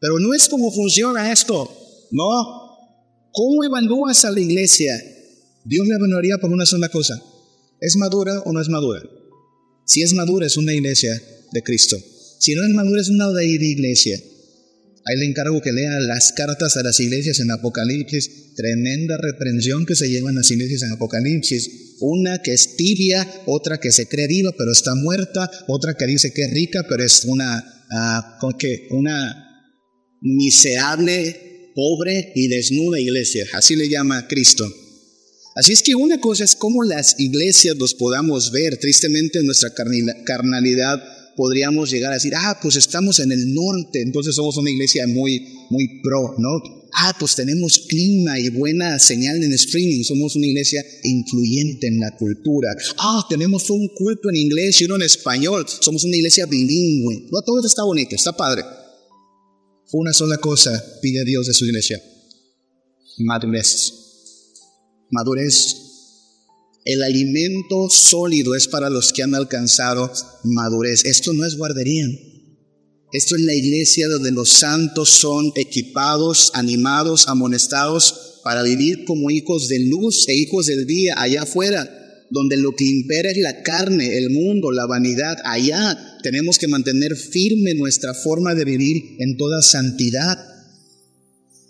Pero 0.00 0.18
no 0.18 0.34
es 0.34 0.48
como 0.48 0.70
funciona 0.70 1.32
esto, 1.32 1.70
¿no? 2.10 2.24
¿Cómo 3.32 3.64
evalúas 3.64 4.24
a 4.24 4.30
la 4.30 4.40
iglesia? 4.40 5.00
Dios 5.64 5.86
le 5.88 5.94
evaluaría 5.94 6.38
por 6.38 6.50
una 6.50 6.66
sola 6.66 6.88
cosa. 6.88 7.20
¿Es 7.80 7.96
madura 7.96 8.40
o 8.44 8.52
no 8.52 8.60
es 8.60 8.68
madura? 8.68 9.02
Si 9.86 10.02
es 10.02 10.12
madura, 10.14 10.46
es 10.46 10.56
una 10.56 10.74
iglesia 10.74 11.20
de 11.52 11.62
Cristo. 11.62 11.96
Si 12.38 12.54
no 12.54 12.62
es 12.62 12.70
madura, 12.70 13.00
es 13.00 13.08
una 13.08 13.30
de 13.32 13.46
iglesia. 13.46 14.18
Ahí 15.06 15.18
le 15.18 15.26
encargo 15.26 15.60
que 15.60 15.72
lea 15.72 16.00
las 16.00 16.32
cartas 16.32 16.76
a 16.76 16.82
las 16.82 16.98
iglesias 17.00 17.40
en 17.40 17.50
Apocalipsis. 17.50 18.54
Tremenda 18.54 19.18
reprensión 19.18 19.84
que 19.84 19.94
se 19.94 20.08
llevan 20.08 20.34
las 20.34 20.50
iglesias 20.50 20.82
en 20.82 20.92
Apocalipsis. 20.92 21.96
Una 22.00 22.40
que 22.42 22.52
es 22.52 22.76
tibia, 22.76 23.26
otra 23.46 23.78
que 23.78 23.92
se 23.92 24.06
cree 24.06 24.26
viva 24.26 24.52
pero 24.56 24.72
está 24.72 24.94
muerta, 24.94 25.50
otra 25.68 25.94
que 25.94 26.06
dice 26.06 26.32
que 26.32 26.42
es 26.42 26.50
rica 26.50 26.84
pero 26.88 27.04
es 27.04 27.24
una, 27.24 27.86
uh, 28.42 28.96
una 28.96 29.44
miserable 30.20 31.70
pobre 31.74 32.32
y 32.34 32.48
desnuda 32.48 32.98
iglesia. 32.98 33.46
Así 33.52 33.76
le 33.76 33.88
llama 33.88 34.26
Cristo. 34.26 34.66
Así 35.54 35.72
es 35.72 35.82
que 35.82 35.94
una 35.94 36.20
cosa 36.20 36.42
es 36.42 36.56
cómo 36.56 36.82
las 36.82 37.18
iglesias 37.20 37.76
los 37.76 37.94
podamos 37.94 38.50
ver. 38.50 38.76
Tristemente 38.76 39.38
en 39.38 39.46
nuestra 39.46 39.72
carnalidad 40.24 41.02
podríamos 41.36 41.90
llegar 41.90 42.10
a 42.10 42.14
decir, 42.14 42.32
ah, 42.36 42.58
pues 42.60 42.76
estamos 42.76 43.20
en 43.20 43.30
el 43.32 43.54
norte, 43.54 44.02
entonces 44.02 44.34
somos 44.34 44.56
una 44.56 44.70
iglesia 44.70 45.06
muy, 45.06 45.46
muy 45.70 46.00
pro, 46.02 46.34
¿no? 46.38 46.50
Ah, 46.92 47.14
pues 47.18 47.34
tenemos 47.34 47.86
clima 47.88 48.38
y 48.38 48.50
buena 48.50 48.98
señal 48.98 49.42
en 49.42 49.52
streaming, 49.52 50.04
somos 50.04 50.36
una 50.36 50.46
iglesia 50.46 50.84
influyente 51.02 51.88
en 51.88 51.98
la 51.98 52.16
cultura. 52.16 52.74
Ah, 52.98 53.24
tenemos 53.28 53.68
un 53.70 53.88
culto 53.88 54.30
en 54.30 54.36
inglés 54.36 54.80
y 54.80 54.84
uno 54.84 54.96
en 54.96 55.02
español, 55.02 55.66
somos 55.80 56.04
una 56.04 56.16
iglesia 56.16 56.46
bilingüe. 56.46 57.26
Todo 57.44 57.66
está 57.66 57.82
bonito, 57.82 58.14
está 58.14 58.36
padre. 58.36 58.62
Una 59.92 60.12
sola 60.12 60.38
cosa 60.38 60.70
pide 61.00 61.24
Dios 61.24 61.46
de 61.46 61.54
su 61.54 61.64
iglesia, 61.64 62.00
madurez. 63.18 64.03
Madurez 65.14 65.84
el 66.84 67.02
alimento 67.02 67.88
sólido 67.88 68.54
es 68.54 68.68
para 68.68 68.90
los 68.90 69.12
que 69.14 69.22
han 69.22 69.34
alcanzado 69.34 70.12
madurez. 70.42 71.06
Esto 71.06 71.32
no 71.32 71.46
es 71.46 71.56
guardería. 71.56 72.06
Esto 73.12 73.36
es 73.36 73.42
la 73.42 73.54
iglesia 73.54 74.06
donde 74.08 74.32
los 74.32 74.50
santos 74.50 75.08
son 75.08 75.52
equipados, 75.56 76.50
animados, 76.52 77.28
amonestados 77.28 78.40
para 78.44 78.62
vivir 78.62 79.04
como 79.06 79.30
hijos 79.30 79.68
de 79.68 79.78
luz 79.78 80.28
e 80.28 80.34
hijos 80.34 80.66
del 80.66 80.84
día 80.86 81.14
allá 81.16 81.42
afuera, 81.44 81.88
donde 82.30 82.58
lo 82.58 82.72
que 82.72 82.84
impera 82.84 83.30
es 83.30 83.38
la 83.38 83.62
carne, 83.62 84.18
el 84.18 84.28
mundo, 84.28 84.70
la 84.70 84.84
vanidad. 84.84 85.38
Allá 85.44 86.18
tenemos 86.22 86.58
que 86.58 86.68
mantener 86.68 87.16
firme 87.16 87.72
nuestra 87.72 88.12
forma 88.12 88.54
de 88.54 88.66
vivir 88.66 89.16
en 89.20 89.38
toda 89.38 89.62
santidad. 89.62 90.53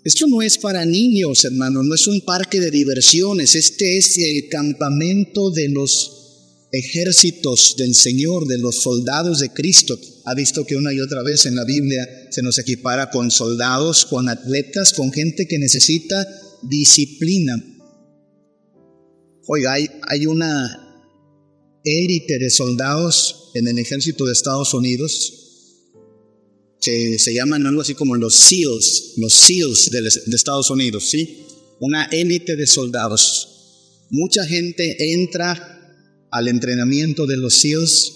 Esto 0.05 0.27
no 0.27 0.43
es 0.43 0.59
para 0.59 0.85
niños, 0.85 1.45
hermanos, 1.45 1.83
no 1.83 1.95
es 1.95 2.05
un 2.05 2.21
parque 2.21 2.59
de 2.59 2.69
diversiones, 2.69 3.55
este 3.55 3.97
es 3.97 4.15
el 4.19 4.49
campamento 4.49 5.49
de 5.49 5.67
los 5.69 6.67
ejércitos 6.71 7.73
del 7.75 7.95
Señor, 7.95 8.47
de 8.47 8.59
los 8.59 8.83
soldados 8.83 9.39
de 9.39 9.49
Cristo. 9.49 9.99
Ha 10.25 10.35
visto 10.35 10.63
que 10.63 10.75
una 10.75 10.93
y 10.93 10.99
otra 10.99 11.23
vez 11.23 11.47
en 11.47 11.55
la 11.55 11.65
Biblia 11.65 12.07
se 12.29 12.43
nos 12.43 12.59
equipara 12.59 13.09
con 13.09 13.31
soldados, 13.31 14.05
con 14.05 14.29
atletas, 14.29 14.93
con 14.93 15.11
gente 15.11 15.47
que 15.47 15.57
necesita 15.57 16.23
disciplina. 16.61 17.55
Oiga, 19.47 19.73
hay, 19.73 19.87
hay 20.07 20.27
una 20.27 21.01
élite 21.83 22.37
de 22.37 22.51
soldados 22.51 23.49
en 23.55 23.67
el 23.67 23.79
ejército 23.79 24.25
de 24.25 24.33
Estados 24.33 24.71
Unidos 24.75 25.44
que 26.85 27.17
se 27.17 27.33
llaman 27.33 27.65
algo 27.65 27.81
así 27.81 27.95
como 27.95 28.15
los 28.15 28.35
SEALs, 28.35 29.13
los 29.17 29.33
SEALs 29.33 29.89
de, 29.89 30.01
de 30.01 30.35
Estados 30.35 30.69
Unidos, 30.69 31.09
¿sí? 31.09 31.47
Una 31.79 32.05
élite 32.05 32.55
de 32.55 32.67
soldados. 32.67 34.05
Mucha 34.11 34.45
gente 34.45 35.13
entra 35.13 35.75
al 36.29 36.47
entrenamiento 36.47 37.25
de 37.25 37.37
los 37.37 37.55
SEALs. 37.55 38.13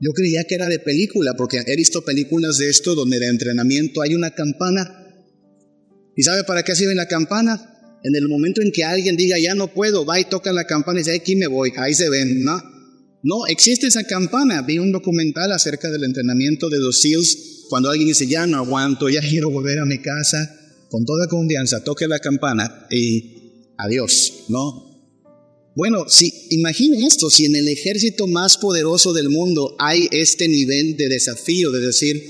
Yo 0.00 0.12
creía 0.14 0.44
que 0.44 0.54
era 0.54 0.68
de 0.68 0.78
película, 0.78 1.34
porque 1.36 1.62
he 1.66 1.76
visto 1.76 2.02
películas 2.02 2.56
de 2.56 2.70
esto 2.70 2.94
donde 2.94 3.18
de 3.18 3.26
entrenamiento 3.26 4.00
hay 4.00 4.14
una 4.14 4.30
campana. 4.30 4.96
¿Y 6.16 6.22
sabe 6.22 6.44
para 6.44 6.62
qué 6.62 6.74
sirve 6.74 6.94
la 6.94 7.06
campana? 7.06 7.98
En 8.02 8.16
el 8.16 8.26
momento 8.26 8.62
en 8.62 8.72
que 8.72 8.84
alguien 8.84 9.16
diga, 9.16 9.38
ya 9.38 9.54
no 9.54 9.74
puedo, 9.74 10.06
va 10.06 10.18
y 10.18 10.24
toca 10.24 10.52
la 10.54 10.64
campana 10.64 11.00
y 11.00 11.02
dice, 11.02 11.14
aquí 11.14 11.36
me 11.36 11.46
voy, 11.46 11.72
ahí 11.76 11.92
se 11.92 12.08
ven, 12.08 12.42
¿no? 12.42 12.62
No, 13.22 13.46
existe 13.46 13.86
esa 13.86 14.04
campana. 14.04 14.62
Vi 14.62 14.78
un 14.78 14.92
documental 14.92 15.52
acerca 15.52 15.90
del 15.90 16.04
entrenamiento 16.04 16.68
de 16.68 16.78
los 16.78 17.00
SEALs. 17.00 17.66
Cuando 17.68 17.90
alguien 17.90 18.08
dice, 18.08 18.26
ya 18.26 18.46
no 18.46 18.58
aguanto, 18.58 19.08
ya 19.08 19.20
quiero 19.20 19.50
volver 19.50 19.78
a 19.78 19.84
mi 19.84 19.98
casa, 19.98 20.56
con 20.90 21.04
toda 21.04 21.28
confianza, 21.28 21.84
toque 21.84 22.08
la 22.08 22.18
campana 22.18 22.86
y 22.90 23.72
adiós, 23.78 24.44
¿no? 24.48 24.90
Bueno, 25.76 26.06
si 26.08 26.32
imagine 26.50 27.06
esto, 27.06 27.30
si 27.30 27.44
en 27.44 27.54
el 27.54 27.68
ejército 27.68 28.26
más 28.26 28.58
poderoso 28.58 29.12
del 29.12 29.30
mundo 29.30 29.76
hay 29.78 30.08
este 30.10 30.48
nivel 30.48 30.96
de 30.96 31.08
desafío 31.08 31.70
de 31.70 31.80
decir, 31.80 32.22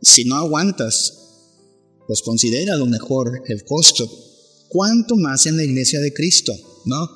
si 0.00 0.24
no 0.24 0.36
aguantas, 0.36 1.14
pues 2.06 2.22
considera 2.22 2.76
lo 2.76 2.86
mejor 2.86 3.42
el 3.48 3.64
costo. 3.64 4.08
¿Cuánto 4.68 5.16
más 5.16 5.46
en 5.46 5.56
la 5.56 5.64
iglesia 5.64 6.00
de 6.00 6.12
Cristo, 6.12 6.54
no? 6.84 7.08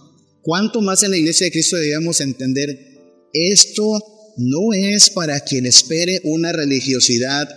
¿Cuánto 0.42 0.80
más 0.80 1.02
en 1.04 1.12
la 1.12 1.18
iglesia 1.18 1.44
de 1.44 1.52
Cristo 1.52 1.76
debemos 1.76 2.20
entender 2.20 2.89
esto 3.32 4.34
no 4.36 4.72
es 4.72 5.10
para 5.10 5.40
quien 5.40 5.66
espere 5.66 6.20
una 6.24 6.52
religiosidad 6.52 7.48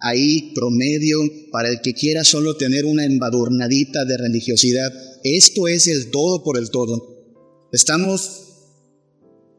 ahí 0.00 0.52
promedio, 0.54 1.18
para 1.50 1.70
el 1.70 1.80
que 1.80 1.94
quiera 1.94 2.24
solo 2.24 2.56
tener 2.56 2.84
una 2.84 3.04
embadurnadita 3.04 4.04
de 4.04 4.18
religiosidad. 4.18 4.92
Esto 5.22 5.66
es 5.66 5.86
el 5.86 6.10
todo 6.10 6.44
por 6.44 6.58
el 6.58 6.70
todo. 6.70 7.68
Estamos 7.72 8.42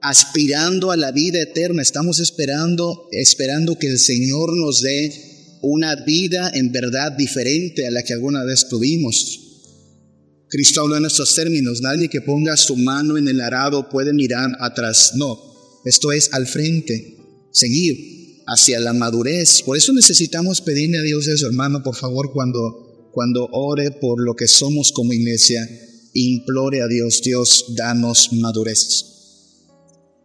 aspirando 0.01 0.91
a 0.91 0.97
la 0.97 1.11
vida 1.11 1.41
eterna, 1.41 1.81
estamos 1.81 2.19
esperando, 2.19 3.07
esperando 3.11 3.79
que 3.79 3.87
el 3.87 3.97
Señor 3.97 4.55
nos 4.55 4.81
dé 4.81 5.11
una 5.63 5.95
vida 5.95 6.51
en 6.53 6.71
verdad 6.71 7.13
diferente 7.13 7.87
a 7.87 7.91
la 7.91 8.03
que 8.03 8.13
alguna 8.13 8.43
vez 8.43 8.67
tuvimos. 8.69 9.41
Cristo 10.47 10.81
habló 10.81 10.97
en 10.97 11.05
estos 11.05 11.33
términos, 11.33 11.81
nadie 11.81 12.07
que 12.07 12.21
ponga 12.21 12.55
su 12.55 12.75
mano 12.75 13.17
en 13.17 13.27
el 13.27 13.41
arado 13.41 13.89
puede 13.89 14.13
mirar 14.13 14.51
atrás. 14.59 15.13
No, 15.15 15.54
esto 15.85 16.11
es 16.11 16.33
al 16.33 16.47
frente, 16.47 17.17
seguir 17.51 18.43
hacia 18.47 18.79
la 18.79 18.93
madurez. 18.93 19.61
Por 19.61 19.77
eso 19.77 19.93
necesitamos 19.93 20.61
pedirle 20.61 20.97
a 20.97 21.03
Dios 21.03 21.25
de 21.25 21.37
su 21.37 21.45
hermano, 21.45 21.83
por 21.83 21.95
favor, 21.95 22.33
cuando, 22.33 23.09
cuando 23.13 23.47
ore 23.51 23.91
por 23.91 24.21
lo 24.21 24.35
que 24.35 24.47
somos 24.47 24.91
como 24.91 25.13
iglesia, 25.13 25.67
implore 26.13 26.81
a 26.81 26.87
Dios, 26.87 27.21
Dios, 27.23 27.65
danos 27.75 28.33
madurez. 28.33 29.05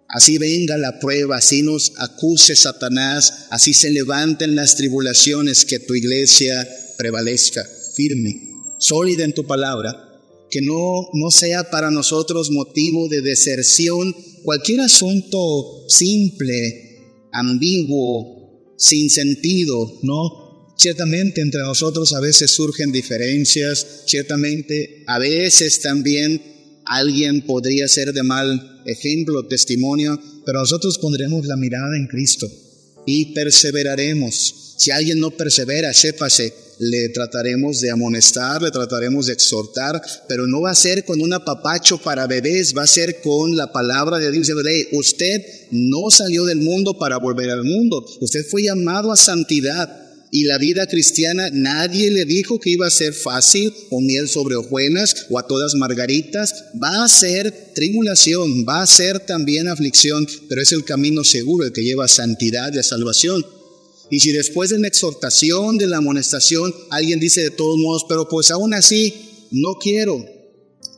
Así 0.09 0.39
venga 0.39 0.77
la 0.77 0.99
prueba, 0.99 1.37
así 1.37 1.63
nos 1.63 1.93
acuse 1.99 2.57
Satanás, 2.57 3.47
así 3.51 3.75
se 3.75 3.91
levanten 3.91 4.57
las 4.57 4.77
tribulaciones, 4.77 5.65
que 5.65 5.79
tu 5.79 5.95
iglesia 5.95 6.69
prevalezca 6.99 7.65
firme, 7.95 8.55
sólida 8.79 9.25
en 9.25 9.35
tu 9.35 9.47
palabra, 9.47 10.10
que 10.51 10.61
no, 10.61 11.09
no 11.15 11.31
sea 11.31 11.71
para 11.71 11.91
nosotros 11.91 12.51
motivo 12.51 13.09
de 13.09 13.23
deserción 13.23 14.15
cualquier 14.43 14.81
asunto 14.81 15.85
simple, 15.89 17.29
ambiguo, 17.33 18.75
sin 18.77 19.11
sentido, 19.11 20.01
¿no? 20.03 20.75
Ciertamente 20.77 21.43
entre 21.43 21.61
nosotros 21.61 22.13
a 22.15 22.21
veces 22.21 22.51
surgen 22.51 22.91
diferencias, 22.91 24.05
ciertamente 24.07 25.05
a 25.07 25.19
veces 25.19 25.81
también 25.81 26.41
alguien 26.87 27.43
podría 27.43 27.87
ser 27.87 28.13
de 28.13 28.23
mal 28.23 28.83
ejemplo, 28.87 29.47
testimonio, 29.47 30.19
pero 30.47 30.61
nosotros 30.61 30.99
pondremos 30.99 31.47
la 31.47 31.57
mirada 31.57 31.97
en 31.97 32.07
Cristo 32.07 32.51
y 33.07 33.35
perseveraremos. 33.35 34.75
Si 34.79 34.91
alguien 34.91 35.21
no 35.21 35.31
persevera, 35.31 35.93
sépase, 35.93 36.55
le 36.81 37.11
trataremos 37.11 37.81
de 37.81 37.91
amonestar, 37.91 38.63
le 38.63 38.71
trataremos 38.71 39.27
de 39.27 39.35
exhortar, 39.35 40.01
pero 40.27 40.47
no 40.47 40.63
va 40.63 40.71
a 40.71 40.75
ser 40.75 41.05
con 41.05 41.21
un 41.21 41.33
apapacho 41.35 41.99
para 41.99 42.27
bebés, 42.27 42.75
va 42.77 42.85
a 42.85 42.87
ser 42.87 43.21
con 43.21 43.55
la 43.55 43.71
palabra 43.71 44.19
de 44.19 44.33
Dios. 44.33 44.51
Usted 44.93 45.45
no 45.71 46.11
salió 46.11 46.47
del 46.47 46.63
mundo 46.63 46.97
para 46.99 47.19
volver 47.19 47.51
al 47.51 47.65
mundo, 47.65 48.05
usted 48.21 48.47
fue 48.47 48.63
llamado 48.63 49.13
a 49.13 49.17
santidad. 49.17 49.99
Y 50.33 50.45
la 50.45 50.59
vida 50.59 50.87
cristiana 50.87 51.51
nadie 51.53 52.09
le 52.13 52.25
dijo 52.25 52.61
que 52.61 52.71
iba 52.71 52.87
a 52.87 52.91
ser 52.91 53.13
fácil 53.13 53.75
o 53.91 54.01
miel 54.01 54.29
sobre 54.29 54.55
hojuelas 54.55 55.27
o 55.29 55.41
a 55.41 55.47
todas 55.49 55.75
margaritas. 55.75 56.67
Va 56.81 57.03
a 57.03 57.09
ser 57.09 57.73
tribulación, 57.75 58.65
va 58.65 58.81
a 58.81 58.87
ser 58.87 59.19
también 59.19 59.67
aflicción, 59.67 60.29
pero 60.49 60.63
es 60.63 60.71
el 60.71 60.85
camino 60.85 61.25
seguro 61.25 61.67
el 61.67 61.73
que 61.73 61.83
lleva 61.83 62.05
a 62.05 62.09
santidad 62.09 62.73
y 62.73 62.79
a 62.79 62.85
salvación. 62.85 63.45
Y 64.11 64.21
si 64.21 64.33
después 64.33 64.71
de 64.71 64.79
la 64.79 64.89
exhortación, 64.89 65.79
de 65.79 65.87
la 65.87 65.99
amonestación, 65.99 66.75
alguien 66.91 67.21
dice 67.21 67.43
de 67.43 67.51
todos 67.51 67.79
modos, 67.79 68.05
pero 68.09 68.29
pues 68.29 68.51
aún 68.51 68.75
así, 68.75 69.15
no 69.53 69.75
quiero. 69.81 70.25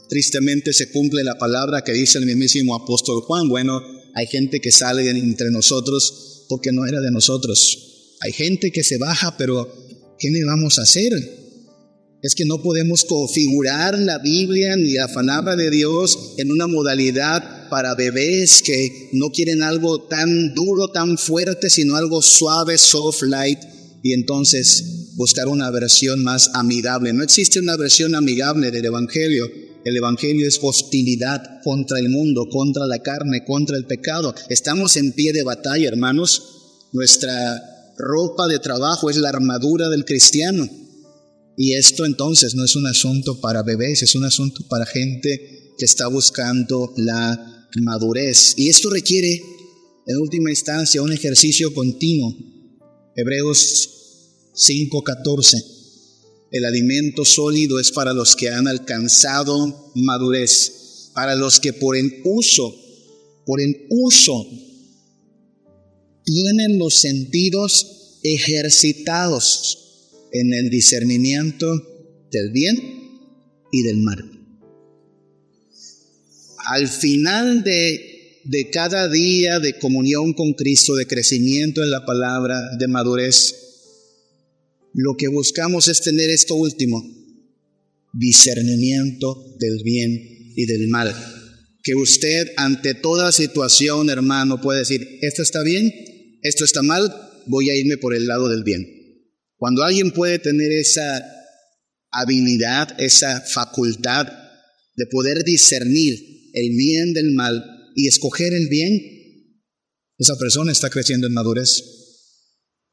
Tristemente 0.08 0.72
se 0.72 0.90
cumple 0.90 1.22
la 1.22 1.38
palabra 1.38 1.82
que 1.82 1.92
dice 1.92 2.18
el 2.18 2.26
mismísimo 2.26 2.74
apóstol 2.74 3.22
Juan. 3.22 3.48
Bueno, 3.48 3.80
hay 4.14 4.26
gente 4.26 4.60
que 4.60 4.70
sale 4.70 5.08
entre 5.08 5.50
nosotros 5.50 6.44
porque 6.48 6.72
no 6.72 6.86
era 6.86 7.00
de 7.00 7.10
nosotros. 7.10 8.16
Hay 8.20 8.32
gente 8.32 8.70
que 8.72 8.84
se 8.84 8.98
baja, 8.98 9.36
pero 9.36 9.70
¿qué 10.18 10.30
le 10.30 10.44
vamos 10.44 10.78
a 10.78 10.82
hacer? 10.82 11.12
Es 12.22 12.34
que 12.34 12.44
no 12.44 12.62
podemos 12.62 13.04
configurar 13.04 13.98
la 13.98 14.18
Biblia 14.18 14.76
ni 14.76 14.92
la 14.92 15.08
palabra 15.08 15.56
de 15.56 15.70
Dios 15.70 16.34
en 16.38 16.52
una 16.52 16.66
modalidad 16.66 17.61
para 17.73 17.95
bebés 17.95 18.61
que 18.61 19.09
no 19.14 19.31
quieren 19.31 19.62
algo 19.62 20.03
tan 20.03 20.53
duro, 20.53 20.89
tan 20.89 21.16
fuerte, 21.16 21.70
sino 21.70 21.97
algo 21.97 22.20
suave, 22.20 22.77
soft, 22.77 23.23
light, 23.23 23.61
y 24.03 24.12
entonces 24.12 25.14
buscar 25.16 25.49
una 25.49 25.70
versión 25.70 26.23
más 26.23 26.51
amigable. 26.53 27.14
No 27.14 27.25
existe 27.25 27.61
una 27.61 27.79
versión 27.79 28.14
amigable 28.14 28.70
del 28.70 28.85
Evangelio. 28.85 29.51
El 29.87 29.97
Evangelio 29.97 30.47
es 30.47 30.59
hostilidad 30.61 31.62
contra 31.64 31.99
el 31.99 32.11
mundo, 32.11 32.47
contra 32.51 32.87
la 32.87 32.99
carne, 32.99 33.43
contra 33.43 33.79
el 33.79 33.87
pecado. 33.87 34.35
Estamos 34.51 34.99
en 34.99 35.12
pie 35.12 35.33
de 35.33 35.43
batalla, 35.43 35.89
hermanos. 35.89 36.43
Nuestra 36.93 37.95
ropa 37.97 38.49
de 38.49 38.59
trabajo 38.59 39.09
es 39.09 39.16
la 39.16 39.31
armadura 39.31 39.89
del 39.89 40.05
cristiano. 40.05 40.68
Y 41.57 41.73
esto 41.73 42.05
entonces 42.05 42.55
no 42.55 42.66
es 42.66 42.77
un 42.77 42.87
asunto 42.87 43.41
para 43.41 43.62
bebés, 43.62 44.03
es 44.03 44.14
un 44.14 44.27
asunto 44.27 44.62
para 44.68 44.85
gente 44.85 45.75
que 45.79 45.87
está 45.87 46.07
buscando 46.09 46.93
la 46.99 47.61
madurez. 47.81 48.55
Y 48.57 48.68
esto 48.68 48.91
requiere, 48.91 49.43
en 50.07 50.18
última 50.18 50.51
instancia, 50.51 51.03
un 51.03 51.12
ejercicio 51.12 51.73
continuo. 51.73 52.35
Hebreos 53.16 53.89
5:14. 54.55 55.64
El 56.51 56.64
alimento 56.66 57.25
sólido 57.25 57.81
es 57.81 57.93
para 57.93 58.12
los 58.12 58.37
que 58.37 58.51
han 58.51 58.68
alcanzado 58.68 59.93
madurez, 59.95 61.11
para 61.14 61.35
los 61.35 61.61
que 61.61 61.73
por 61.73 61.97
el 61.97 62.20
uso, 62.25 62.75
por 63.47 63.61
el 63.61 63.87
uso, 63.89 64.47
tienen 66.25 66.79
los 66.79 66.95
sentidos 66.97 68.18
ejercitados 68.23 69.79
en 70.33 70.53
el 70.53 70.70
discernimiento 70.70 71.66
del 72.31 72.51
bien 72.53 72.77
y 73.73 73.83
del 73.83 73.99
mal. 73.99 74.41
Al 76.66 76.88
final 76.88 77.62
de, 77.62 78.40
de 78.44 78.70
cada 78.70 79.08
día 79.08 79.60
de 79.60 79.78
comunión 79.78 80.32
con 80.32 80.54
Cristo, 80.54 80.94
de 80.94 81.06
crecimiento 81.06 81.82
en 81.82 81.90
la 81.90 82.04
palabra, 82.04 82.60
de 82.78 82.88
madurez, 82.88 83.54
lo 84.94 85.16
que 85.16 85.28
buscamos 85.28 85.88
es 85.88 86.02
tener 86.02 86.30
esto 86.30 86.54
último, 86.54 87.02
discernimiento 88.12 89.56
del 89.58 89.82
bien 89.82 90.52
y 90.54 90.66
del 90.66 90.88
mal. 90.88 91.14
Que 91.82 91.94
usted 91.94 92.52
ante 92.56 92.94
toda 92.94 93.32
situación, 93.32 94.10
hermano, 94.10 94.60
puede 94.60 94.80
decir, 94.80 95.18
esto 95.22 95.42
está 95.42 95.62
bien, 95.62 95.90
esto 96.42 96.64
está 96.64 96.82
mal, 96.82 97.12
voy 97.46 97.70
a 97.70 97.76
irme 97.76 97.96
por 97.96 98.14
el 98.14 98.26
lado 98.26 98.48
del 98.48 98.64
bien. 98.64 98.86
Cuando 99.56 99.82
alguien 99.82 100.10
puede 100.10 100.38
tener 100.38 100.70
esa 100.72 101.24
habilidad, 102.10 103.00
esa 103.00 103.40
facultad 103.40 104.26
de 104.96 105.06
poder 105.06 105.44
discernir 105.44 106.18
el 106.53 106.76
bien 106.76 107.12
del 107.12 107.32
mal 107.32 107.64
y 107.94 108.09
escoger 108.09 108.53
el 108.55 108.68
bien, 108.68 109.00
esa 110.18 110.36
persona 110.36 110.72
está 110.72 110.90
creciendo 110.90 111.26
en 111.26 111.32
madurez. 111.32 111.82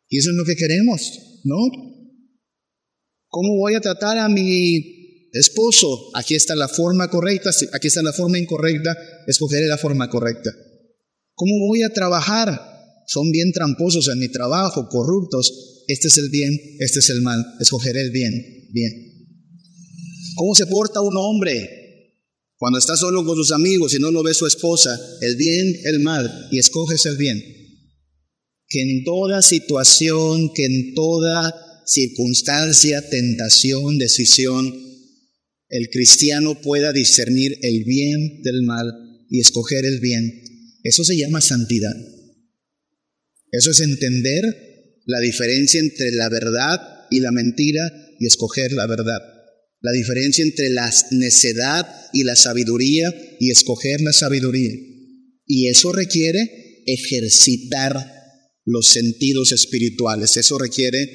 Y 0.09 0.17
eso 0.17 0.31
es 0.31 0.35
lo 0.35 0.45
que 0.45 0.55
queremos, 0.55 1.01
¿no? 1.43 1.57
¿Cómo 3.27 3.57
voy 3.57 3.75
a 3.75 3.81
tratar 3.81 4.17
a 4.17 4.27
mi 4.27 5.29
esposo? 5.33 6.11
Aquí 6.15 6.35
está 6.35 6.55
la 6.55 6.67
forma 6.67 7.09
correcta, 7.09 7.51
aquí 7.73 7.87
está 7.87 8.01
la 8.01 8.13
forma 8.13 8.39
incorrecta, 8.39 8.97
escogeré 9.27 9.67
la 9.67 9.77
forma 9.77 10.09
correcta. 10.09 10.49
¿Cómo 11.35 11.67
voy 11.67 11.83
a 11.83 11.93
trabajar? 11.93 12.59
Son 13.07 13.31
bien 13.31 13.51
tramposos 13.51 14.07
en 14.07 14.19
mi 14.19 14.29
trabajo, 14.29 14.87
corruptos 14.89 15.69
este 15.89 16.07
es 16.07 16.17
el 16.19 16.29
bien, 16.29 16.55
este 16.77 16.99
es 16.99 17.09
el 17.09 17.23
mal, 17.23 17.43
escogeré 17.59 18.01
el 18.01 18.11
bien, 18.11 18.31
bien. 18.71 18.91
¿Cómo 20.35 20.53
se 20.53 20.67
porta 20.67 21.01
un 21.01 21.17
hombre 21.17 21.78
cuando 22.59 22.77
está 22.77 22.97
solo 22.97 23.25
con 23.25 23.37
sus 23.37 23.53
amigos 23.53 23.95
y 23.95 23.99
no 23.99 24.11
lo 24.11 24.21
ve 24.21 24.33
su 24.33 24.45
esposa? 24.45 24.99
El 25.21 25.37
bien, 25.37 25.73
el 25.85 26.01
mal, 26.01 26.49
y 26.51 26.59
escoges 26.59 27.05
el 27.05 27.15
bien. 27.15 27.41
Que 28.67 28.81
en 28.81 29.05
toda 29.05 29.41
situación, 29.41 30.51
que 30.53 30.65
en 30.65 30.93
toda 30.93 31.83
circunstancia, 31.87 33.09
tentación, 33.09 33.97
decisión, 33.97 34.73
el 35.69 35.89
cristiano 35.89 36.59
pueda 36.61 36.91
discernir 36.91 37.57
el 37.61 37.85
bien 37.85 38.41
del 38.43 38.63
mal 38.63 38.91
y 39.29 39.39
escoger 39.39 39.85
el 39.85 40.01
bien. 40.01 40.43
Eso 40.83 41.05
se 41.05 41.15
llama 41.15 41.39
santidad. 41.39 41.95
Eso 43.51 43.71
es 43.71 43.79
entender 43.79 44.43
la 45.05 45.21
diferencia 45.21 45.79
entre 45.79 46.11
la 46.11 46.27
verdad 46.27 47.07
y 47.09 47.21
la 47.21 47.31
mentira 47.31 47.89
y 48.19 48.27
escoger 48.27 48.73
la 48.73 48.85
verdad. 48.85 49.38
La 49.81 49.91
diferencia 49.91 50.43
entre 50.43 50.69
la 50.69 50.93
necedad 51.11 51.87
y 52.13 52.23
la 52.23 52.35
sabiduría 52.35 53.13
y 53.39 53.51
escoger 53.51 54.01
la 54.01 54.13
sabiduría. 54.13 54.71
Y 55.45 55.67
eso 55.67 55.91
requiere 55.91 56.83
ejercitar 56.85 57.95
los 58.65 58.87
sentidos 58.87 59.51
espirituales. 59.51 60.37
Eso 60.37 60.57
requiere 60.57 61.07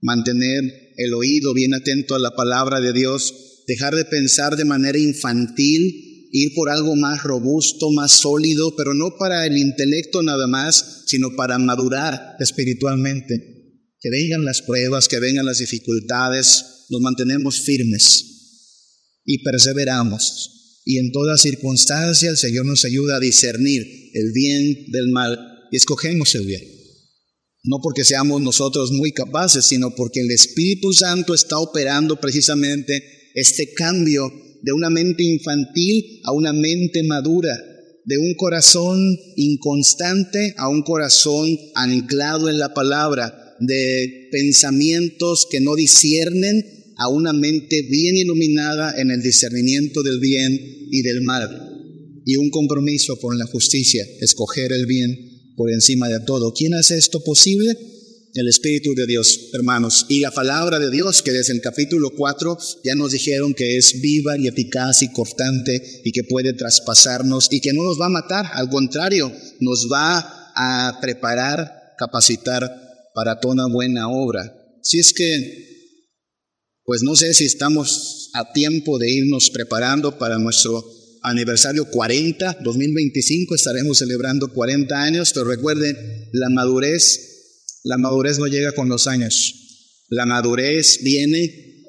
mantener 0.00 0.62
el 0.96 1.14
oído 1.14 1.54
bien 1.54 1.74
atento 1.74 2.14
a 2.14 2.18
la 2.18 2.34
palabra 2.34 2.80
de 2.80 2.92
Dios, 2.92 3.62
dejar 3.66 3.94
de 3.94 4.04
pensar 4.04 4.56
de 4.56 4.64
manera 4.64 4.98
infantil 4.98 6.06
ir 6.32 6.52
por 6.54 6.68
algo 6.70 6.96
más 6.96 7.22
robusto, 7.22 7.90
más 7.92 8.20
sólido, 8.20 8.74
pero 8.76 8.94
no 8.94 9.16
para 9.18 9.46
el 9.46 9.56
intelecto 9.56 10.22
nada 10.22 10.46
más, 10.46 11.04
sino 11.06 11.34
para 11.34 11.58
madurar 11.58 12.36
espiritualmente. 12.40 13.54
Que 14.00 14.10
vengan 14.10 14.44
las 14.44 14.62
pruebas, 14.62 15.08
que 15.08 15.18
vengan 15.18 15.46
las 15.46 15.58
dificultades, 15.58 16.75
nos 16.90 17.00
mantenemos 17.00 17.60
firmes 17.60 18.36
y 19.24 19.42
perseveramos. 19.42 20.80
Y 20.84 20.98
en 20.98 21.10
toda 21.10 21.36
circunstancia 21.36 22.30
el 22.30 22.36
Señor 22.36 22.64
nos 22.64 22.84
ayuda 22.84 23.16
a 23.16 23.20
discernir 23.20 23.82
el 24.14 24.32
bien 24.32 24.86
del 24.92 25.08
mal 25.08 25.38
y 25.72 25.76
escogemos 25.76 26.34
el 26.36 26.46
bien. 26.46 26.62
No 27.64 27.78
porque 27.82 28.04
seamos 28.04 28.40
nosotros 28.40 28.92
muy 28.92 29.10
capaces, 29.10 29.64
sino 29.64 29.94
porque 29.96 30.20
el 30.20 30.30
Espíritu 30.30 30.92
Santo 30.92 31.34
está 31.34 31.58
operando 31.58 32.20
precisamente 32.20 33.02
este 33.34 33.72
cambio 33.74 34.30
de 34.62 34.72
una 34.72 34.88
mente 34.88 35.24
infantil 35.24 36.20
a 36.24 36.32
una 36.32 36.52
mente 36.52 37.02
madura, 37.02 37.56
de 38.04 38.18
un 38.18 38.34
corazón 38.34 39.18
inconstante 39.34 40.54
a 40.56 40.68
un 40.68 40.82
corazón 40.82 41.58
anclado 41.74 42.48
en 42.48 42.58
la 42.58 42.72
palabra, 42.72 43.56
de 43.58 44.28
pensamientos 44.30 45.46
que 45.50 45.60
no 45.60 45.74
disciernen 45.74 46.75
a 46.96 47.08
una 47.08 47.32
mente 47.32 47.82
bien 47.82 48.16
iluminada 48.16 48.94
en 48.98 49.10
el 49.10 49.22
discernimiento 49.22 50.02
del 50.02 50.20
bien 50.20 50.58
y 50.90 51.02
del 51.02 51.22
mal, 51.22 52.22
y 52.24 52.36
un 52.36 52.50
compromiso 52.50 53.18
con 53.18 53.38
la 53.38 53.46
justicia, 53.46 54.04
escoger 54.20 54.72
el 54.72 54.86
bien 54.86 55.54
por 55.56 55.70
encima 55.70 56.08
de 56.08 56.20
todo. 56.20 56.52
¿Quién 56.52 56.74
hace 56.74 56.96
esto 56.96 57.22
posible? 57.22 57.76
el 58.40 58.48
Espíritu 58.48 58.94
de 58.94 59.06
Dios, 59.06 59.48
hermanos. 59.52 60.06
Y 60.08 60.20
la 60.20 60.30
palabra 60.30 60.78
de 60.78 60.90
Dios, 60.90 61.22
que 61.22 61.32
desde 61.32 61.54
el 61.54 61.60
capítulo 61.60 62.10
4 62.10 62.58
ya 62.84 62.94
nos 62.94 63.12
dijeron 63.12 63.54
que 63.54 63.76
es 63.76 64.00
viva 64.00 64.36
y 64.36 64.46
eficaz 64.46 65.02
y 65.02 65.12
cortante 65.12 66.02
y 66.04 66.12
que 66.12 66.24
puede 66.24 66.52
traspasarnos 66.52 67.48
y 67.50 67.60
que 67.60 67.72
no 67.72 67.82
nos 67.82 67.98
va 68.00 68.06
a 68.06 68.10
matar, 68.10 68.46
al 68.52 68.68
contrario, 68.68 69.32
nos 69.60 69.88
va 69.90 70.52
a 70.54 70.98
preparar, 71.00 71.94
capacitar 71.98 72.70
para 73.14 73.40
toda 73.40 73.66
buena 73.68 74.08
obra. 74.08 74.54
Si 74.82 74.98
es 74.98 75.12
que, 75.12 75.65
pues 76.86 77.02
no 77.02 77.16
sé 77.16 77.34
si 77.34 77.44
estamos 77.44 78.30
a 78.32 78.52
tiempo 78.52 78.98
de 78.98 79.10
irnos 79.10 79.50
preparando 79.50 80.18
para 80.18 80.38
nuestro 80.38 80.84
aniversario 81.22 81.90
40, 81.90 82.58
2025, 82.62 83.54
estaremos 83.54 83.98
celebrando 83.98 84.52
40 84.52 85.02
años, 85.02 85.32
pero 85.34 85.46
recuerden, 85.46 85.96
la 86.32 86.48
madurez 86.48 87.34
la 87.86 87.98
madurez 87.98 88.40
no 88.40 88.48
llega 88.48 88.72
con 88.72 88.88
los 88.88 89.06
años. 89.06 89.54
La 90.08 90.26
madurez 90.26 90.98
viene 91.04 91.84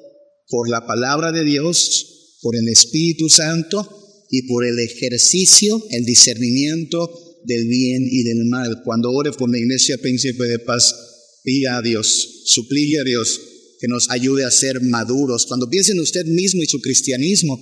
por 0.46 0.70
la 0.70 0.86
palabra 0.86 1.32
de 1.32 1.42
Dios, 1.42 2.36
por 2.40 2.54
el 2.54 2.68
Espíritu 2.68 3.28
Santo 3.28 4.26
y 4.30 4.42
por 4.42 4.64
el 4.64 4.78
ejercicio, 4.78 5.82
el 5.90 6.04
discernimiento 6.04 7.10
del 7.44 7.66
bien 7.66 8.06
y 8.08 8.22
del 8.22 8.44
mal. 8.44 8.82
Cuando 8.84 9.10
ore 9.10 9.32
por 9.32 9.50
la 9.50 9.58
iglesia 9.58 9.98
Príncipe 9.98 10.44
de 10.44 10.60
Paz, 10.60 10.94
pida 11.42 11.78
a 11.78 11.82
Dios, 11.82 12.44
suplique 12.44 13.00
a 13.00 13.04
Dios 13.04 13.40
que 13.78 13.88
nos 13.88 14.10
ayude 14.10 14.44
a 14.44 14.50
ser 14.50 14.80
maduros. 14.82 15.46
Cuando 15.46 15.68
piense 15.68 15.92
en 15.92 16.00
usted 16.00 16.26
mismo 16.26 16.62
y 16.62 16.66
su 16.66 16.80
cristianismo, 16.80 17.58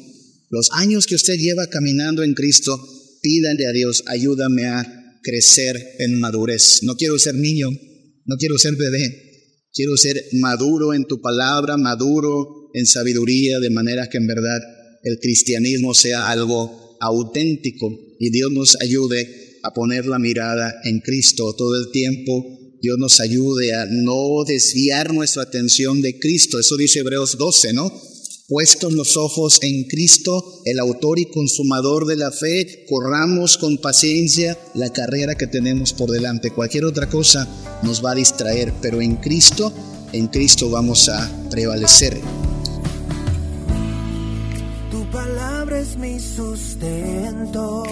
los 0.50 0.68
años 0.72 1.06
que 1.06 1.14
usted 1.14 1.36
lleva 1.38 1.66
caminando 1.66 2.22
en 2.22 2.34
Cristo, 2.34 2.80
pídale 3.22 3.66
a 3.66 3.72
Dios, 3.72 4.04
ayúdame 4.06 4.66
a 4.66 5.20
crecer 5.22 5.96
en 5.98 6.20
madurez. 6.20 6.80
No 6.82 6.96
quiero 6.96 7.18
ser 7.18 7.34
niño, 7.34 7.68
no 8.24 8.36
quiero 8.36 8.58
ser 8.58 8.76
bebé, 8.76 9.58
quiero 9.72 9.96
ser 9.96 10.24
maduro 10.32 10.94
en 10.94 11.04
tu 11.04 11.20
palabra, 11.20 11.76
maduro 11.76 12.70
en 12.74 12.86
sabiduría, 12.86 13.58
de 13.58 13.70
manera 13.70 14.08
que 14.08 14.18
en 14.18 14.26
verdad 14.26 14.60
el 15.02 15.18
cristianismo 15.18 15.94
sea 15.94 16.28
algo 16.28 16.96
auténtico 17.00 17.90
y 18.18 18.30
Dios 18.30 18.52
nos 18.52 18.76
ayude 18.80 19.58
a 19.62 19.72
poner 19.72 20.06
la 20.06 20.18
mirada 20.18 20.80
en 20.84 21.00
Cristo 21.00 21.54
todo 21.56 21.74
el 21.76 21.90
tiempo. 21.90 22.65
Dios 22.86 22.98
nos 23.00 23.18
ayude 23.18 23.74
a 23.74 23.84
no 23.90 24.44
desviar 24.46 25.12
nuestra 25.12 25.42
atención 25.42 26.02
de 26.02 26.20
Cristo. 26.20 26.60
Eso 26.60 26.76
dice 26.76 27.00
Hebreos 27.00 27.36
12, 27.36 27.72
¿no? 27.72 27.90
Puestos 28.46 28.92
los 28.92 29.16
ojos 29.16 29.58
en 29.62 29.88
Cristo, 29.88 30.62
el 30.64 30.78
autor 30.78 31.18
y 31.18 31.24
consumador 31.24 32.06
de 32.06 32.14
la 32.14 32.30
fe, 32.30 32.86
corramos 32.88 33.58
con 33.58 33.78
paciencia 33.78 34.56
la 34.74 34.92
carrera 34.92 35.34
que 35.34 35.48
tenemos 35.48 35.94
por 35.94 36.12
delante. 36.12 36.52
Cualquier 36.52 36.84
otra 36.84 37.08
cosa 37.08 37.48
nos 37.82 38.04
va 38.04 38.12
a 38.12 38.14
distraer, 38.14 38.72
pero 38.80 39.00
en 39.00 39.16
Cristo, 39.16 39.72
en 40.12 40.28
Cristo 40.28 40.70
vamos 40.70 41.08
a 41.08 41.28
prevalecer. 41.50 42.20
Tu 44.92 45.10
palabra 45.10 45.80
es 45.80 45.96
mi 45.96 46.20
sustento. 46.20 47.82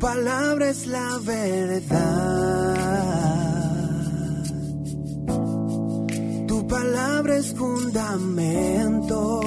Palabra 0.00 0.70
es 0.70 0.86
la 0.86 1.18
verdad. 1.22 2.70
palabra 6.70 7.36
es 7.36 7.52
fundamento. 7.54 9.40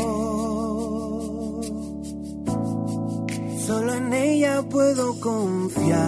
Solo 3.65 3.93
en 3.93 4.13
ella 4.13 4.61
puedo 4.69 5.19
confiar. 5.19 6.01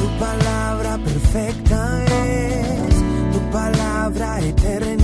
Tu 0.00 0.06
palabra 0.18 0.98
perfecta 1.04 2.04
es, 2.06 2.94
tu 3.32 3.40
palabra 3.50 4.40
eterna 4.40 4.97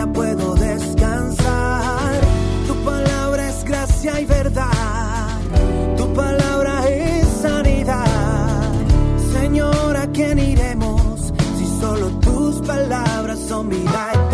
ella 0.00 0.12
puedo 0.12 0.54
descansar. 0.54 2.20
Tu 2.66 2.74
palabra 2.84 3.48
es 3.48 3.64
gracia 3.64 4.20
y 4.20 4.24
verdad, 4.24 5.38
tu 5.96 6.12
palabra 6.14 6.88
es 6.88 7.26
sanidad. 7.42 8.72
Señor, 9.32 9.96
¿a 9.96 10.06
quién 10.08 10.38
iremos 10.38 11.32
si 11.58 11.80
solo 11.80 12.08
tus 12.20 12.66
palabras 12.66 13.38
son 13.48 13.68
vida? 13.68 14.29